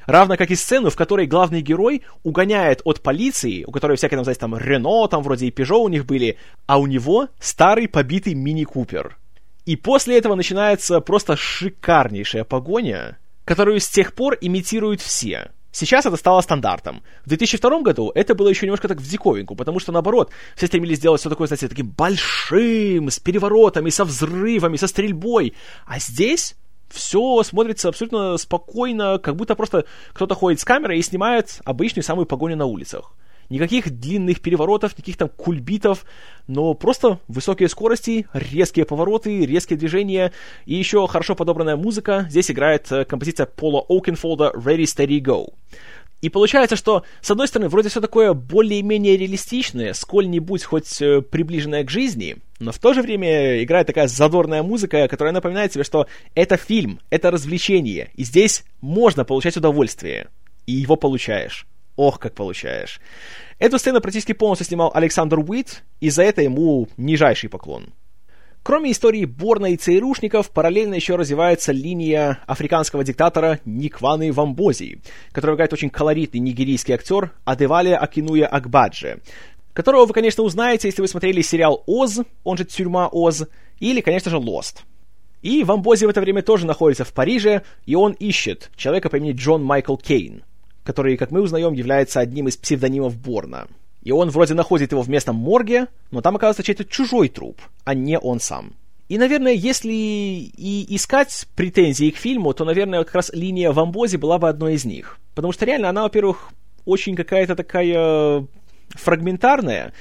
Равно 0.06 0.38
как 0.38 0.52
и 0.52 0.56
сцену, 0.56 0.90
в 0.90 0.96
которой 0.96 1.26
главный 1.26 1.62
герой 1.62 2.04
угоняет 2.24 2.82
от 2.86 3.02
полиции, 3.02 3.66
у 3.66 3.72
которой 3.72 3.98
всякие, 3.98 4.18
там, 4.18 4.24
знаете, 4.24 4.40
там, 4.40 4.58
Рено, 4.58 5.08
там, 5.10 5.22
вроде 5.22 5.48
и 5.48 5.52
Пежо 5.52 5.84
у 5.84 5.90
них 5.90 6.06
были, 6.06 6.38
а 6.66 6.80
у 6.80 6.88
него 6.88 7.28
старый 7.40 7.90
побитый 7.90 8.34
мини-купер. 8.34 9.18
И 9.66 9.76
после 9.76 10.18
этого 10.18 10.36
начинается 10.36 11.02
просто 11.02 11.36
шикарнейшая 11.36 12.46
погоня, 12.46 13.18
которую 13.44 13.82
с 13.82 13.90
тех 13.90 14.14
пор 14.14 14.38
имитируют 14.40 15.02
все. 15.02 15.52
Сейчас 15.78 16.08
это 16.08 16.18
стало 16.18 16.42
стандартом. 16.42 17.04
В 17.24 17.30
2002 17.30 17.82
году 17.82 18.12
это 18.16 18.34
было 18.34 18.50
еще 18.50 18.66
немножко 18.66 18.88
так 18.88 19.00
в 19.00 19.08
диковинку, 19.08 19.56
потому 19.56 19.80
что, 19.80 19.92
наоборот, 19.92 20.32
все 20.56 20.66
стремились 20.66 20.98
сделать 20.98 21.22
все 21.22 21.30
такое, 21.30 21.46
знаете, 21.46 21.68
таким 21.68 21.92
большим, 21.92 23.12
с 23.12 23.20
переворотами, 23.20 23.92
со 23.92 24.04
взрывами, 24.04 24.76
со 24.78 24.88
стрельбой. 24.88 25.54
А 25.86 26.00
здесь 26.00 26.56
все 26.90 27.44
смотрится 27.44 27.90
абсолютно 27.90 28.38
спокойно, 28.38 29.20
как 29.20 29.36
будто 29.36 29.54
просто 29.54 29.86
кто-то 30.14 30.34
ходит 30.34 30.60
с 30.60 30.66
камерой 30.66 30.98
и 30.98 31.04
снимает 31.04 31.60
обычную 31.64 32.04
самую 32.04 32.26
погоню 32.26 32.56
на 32.56 32.66
улицах. 32.66 33.14
Никаких 33.50 33.90
длинных 33.90 34.42
переворотов, 34.42 34.94
никаких 34.94 35.18
там 35.18 35.30
кульбитов, 35.30 36.06
но 36.48 36.74
просто 36.74 37.20
высокие 37.28 37.70
скорости, 37.70 38.28
резкие 38.34 38.86
повороты, 38.86 39.46
резкие 39.46 39.78
движения 39.78 40.34
и 40.66 40.76
еще 40.76 41.08
хорошо 41.08 41.36
подобранная 41.36 41.78
музыка. 41.78 42.28
Здесь 42.30 42.52
играет 42.52 42.92
э, 42.92 43.06
композиция 43.06 43.46
Пола 43.46 43.86
Оукенфолда 43.88 44.52
«Ready, 44.54 44.84
Steady, 44.84 45.20
Go». 45.20 45.54
И 46.20 46.30
получается, 46.30 46.76
что, 46.76 47.04
с 47.22 47.30
одной 47.30 47.48
стороны, 47.48 47.70
вроде 47.70 47.90
все 47.90 48.02
такое 48.02 48.34
более-менее 48.34 49.18
реалистичное, 49.18 49.94
сколь-нибудь 49.94 50.64
хоть 50.64 51.00
э, 51.00 51.22
приближенное 51.22 51.84
к 51.84 51.92
жизни, 51.92 52.38
но 52.60 52.72
в 52.72 52.80
то 52.80 52.94
же 52.94 53.04
время 53.04 53.64
играет 53.64 53.88
такая 53.88 54.08
задорная 54.08 54.64
музыка, 54.64 55.08
которая 55.08 55.34
напоминает 55.34 55.72
тебе, 55.72 55.84
что 55.84 56.08
это 56.34 56.58
фильм, 56.58 57.00
это 57.12 57.30
развлечение, 57.30 58.10
и 58.16 58.24
здесь 58.24 58.64
можно 58.82 59.26
получать 59.26 59.58
удовольствие. 59.58 60.28
И 60.66 60.74
его 60.74 60.96
получаешь. 60.96 61.68
Ох, 61.98 62.20
как 62.20 62.36
получаешь. 62.36 63.02
Эту 63.60 63.80
сцену 63.80 64.00
практически 64.00 64.32
полностью 64.32 64.68
снимал 64.68 64.92
Александр 64.94 65.40
Уит, 65.40 65.84
и 66.00 66.10
за 66.12 66.24
это 66.24 66.44
ему 66.44 66.88
нижайший 66.96 67.50
поклон. 67.50 67.88
Кроме 68.62 68.92
истории 68.92 69.26
Борна 69.26 69.68
и 69.68 69.78
ЦРУшников, 69.78 70.52
параллельно 70.52 70.94
еще 70.94 71.16
развивается 71.16 71.72
линия 71.72 72.40
африканского 72.46 73.04
диктатора 73.04 73.60
Никваны 73.66 74.32
Вамбози, 74.32 75.02
который 75.32 75.56
играет 75.56 75.74
очень 75.74 75.90
колоритный 75.90 76.40
нигерийский 76.40 76.94
актер 76.94 77.32
Адевале 77.46 77.96
Акинуя 77.96 78.46
Акбаджи, 78.46 79.22
которого 79.74 80.06
вы, 80.06 80.14
конечно, 80.14 80.44
узнаете, 80.44 80.90
если 80.90 81.02
вы 81.02 81.08
смотрели 81.08 81.42
сериал 81.42 81.82
«Оз», 81.88 82.20
он 82.44 82.58
же 82.58 82.66
«Тюрьма 82.66 83.08
Оз», 83.08 83.46
или, 83.80 84.02
конечно 84.02 84.30
же, 84.30 84.38
«Лост». 84.38 84.84
И 85.42 85.64
Вамбози 85.64 86.06
в 86.06 86.10
это 86.10 86.22
время 86.22 86.44
тоже 86.44 86.68
находится 86.68 87.06
в 87.06 87.14
Париже, 87.14 87.64
и 87.86 87.96
он 87.96 88.12
ищет 88.14 88.70
человека 88.76 89.10
по 89.10 89.16
имени 89.16 89.32
Джон 89.32 89.64
Майкл 89.64 89.96
Кейн, 89.96 90.44
который, 90.88 91.18
как 91.18 91.32
мы 91.32 91.42
узнаем, 91.42 91.74
является 91.74 92.22
одним 92.22 92.48
из 92.48 92.56
псевдонимов 92.56 93.18
Борна. 93.18 93.68
И 94.04 94.12
он 94.14 94.30
вроде 94.30 94.54
находит 94.54 94.94
его 94.94 95.02
в 95.02 95.10
местном 95.10 95.36
морге, 95.36 95.88
но 96.12 96.22
там 96.22 96.38
оказывается 96.38 96.64
чей-то 96.64 96.86
чужой 96.86 97.28
труп, 97.28 97.60
а 97.84 97.94
не 97.94 98.18
он 98.18 98.40
сам. 98.40 98.72
И, 99.10 99.18
наверное, 99.18 99.52
если 99.52 99.92
и 99.92 100.96
искать 100.96 101.46
претензии 101.56 102.10
к 102.10 102.16
фильму, 102.16 102.54
то, 102.54 102.64
наверное, 102.64 103.04
как 103.04 103.16
раз 103.16 103.32
линия 103.34 103.74
в 103.74 103.80
Амбозе 103.80 104.18
была 104.18 104.38
бы 104.40 104.48
одной 104.48 104.76
из 104.76 104.86
них. 104.86 105.20
Потому 105.36 105.52
что 105.52 105.66
реально 105.66 105.90
она, 105.90 106.04
во-первых, 106.04 106.52
очень 106.86 107.18
какая-то 107.18 107.58
такая 107.58 108.48
фрагментарная, 108.92 109.92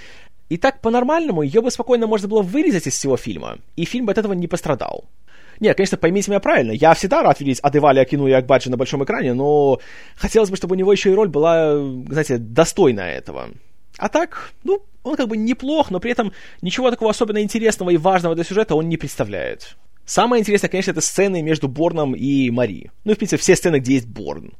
и 0.49 0.57
так 0.57 0.81
по-нормальному 0.81 1.43
ее 1.43 1.63
бы 1.63 1.73
спокойно 1.73 2.07
можно 2.07 2.29
было 2.29 2.43
вырезать 2.43 2.87
из 2.87 2.95
всего 2.95 3.17
фильма, 3.17 3.59
и 3.75 3.85
фильм 3.85 4.07
бы 4.07 4.13
от 4.13 4.19
этого 4.19 4.35
не 4.35 4.47
пострадал. 4.47 5.05
Нет, 5.61 5.77
конечно, 5.77 5.97
поймите 5.97 6.31
меня 6.31 6.41
правильно, 6.41 6.73
я 6.73 6.95
всегда 6.95 7.23
рад 7.23 7.41
видеть 7.41 7.61
Адевали 7.63 8.01
Акину 8.01 8.27
и 8.27 8.33
Акбаджи 8.33 8.71
на 8.71 8.77
большом 8.77 9.05
экране, 9.05 9.35
но 9.35 9.81
хотелось 10.17 10.51
бы, 10.51 10.57
чтобы 10.57 10.75
у 10.75 10.79
него 10.79 10.93
еще 10.93 11.11
и 11.11 11.15
роль 11.15 11.29
была, 11.29 11.77
знаете, 12.09 12.39
достойна 12.39 13.01
этого. 13.01 13.51
А 13.99 14.09
так, 14.09 14.53
ну, 14.65 14.83
он 15.03 15.17
как 15.17 15.29
бы 15.29 15.37
неплох, 15.37 15.91
но 15.91 16.01
при 16.01 16.11
этом 16.11 16.33
ничего 16.61 16.91
такого 16.91 17.11
особенно 17.11 17.43
интересного 17.43 17.91
и 17.91 17.97
важного 17.97 18.35
для 18.35 18.45
сюжета 18.45 18.75
он 18.75 18.89
не 18.89 18.97
представляет. 18.97 19.77
Самое 20.05 20.41
интересное, 20.41 20.69
конечно, 20.69 20.93
это 20.93 21.01
сцены 21.01 21.43
между 21.43 21.67
Борном 21.67 22.15
и 22.15 22.51
Мари. 22.51 22.91
Ну, 23.05 23.15
в 23.15 23.17
принципе, 23.17 23.41
все 23.41 23.57
сцены, 23.57 23.81
где 23.81 23.95
есть 23.95 24.07
Борн. 24.07 24.53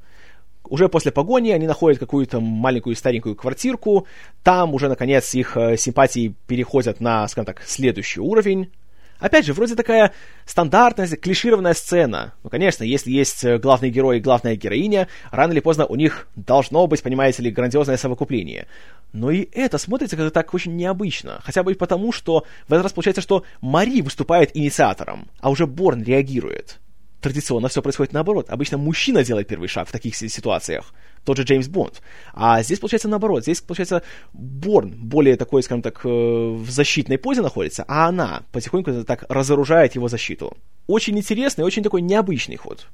Уже 0.69 0.89
после 0.89 1.13
погони 1.13 1.51
они 1.51 1.67
находят 1.69 2.01
какую-то 2.01 2.41
маленькую 2.41 2.97
старенькую 2.97 3.37
квартирку. 3.37 4.07
Там 4.43 4.75
уже, 4.75 4.89
наконец, 4.89 5.33
их 5.35 5.57
э, 5.57 5.77
симпатии 5.77 6.35
переходят 6.49 7.01
на, 7.01 7.29
скажем 7.29 7.47
так, 7.47 7.63
следующий 7.65 8.21
уровень. 8.21 8.73
Опять 9.19 9.47
же, 9.47 9.53
вроде 9.53 9.75
такая 9.75 10.13
стандартная, 10.45 11.07
клишированная 11.09 11.75
сцена. 11.75 12.35
Ну, 12.43 12.51
конечно, 12.51 12.85
если 12.85 13.11
есть 13.11 13.45
э, 13.45 13.59
главный 13.59 13.91
герой 13.91 14.19
и 14.19 14.21
главная 14.21 14.57
героиня, 14.57 15.09
рано 15.31 15.53
или 15.53 15.61
поздно 15.61 15.87
у 15.87 15.97
них 15.97 16.29
должно 16.37 16.87
быть, 16.87 17.03
понимаете 17.03 17.43
ли, 17.43 17.51
грандиозное 17.51 17.97
совокупление. 17.97 18.67
Но 19.13 19.31
и 19.31 19.49
это 19.53 19.79
смотрится 19.79 20.17
как-то 20.17 20.31
так 20.31 20.53
очень 20.55 20.77
необычно. 20.77 21.41
Хотя 21.43 21.63
бы 21.63 21.75
потому, 21.75 22.13
что 22.13 22.45
в 22.69 22.73
этот 22.73 22.85
раз 22.85 22.93
получается, 22.93 23.23
что 23.23 23.45
Мари 23.61 24.03
выступает 24.03 24.57
инициатором, 24.57 25.29
а 25.41 25.51
уже 25.51 25.67
Борн 25.67 26.03
реагирует 26.03 26.79
традиционно 27.27 27.69
все 27.69 27.83
происходит 27.83 28.13
наоборот. 28.13 28.51
Обычно 28.51 28.79
мужчина 28.79 29.25
делает 29.25 29.49
первый 29.49 29.69
шаг 29.69 29.89
в 29.89 29.93
таких 29.93 30.15
ситуациях. 30.15 30.93
Тот 31.25 31.37
же 31.37 31.43
Джеймс 31.43 31.67
Бонд. 31.67 32.01
А 32.35 32.63
здесь 32.63 32.79
получается 32.79 33.09
наоборот. 33.09 33.43
Здесь, 33.43 33.61
получается, 33.61 34.03
Борн 34.33 34.91
более 34.91 35.37
такой, 35.37 35.65
скажем 35.65 35.83
так, 35.83 36.01
э, 36.05 36.09
в 36.09 36.71
защитной 36.71 37.19
позе 37.19 37.43
находится, 37.43 37.85
а 37.89 38.07
она 38.07 38.43
потихоньку 38.53 38.93
так 39.05 39.25
разоружает 39.29 39.97
его 39.97 40.07
защиту. 40.07 40.57
Очень 40.87 41.19
интересный, 41.19 41.65
очень 41.65 41.83
такой 41.83 42.01
необычный 42.01 42.57
ход. 42.57 42.87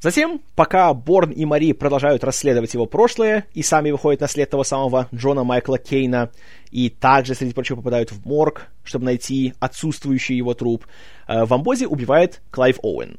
Затем, 0.00 0.40
пока 0.54 0.94
Борн 0.94 1.32
и 1.32 1.44
Мари 1.44 1.72
продолжают 1.72 2.24
расследовать 2.24 2.72
его 2.72 2.86
прошлое 2.86 3.44
и 3.52 3.62
сами 3.62 3.90
выходят 3.90 4.22
на 4.22 4.28
след 4.28 4.48
того 4.48 4.64
самого 4.64 5.08
Джона 5.14 5.44
Майкла 5.44 5.76
Кейна, 5.78 6.30
и 6.70 6.88
также, 6.88 7.34
среди 7.34 7.52
прочего, 7.52 7.76
попадают 7.76 8.12
в 8.12 8.24
морг, 8.24 8.68
чтобы 8.82 9.04
найти 9.04 9.52
отсутствующий 9.60 10.36
его 10.36 10.54
труп, 10.54 10.86
э, 11.26 11.44
Вомбози 11.44 11.86
убивает 11.86 12.40
Клайв 12.50 12.78
Оуэн 12.82 13.18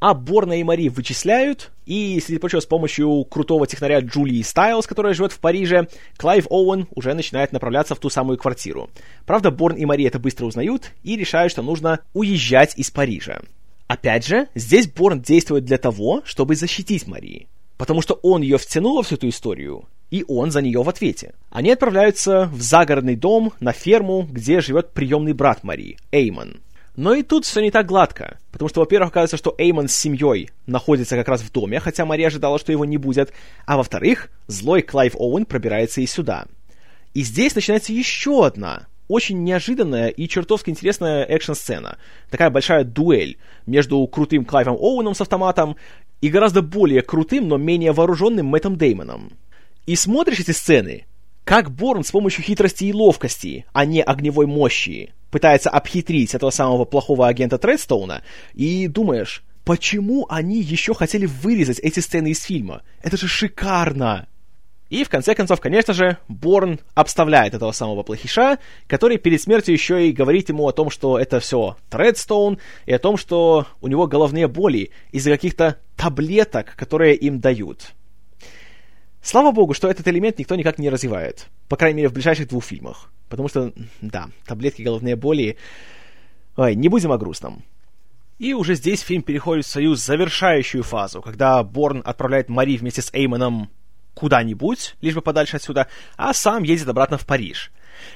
а 0.00 0.14
Борна 0.14 0.58
и 0.58 0.64
Мари 0.64 0.88
вычисляют, 0.88 1.70
и, 1.86 2.20
среди 2.24 2.38
прочего, 2.38 2.60
с 2.60 2.66
помощью 2.66 3.24
крутого 3.24 3.66
технаря 3.66 4.00
Джулии 4.00 4.42
Стайлз, 4.42 4.86
которая 4.86 5.14
живет 5.14 5.32
в 5.32 5.38
Париже, 5.38 5.88
Клайв 6.16 6.46
Оуэн 6.48 6.88
уже 6.94 7.14
начинает 7.14 7.52
направляться 7.52 7.94
в 7.94 7.98
ту 7.98 8.08
самую 8.08 8.38
квартиру. 8.38 8.90
Правда, 9.26 9.50
Борн 9.50 9.76
и 9.76 9.84
Мари 9.84 10.06
это 10.06 10.18
быстро 10.18 10.46
узнают 10.46 10.90
и 11.02 11.16
решают, 11.16 11.52
что 11.52 11.62
нужно 11.62 12.00
уезжать 12.14 12.76
из 12.76 12.90
Парижа. 12.90 13.42
Опять 13.86 14.26
же, 14.26 14.48
здесь 14.54 14.88
Борн 14.88 15.20
действует 15.20 15.64
для 15.64 15.76
того, 15.76 16.22
чтобы 16.24 16.56
защитить 16.56 17.06
Мари. 17.06 17.46
Потому 17.76 18.02
что 18.02 18.14
он 18.22 18.42
ее 18.42 18.56
втянул 18.56 18.96
во 18.96 19.02
всю 19.02 19.16
эту 19.16 19.28
историю, 19.28 19.84
и 20.10 20.24
он 20.28 20.50
за 20.50 20.62
нее 20.62 20.82
в 20.82 20.88
ответе. 20.88 21.34
Они 21.50 21.70
отправляются 21.70 22.48
в 22.52 22.60
загородный 22.60 23.16
дом, 23.16 23.52
на 23.60 23.72
ферму, 23.72 24.26
где 24.30 24.60
живет 24.60 24.92
приемный 24.92 25.32
брат 25.32 25.64
Мари, 25.64 25.96
Эймон. 26.12 26.60
Но 26.96 27.14
и 27.14 27.22
тут 27.22 27.44
все 27.44 27.60
не 27.60 27.70
так 27.70 27.86
гладко, 27.86 28.38
потому 28.50 28.68
что, 28.68 28.80
во-первых, 28.80 29.10
оказывается, 29.10 29.36
что 29.36 29.54
Эймон 29.58 29.88
с 29.88 29.96
семьей 29.96 30.50
находится 30.66 31.16
как 31.16 31.28
раз 31.28 31.40
в 31.40 31.52
доме, 31.52 31.80
хотя 31.80 32.04
Мари 32.04 32.26
ожидала, 32.26 32.58
что 32.58 32.72
его 32.72 32.84
не 32.84 32.98
будет, 32.98 33.32
а 33.64 33.76
во-вторых, 33.76 34.28
злой 34.48 34.82
Клайв 34.82 35.14
Оуэн 35.16 35.46
пробирается 35.46 36.00
и 36.00 36.06
сюда. 36.06 36.46
И 37.14 37.22
здесь 37.22 37.54
начинается 37.54 37.92
еще 37.92 38.44
одна, 38.44 38.86
очень 39.08 39.42
неожиданная 39.42 40.08
и 40.08 40.28
чертовски 40.28 40.70
интересная 40.70 41.24
экшн-сцена. 41.24 41.98
Такая 42.30 42.50
большая 42.50 42.84
дуэль 42.84 43.38
между 43.66 44.06
крутым 44.06 44.44
Клайвом 44.44 44.76
Оуэном 44.76 45.14
с 45.14 45.20
автоматом 45.20 45.76
и 46.20 46.28
гораздо 46.28 46.62
более 46.62 47.02
крутым, 47.02 47.48
но 47.48 47.56
менее 47.56 47.92
вооруженным 47.92 48.46
Мэттом 48.46 48.76
Деймоном. 48.76 49.32
И 49.86 49.96
смотришь 49.96 50.40
эти 50.40 50.52
сцены, 50.52 51.06
как 51.44 51.72
Борн 51.72 52.04
с 52.04 52.12
помощью 52.12 52.44
хитрости 52.44 52.84
и 52.84 52.92
ловкости, 52.92 53.66
а 53.72 53.84
не 53.84 54.02
огневой 54.02 54.46
мощи, 54.46 55.12
пытается 55.30 55.70
обхитрить 55.70 56.34
этого 56.34 56.50
самого 56.50 56.84
плохого 56.84 57.28
агента 57.28 57.58
Тредстоуна, 57.58 58.22
и 58.54 58.86
думаешь, 58.86 59.42
почему 59.64 60.26
они 60.28 60.60
еще 60.60 60.94
хотели 60.94 61.26
вырезать 61.26 61.78
эти 61.78 62.00
сцены 62.00 62.28
из 62.28 62.42
фильма? 62.42 62.82
Это 63.02 63.16
же 63.16 63.28
шикарно! 63.28 64.26
И 64.90 65.04
в 65.04 65.08
конце 65.08 65.36
концов, 65.36 65.60
конечно 65.60 65.94
же, 65.94 66.18
Борн 66.26 66.80
обставляет 66.94 67.54
этого 67.54 67.70
самого 67.70 68.02
плохиша, 68.02 68.58
который 68.88 69.18
перед 69.18 69.40
смертью 69.40 69.72
еще 69.72 70.08
и 70.08 70.12
говорит 70.12 70.48
ему 70.48 70.66
о 70.66 70.72
том, 70.72 70.90
что 70.90 71.16
это 71.16 71.38
все 71.38 71.76
Тредстоун, 71.90 72.58
и 72.86 72.92
о 72.92 72.98
том, 72.98 73.16
что 73.16 73.68
у 73.80 73.86
него 73.86 74.08
головные 74.08 74.48
боли 74.48 74.90
из-за 75.12 75.30
каких-то 75.30 75.76
таблеток, 75.96 76.74
которые 76.74 77.14
им 77.14 77.38
дают. 77.38 77.92
Слава 79.22 79.52
богу, 79.52 79.74
что 79.74 79.88
этот 79.88 80.08
элемент 80.08 80.38
никто 80.38 80.54
никак 80.54 80.78
не 80.78 80.88
развивает. 80.88 81.48
По 81.68 81.76
крайней 81.76 81.98
мере, 81.98 82.08
в 82.08 82.12
ближайших 82.12 82.48
двух 82.48 82.64
фильмах. 82.64 83.10
Потому 83.28 83.48
что, 83.48 83.72
да, 84.00 84.30
таблетки 84.46 84.82
головные 84.82 85.16
боли... 85.16 85.56
Ой, 86.56 86.74
не 86.74 86.88
будем 86.88 87.12
о 87.12 87.18
грустном. 87.18 87.62
И 88.38 88.54
уже 88.54 88.74
здесь 88.74 89.00
фильм 89.00 89.22
переходит 89.22 89.66
в 89.66 89.68
свою 89.68 89.94
завершающую 89.94 90.82
фазу, 90.82 91.20
когда 91.20 91.62
Борн 91.62 92.02
отправляет 92.04 92.48
Мари 92.48 92.76
вместе 92.76 93.02
с 93.02 93.12
Эймоном 93.12 93.70
куда-нибудь, 94.14 94.96
лишь 95.00 95.14
бы 95.14 95.20
подальше 95.20 95.56
отсюда, 95.56 95.88
а 96.16 96.32
сам 96.32 96.62
едет 96.62 96.88
обратно 96.88 97.18
в 97.18 97.26
Париж. 97.26 97.70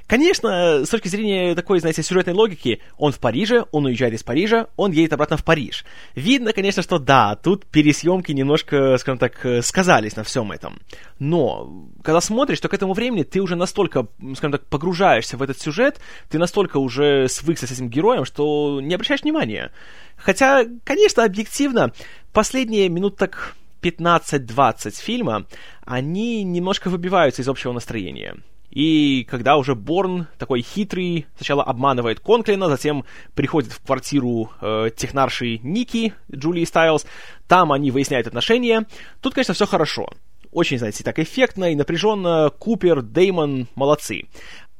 Конечно, 0.06 0.84
с 0.84 0.88
точки 0.88 1.08
зрения 1.08 1.54
такой, 1.54 1.80
знаете, 1.80 2.02
сюжетной 2.02 2.34
логики, 2.34 2.80
он 2.98 3.12
в 3.12 3.18
Париже, 3.18 3.64
он 3.72 3.86
уезжает 3.86 4.14
из 4.14 4.22
Парижа, 4.22 4.66
он 4.76 4.92
едет 4.92 5.12
обратно 5.12 5.36
в 5.36 5.44
Париж. 5.44 5.84
Видно, 6.14 6.52
конечно, 6.52 6.82
что 6.82 6.98
да, 6.98 7.36
тут 7.36 7.66
пересъемки 7.66 8.32
немножко, 8.32 8.96
скажем 8.98 9.18
так, 9.18 9.46
сказались 9.62 10.16
на 10.16 10.24
всем 10.24 10.52
этом. 10.52 10.80
Но, 11.18 11.88
когда 12.02 12.20
смотришь, 12.20 12.60
то 12.60 12.68
к 12.68 12.74
этому 12.74 12.92
времени 12.92 13.22
ты 13.22 13.40
уже 13.40 13.56
настолько, 13.56 14.06
скажем 14.34 14.52
так, 14.52 14.66
погружаешься 14.66 15.36
в 15.36 15.42
этот 15.42 15.60
сюжет, 15.60 16.00
ты 16.28 16.38
настолько 16.38 16.78
уже 16.78 17.28
свыкся 17.28 17.66
с 17.66 17.70
этим 17.70 17.88
героем, 17.88 18.24
что 18.24 18.80
не 18.80 18.94
обращаешь 18.94 19.22
внимания. 19.22 19.72
Хотя, 20.16 20.64
конечно, 20.84 21.24
объективно, 21.24 21.92
последние 22.32 22.88
минут 22.88 23.16
так 23.16 23.56
15-20 23.82 25.00
фильма, 25.00 25.46
они 25.84 26.42
немножко 26.42 26.88
выбиваются 26.88 27.42
из 27.42 27.48
общего 27.48 27.72
настроения. 27.72 28.36
И 28.70 29.24
когда 29.30 29.56
уже 29.56 29.74
Борн, 29.74 30.26
такой 30.38 30.62
хитрый, 30.62 31.26
сначала 31.36 31.62
обманывает 31.62 32.20
Конклина, 32.20 32.68
затем 32.68 33.04
приходит 33.34 33.72
в 33.72 33.80
квартиру 33.84 34.50
э, 34.60 34.90
технарши 34.96 35.58
Ники, 35.62 36.12
Джулии 36.34 36.64
Стайлз, 36.64 37.06
там 37.46 37.72
они 37.72 37.90
выясняют 37.90 38.26
отношения. 38.26 38.86
Тут, 39.20 39.34
конечно, 39.34 39.54
все 39.54 39.66
хорошо. 39.66 40.08
Очень, 40.50 40.78
знаете, 40.78 41.04
так 41.04 41.18
эффектно 41.18 41.72
и 41.72 41.76
напряженно. 41.76 42.50
Купер, 42.58 43.02
Деймон 43.02 43.68
молодцы. 43.74 44.24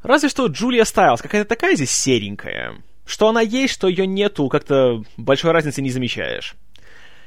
Разве 0.03 0.29
что 0.29 0.47
Джулия 0.47 0.85
Стайлз 0.85 1.23
какая-то 1.23 1.49
такая 1.49 1.77
здесь 1.77 1.91
серенькая. 1.91 2.77
Что 3.07 3.29
она 3.29 3.41
есть, 3.41 3.75
что 3.75 3.89
ее 3.89 4.07
нету, 4.07 4.49
как-то 4.49 5.03
большой 5.17 5.53
разницы 5.53 5.83
не 5.83 5.91
замечаешь. 5.91 6.57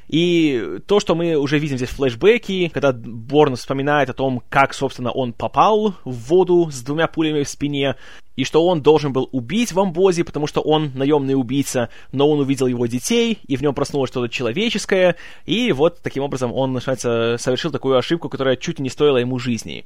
И 0.08 0.78
то, 0.86 1.00
что 1.00 1.14
мы 1.14 1.36
уже 1.36 1.58
видим 1.58 1.76
здесь 1.76 1.90
флешбеки, 1.90 2.70
когда 2.72 2.92
Борн 2.92 3.56
вспоминает 3.56 4.08
о 4.08 4.14
том, 4.14 4.42
как, 4.48 4.72
собственно, 4.72 5.10
он 5.10 5.34
попал 5.34 5.94
в 6.04 6.14
воду 6.28 6.70
с 6.70 6.82
двумя 6.82 7.08
пулями 7.08 7.42
в 7.42 7.48
спине, 7.48 7.96
и 8.34 8.44
что 8.44 8.66
он 8.66 8.80
должен 8.80 9.12
был 9.12 9.28
убить 9.32 9.72
Вамбози, 9.72 10.22
потому 10.22 10.46
что 10.46 10.62
он 10.62 10.92
наемный 10.94 11.34
убийца, 11.34 11.90
но 12.12 12.30
он 12.30 12.40
увидел 12.40 12.66
его 12.66 12.86
детей, 12.86 13.38
и 13.46 13.56
в 13.56 13.62
нем 13.62 13.74
проснулось 13.74 14.10
что-то 14.10 14.32
человеческое, 14.32 15.16
и 15.44 15.72
вот 15.72 16.00
таким 16.02 16.22
образом 16.22 16.52
он, 16.54 16.72
начинается, 16.72 17.36
совершил 17.38 17.70
такую 17.70 17.98
ошибку, 17.98 18.30
которая 18.30 18.56
чуть 18.56 18.78
не 18.78 18.88
стоила 18.88 19.18
ему 19.18 19.38
жизни. 19.38 19.84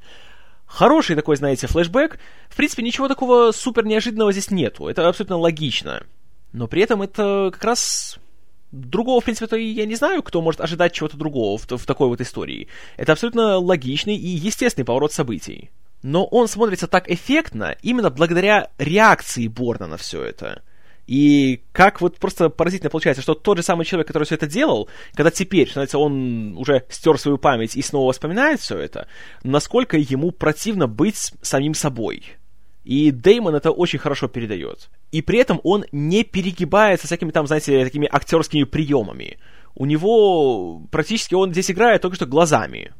Хороший 0.67 1.17
такой, 1.17 1.37
знаете, 1.37 1.67
флешбэк. 1.67 2.19
В 2.49 2.57
принципе, 2.57 2.83
ничего 2.83 3.09
такого 3.09 3.53
супер 3.53 3.85
неожиданного 3.85 4.33
здесь 4.33 4.51
нету. 4.51 4.87
Это 4.87 5.07
абсолютно 5.07 5.37
логично. 5.37 6.05
Но 6.53 6.67
при 6.67 6.83
этом 6.83 7.03
это 7.03 7.51
как 7.53 7.65
раз 7.65 8.19
другого, 8.73 9.21
в 9.21 9.25
принципе-то, 9.25 9.57
я 9.57 9.87
не 9.87 9.95
знаю, 9.95 10.23
кто 10.23 10.43
может 10.43 10.61
ожидать 10.61 10.93
чего-то 10.93 11.17
другого 11.17 11.59
в, 11.59 11.71
в 11.71 11.87
такой 11.87 12.09
вот 12.09 12.21
истории. 12.21 12.69
Это 12.97 13.13
абсолютно 13.13 13.59
логичный 13.59 14.17
и 14.17 14.29
естественный 14.29 14.85
поворот 14.85 15.13
событий. 15.13 15.71
Но 16.03 16.25
он 16.25 16.49
смотрится 16.49 16.89
так 16.89 17.09
эффектно 17.09 17.77
именно 17.83 18.11
благодаря 18.11 18.71
реакции 18.79 19.47
Борна 19.47 19.87
на 19.87 19.97
все 19.97 20.23
это. 20.23 20.63
И 21.07 21.63
как 21.73 22.01
вот 22.01 22.19
просто 22.19 22.49
поразительно 22.49 22.91
получается, 22.91 23.23
что 23.23 23.35
тот 23.35 23.59
же 23.59 23.63
самый 23.63 23.85
человек, 23.85 24.07
который 24.07 24.25
все 24.25 24.37
это 24.37 24.47
делал, 24.47 24.89
когда 25.15 25.31
теперь, 25.31 25.69
становится, 25.69 25.99
он 25.99 26.57
уже 26.57 26.85
стер 26.89 27.19
свою 27.19 27.39
память 27.39 27.77
и 27.77 27.83
снова 27.83 28.13
вспоминает 28.13 28.61
все 28.61 28.79
это, 28.79 29.09
насколько 29.43 29.97
ему 29.97 30.31
противно 30.31 30.87
быть 30.87 31.33
самим 31.43 31.75
собой. 31.75 32.25
И 32.85 33.11
Деймон 33.11 33.55
это 33.55 33.71
очень 33.71 33.99
хорошо 33.99 34.29
передает. 34.29 34.91
И 35.13 35.21
при 35.21 35.39
этом 35.39 35.61
он 35.63 35.85
не 35.93 36.25
перегибается 36.25 37.07
всякими 37.07 37.31
там, 37.31 37.47
знаете, 37.47 37.85
такими 37.85 38.09
актерскими 38.11 38.65
приемами. 38.65 39.39
У 39.75 39.85
него 39.85 40.81
практически 40.91 41.35
он 41.35 41.53
здесь 41.53 41.71
играет 41.71 42.01
только 42.03 42.17
что 42.17 42.27
глазами. 42.27 42.93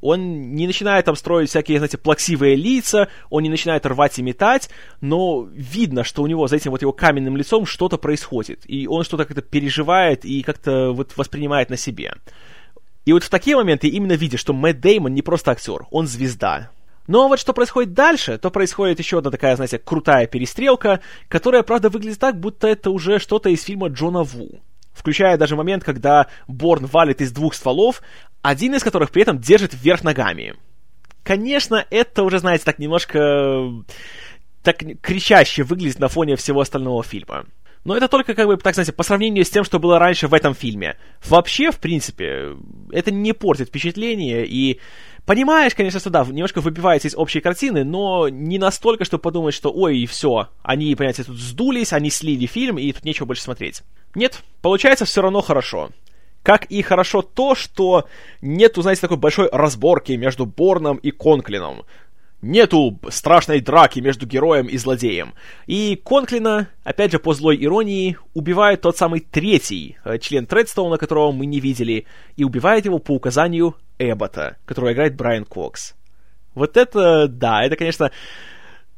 Он 0.00 0.54
не 0.54 0.66
начинает 0.66 1.04
там 1.06 1.16
строить 1.16 1.48
всякие, 1.48 1.78
знаете, 1.78 1.96
плаксивые 1.96 2.56
лица, 2.56 3.08
он 3.30 3.42
не 3.42 3.48
начинает 3.48 3.86
рвать 3.86 4.18
и 4.18 4.22
метать, 4.22 4.68
но 5.00 5.48
видно, 5.50 6.04
что 6.04 6.22
у 6.22 6.26
него 6.26 6.46
за 6.46 6.56
этим 6.56 6.72
вот 6.72 6.82
его 6.82 6.92
каменным 6.92 7.38
лицом 7.38 7.64
что-то 7.64 7.96
происходит, 7.96 8.64
и 8.66 8.86
он 8.86 9.04
что-то 9.04 9.24
как-то 9.24 9.40
переживает 9.40 10.26
и 10.26 10.42
как-то 10.42 10.92
вот 10.92 11.16
воспринимает 11.16 11.70
на 11.70 11.78
себе. 11.78 12.14
И 13.06 13.12
вот 13.14 13.22
в 13.22 13.30
такие 13.30 13.56
моменты 13.56 13.88
именно 13.88 14.12
видишь, 14.12 14.40
что 14.40 14.52
Мэтт 14.52 14.80
Деймон 14.80 15.14
не 15.14 15.22
просто 15.22 15.52
актер, 15.52 15.86
он 15.90 16.06
звезда. 16.06 16.70
Но 17.06 17.28
вот 17.28 17.38
что 17.38 17.52
происходит 17.52 17.92
дальше, 17.92 18.38
то 18.38 18.50
происходит 18.50 18.98
еще 18.98 19.18
одна 19.18 19.30
такая, 19.30 19.56
знаете, 19.56 19.78
крутая 19.78 20.26
перестрелка, 20.26 21.00
которая, 21.28 21.62
правда, 21.62 21.90
выглядит 21.90 22.18
так, 22.18 22.38
будто 22.38 22.66
это 22.66 22.90
уже 22.90 23.18
что-то 23.18 23.50
из 23.50 23.62
фильма 23.62 23.88
Джона 23.88 24.22
Ву 24.22 24.60
включая 24.94 25.36
даже 25.36 25.56
момент, 25.56 25.84
когда 25.84 26.28
Борн 26.46 26.86
валит 26.86 27.20
из 27.20 27.32
двух 27.32 27.54
стволов, 27.54 28.00
один 28.42 28.74
из 28.74 28.82
которых 28.82 29.10
при 29.10 29.22
этом 29.22 29.38
держит 29.38 29.74
вверх 29.74 30.04
ногами. 30.04 30.54
Конечно, 31.22 31.84
это 31.90 32.22
уже, 32.22 32.38
знаете, 32.38 32.64
так 32.64 32.78
немножко 32.78 33.84
так 34.62 34.78
кричаще 35.02 35.62
выглядит 35.62 35.98
на 35.98 36.08
фоне 36.08 36.36
всего 36.36 36.60
остального 36.60 37.02
фильма. 37.02 37.44
Но 37.84 37.94
это 37.94 38.08
только, 38.08 38.34
как 38.34 38.46
бы, 38.46 38.56
так 38.56 38.74
знаете, 38.74 38.92
по 38.92 39.02
сравнению 39.02 39.44
с 39.44 39.50
тем, 39.50 39.62
что 39.62 39.78
было 39.78 39.98
раньше 39.98 40.26
в 40.26 40.32
этом 40.32 40.54
фильме. 40.54 40.96
Вообще, 41.28 41.70
в 41.70 41.78
принципе, 41.78 42.56
это 42.90 43.10
не 43.10 43.34
портит 43.34 43.68
впечатление, 43.68 44.46
и 44.46 44.80
понимаешь, 45.26 45.74
конечно, 45.74 46.00
что 46.00 46.10
да, 46.10 46.24
немножко 46.24 46.60
выбивается 46.60 47.08
из 47.08 47.16
общей 47.16 47.40
картины, 47.40 47.84
но 47.84 48.28
не 48.28 48.58
настолько, 48.58 49.04
чтобы 49.04 49.22
подумать, 49.22 49.54
что 49.54 49.70
ой, 49.70 50.06
все, 50.06 50.48
они, 50.62 50.94
понимаете, 50.94 51.24
тут 51.24 51.36
сдулись, 51.36 51.92
они 51.92 52.10
слили 52.10 52.46
фильм, 52.46 52.78
и 52.78 52.92
тут 52.92 53.04
нечего 53.04 53.26
больше 53.26 53.42
смотреть. 53.42 53.82
Нет, 54.14 54.42
получается 54.62 55.04
все 55.04 55.22
равно 55.22 55.40
хорошо. 55.40 55.90
Как 56.42 56.66
и 56.66 56.82
хорошо 56.82 57.22
то, 57.22 57.54
что 57.54 58.06
нету, 58.42 58.82
знаете, 58.82 59.00
такой 59.00 59.16
большой 59.16 59.48
разборки 59.50 60.12
между 60.12 60.44
Борном 60.44 60.98
и 60.98 61.10
Конклином. 61.10 61.84
Нету 62.46 63.00
страшной 63.08 63.62
драки 63.62 64.00
между 64.00 64.26
героем 64.26 64.66
и 64.66 64.76
злодеем. 64.76 65.32
И 65.66 65.96
Конклина, 65.96 66.68
опять 66.82 67.10
же, 67.10 67.18
по 67.18 67.32
злой 67.32 67.56
иронии, 67.64 68.18
убивает 68.34 68.82
тот 68.82 68.98
самый 68.98 69.20
третий 69.20 69.96
э, 70.04 70.18
член 70.18 70.46
Тредстоуна, 70.46 70.98
которого 70.98 71.32
мы 71.32 71.46
не 71.46 71.58
видели, 71.58 72.04
и 72.36 72.44
убивает 72.44 72.84
его 72.84 72.98
по 72.98 73.12
указанию 73.12 73.76
Эббота, 73.98 74.58
которого 74.66 74.92
играет 74.92 75.16
Брайан 75.16 75.46
Кокс. 75.46 75.94
Вот 76.54 76.76
это, 76.76 77.28
да, 77.28 77.64
это, 77.64 77.76
конечно, 77.76 78.10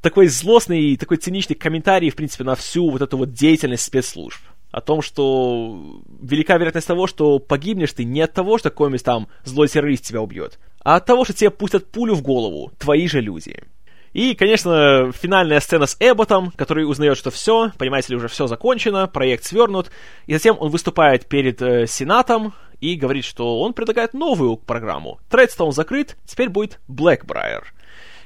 такой 0.01 0.27
злостный, 0.27 0.97
такой 0.97 1.19
циничный 1.19 1.55
комментарий, 1.55 2.11
в 2.11 2.17
принципе, 2.17 2.43
на 2.43 2.57
всю 2.57 2.91
вот 2.91 3.01
эту 3.01 3.17
вот 3.17 3.33
деятельность 3.33 3.85
спецслужб 3.85 4.41
о 4.77 4.83
том, 4.83 5.01
что 5.01 6.03
велика 6.21 6.59
вероятность 6.59 6.87
того, 6.87 7.07
что 7.07 7.39
погибнешь 7.39 7.95
ты 7.95 8.05
не 8.05 8.21
от 8.21 8.35
того, 8.35 8.59
что 8.59 8.69
какой-нибудь 8.69 9.03
там 9.03 9.29
злой 9.43 9.69
террорист 9.69 10.05
тебя 10.05 10.21
убьет, 10.21 10.59
а 10.85 10.97
от 10.97 11.07
того, 11.07 11.25
что 11.25 11.33
тебе 11.33 11.49
пустят 11.49 11.91
пулю 11.91 12.15
в 12.15 12.21
голову 12.21 12.71
твои 12.79 13.09
же 13.09 13.23
люди. 13.23 13.65
И, 14.13 14.35
конечно, 14.35 15.13
финальная 15.13 15.61
сцена 15.61 15.87
с 15.87 15.97
Эбботом, 15.99 16.51
который 16.51 16.85
узнает, 16.85 17.17
что 17.17 17.31
все, 17.31 17.73
понимаете 17.79 18.13
ли, 18.13 18.17
уже 18.19 18.29
все 18.29 18.49
закончено, 18.49 19.07
проект 19.07 19.45
свернут, 19.45 19.91
и 20.27 20.35
затем 20.35 20.59
он 20.61 20.69
выступает 20.69 21.25
перед 21.25 21.63
э, 21.63 21.87
Сенатом 21.87 22.53
и 22.79 22.97
говорит, 22.97 23.25
что 23.25 23.63
он 23.63 23.73
предлагает 23.73 24.13
новую 24.13 24.59
программу. 24.59 25.21
Тредстоун 25.31 25.73
закрыт, 25.73 26.19
теперь 26.27 26.51
будет 26.51 26.81
Блэкбрайер. 26.87 27.73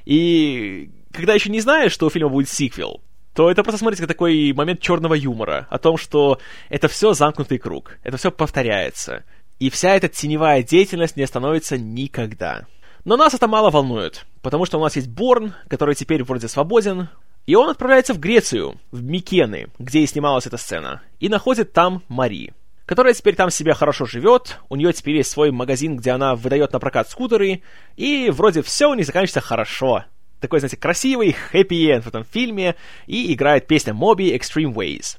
И 0.04 0.90
когда 1.12 1.34
еще 1.34 1.48
не 1.48 1.60
знаешь, 1.60 1.92
что 1.92 2.06
у 2.06 2.10
фильма 2.10 2.28
будет 2.28 2.48
сиквел, 2.48 3.02
то 3.40 3.50
это 3.50 3.62
просто 3.62 3.78
смотрите 3.78 4.06
такой 4.06 4.52
момент 4.52 4.80
черного 4.80 5.14
юмора 5.14 5.66
о 5.70 5.78
том, 5.78 5.96
что 5.96 6.38
это 6.68 6.88
все 6.88 7.14
замкнутый 7.14 7.56
круг, 7.56 7.96
это 8.02 8.18
все 8.18 8.30
повторяется. 8.30 9.24
И 9.58 9.70
вся 9.70 9.96
эта 9.96 10.08
теневая 10.08 10.62
деятельность 10.62 11.16
не 11.16 11.22
остановится 11.22 11.78
никогда. 11.78 12.66
Но 13.06 13.16
нас 13.16 13.32
это 13.32 13.48
мало 13.48 13.70
волнует, 13.70 14.26
потому 14.42 14.66
что 14.66 14.76
у 14.76 14.82
нас 14.82 14.94
есть 14.96 15.08
Борн, 15.08 15.54
который 15.68 15.94
теперь 15.94 16.22
вроде 16.22 16.48
свободен, 16.48 17.08
и 17.46 17.54
он 17.54 17.70
отправляется 17.70 18.12
в 18.12 18.20
Грецию, 18.20 18.78
в 18.90 19.02
Микены, 19.02 19.68
где 19.78 20.00
и 20.00 20.06
снималась 20.06 20.46
эта 20.46 20.58
сцена, 20.58 21.00
и 21.18 21.30
находит 21.30 21.72
там 21.72 22.02
Мари, 22.08 22.52
которая 22.84 23.14
теперь 23.14 23.36
там 23.36 23.48
себя 23.48 23.72
хорошо 23.72 24.04
живет, 24.04 24.58
у 24.68 24.76
нее 24.76 24.92
теперь 24.92 25.16
есть 25.16 25.30
свой 25.30 25.50
магазин, 25.50 25.96
где 25.96 26.10
она 26.10 26.34
выдает 26.34 26.74
на 26.74 26.78
прокат 26.78 27.08
скутеры, 27.08 27.62
и 27.96 28.28
вроде 28.28 28.60
все 28.60 28.90
у 28.90 28.94
них 28.94 29.06
заканчивается 29.06 29.40
хорошо 29.40 30.04
такой, 30.40 30.60
знаете, 30.60 30.76
красивый 30.76 31.32
хэппи-энд 31.32 32.04
в 32.04 32.08
этом 32.08 32.24
фильме, 32.24 32.76
и 33.06 33.32
играет 33.32 33.66
песня 33.66 33.94
Моби 33.94 34.34
Extreme 34.34 34.74
Ways. 34.74 35.18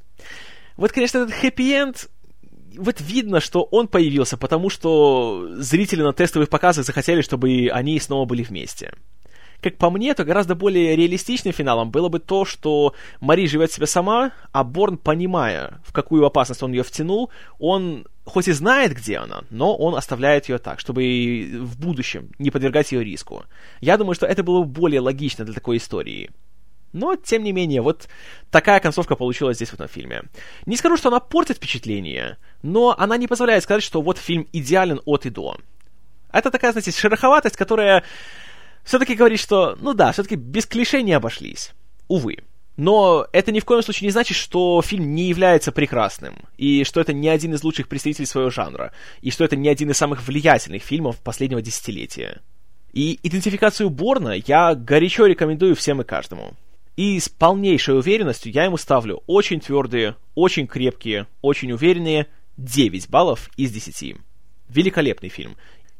Вот, 0.77 0.91
конечно, 0.91 1.19
этот 1.19 1.33
хэппи-энд 1.33 2.09
вот 2.77 3.01
видно, 3.01 3.39
что 3.39 3.63
он 3.63 3.87
появился, 3.87 4.37
потому 4.37 4.69
что 4.69 5.47
зрители 5.57 6.01
на 6.01 6.13
тестовых 6.13 6.49
показах 6.49 6.85
захотели, 6.85 7.21
чтобы 7.21 7.69
они 7.71 7.99
снова 7.99 8.25
были 8.25 8.43
вместе. 8.43 8.93
Как 9.61 9.77
по 9.77 9.91
мне, 9.91 10.13
то 10.15 10.23
гораздо 10.23 10.55
более 10.55 10.95
реалистичным 10.95 11.53
финалом 11.53 11.91
было 11.91 12.09
бы 12.09 12.19
то, 12.19 12.45
что 12.45 12.95
Мари 13.19 13.45
живет 13.45 13.71
себе 13.71 13.85
сама, 13.85 14.31
а 14.51 14.63
Борн, 14.63 14.97
понимая, 14.97 15.79
в 15.85 15.93
какую 15.93 16.25
опасность 16.25 16.63
он 16.63 16.71
ее 16.71 16.83
втянул, 16.83 17.29
он 17.59 18.07
хоть 18.25 18.47
и 18.47 18.53
знает, 18.53 18.93
где 18.93 19.17
она, 19.17 19.43
но 19.51 19.75
он 19.75 19.95
оставляет 19.95 20.49
ее 20.49 20.57
так, 20.57 20.79
чтобы 20.79 21.03
в 21.61 21.79
будущем 21.79 22.31
не 22.39 22.49
подвергать 22.49 22.91
ее 22.91 23.03
риску. 23.03 23.43
Я 23.81 23.97
думаю, 23.97 24.15
что 24.15 24.25
это 24.25 24.41
было 24.41 24.63
бы 24.63 24.65
более 24.65 24.99
логично 24.99 25.45
для 25.45 25.53
такой 25.53 25.77
истории. 25.77 26.31
Но, 26.93 27.15
тем 27.15 27.43
не 27.43 27.53
менее, 27.53 27.81
вот 27.81 28.09
такая 28.49 28.79
концовка 28.79 29.15
получилась 29.15 29.57
здесь 29.57 29.69
в 29.69 29.75
этом 29.75 29.87
фильме. 29.87 30.23
Не 30.65 30.75
скажу, 30.75 30.97
что 30.97 31.09
она 31.09 31.19
портит 31.19 31.57
впечатление, 31.57 32.37
но 32.63 32.95
она 32.97 33.15
не 33.17 33.27
позволяет 33.27 33.63
сказать, 33.63 33.83
что 33.83 34.01
вот 34.01 34.17
фильм 34.17 34.47
идеален 34.51 35.01
от 35.05 35.25
и 35.25 35.29
до. 35.29 35.57
Это 36.33 36.51
такая, 36.51 36.71
знаете, 36.71 36.91
шероховатость, 36.91 37.55
которая 37.55 38.03
все-таки 38.83 39.15
говорит, 39.15 39.39
что, 39.39 39.77
ну 39.79 39.93
да, 39.93 40.11
все-таки 40.11 40.35
без 40.35 40.65
клише 40.65 41.01
не 41.01 41.13
обошлись. 41.13 41.71
Увы. 42.07 42.37
Но 42.77 43.27
это 43.31 43.51
ни 43.51 43.59
в 43.59 43.65
коем 43.65 43.83
случае 43.83 44.07
не 44.07 44.11
значит, 44.11 44.37
что 44.37 44.81
фильм 44.81 45.13
не 45.13 45.27
является 45.27 45.71
прекрасным, 45.71 46.35
и 46.57 46.83
что 46.83 47.01
это 47.01 47.13
не 47.13 47.29
один 47.29 47.53
из 47.53 47.63
лучших 47.63 47.87
представителей 47.87 48.25
своего 48.25 48.49
жанра, 48.49 48.91
и 49.21 49.29
что 49.29 49.43
это 49.43 49.55
не 49.55 49.69
один 49.69 49.91
из 49.91 49.97
самых 49.97 50.25
влиятельных 50.25 50.81
фильмов 50.81 51.17
последнего 51.17 51.61
десятилетия. 51.61 52.41
И 52.93 53.19
идентификацию 53.23 53.89
Борна 53.89 54.33
я 54.45 54.73
горячо 54.75 55.25
рекомендую 55.25 55.75
всем 55.75 56.01
и 56.01 56.05
каждому. 56.05 56.53
И 56.97 57.19
с 57.19 57.29
полнейшей 57.29 57.97
уверенностью 57.97 58.51
я 58.51 58.65
ему 58.65 58.77
ставлю 58.77 59.23
очень 59.27 59.59
твердые, 59.59 60.15
очень 60.35 60.67
крепкие, 60.67 61.27
очень 61.41 61.71
уверенные 61.71 62.27
9 62.57 63.09
баллов 63.09 63.49
из 63.55 63.71
10. 63.71 64.17
Великолепный 64.67 65.29
фильм. 65.29 65.55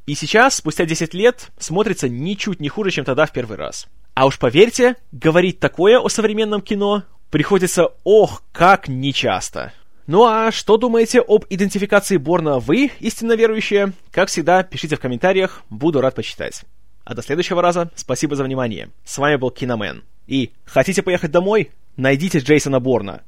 И 0.05 0.15
сейчас, 0.15 0.55
спустя 0.55 0.85
10 0.85 1.13
лет, 1.13 1.49
смотрится 1.57 2.09
ничуть 2.09 2.59
не 2.59 2.69
хуже, 2.69 2.91
чем 2.91 3.05
тогда 3.05 3.25
в 3.25 3.31
первый 3.31 3.57
раз. 3.57 3.87
А 4.13 4.25
уж 4.25 4.39
поверьте, 4.39 4.95
говорить 5.11 5.59
такое 5.59 5.99
о 5.99 6.09
современном 6.09 6.61
кино 6.61 7.03
приходится 7.29 7.89
ох, 8.03 8.43
как 8.51 8.87
нечасто. 8.87 9.73
Ну 10.07 10.25
а 10.25 10.51
что 10.51 10.77
думаете 10.77 11.21
об 11.21 11.45
идентификации 11.49 12.17
Борна 12.17 12.59
вы, 12.59 12.91
истинно 12.99 13.33
верующие? 13.33 13.93
Как 14.11 14.29
всегда, 14.29 14.63
пишите 14.63 14.97
в 14.97 14.99
комментариях, 14.99 15.61
буду 15.69 16.01
рад 16.01 16.15
почитать. 16.15 16.63
А 17.05 17.13
до 17.13 17.21
следующего 17.21 17.61
раза, 17.61 17.89
спасибо 17.95 18.35
за 18.35 18.43
внимание. 18.43 18.89
С 19.05 19.17
вами 19.17 19.37
был 19.37 19.51
Киномен. 19.51 20.03
И 20.27 20.51
хотите 20.65 21.01
поехать 21.01 21.31
домой? 21.31 21.71
Найдите 21.95 22.39
Джейсона 22.39 22.79
Борна. 22.79 23.21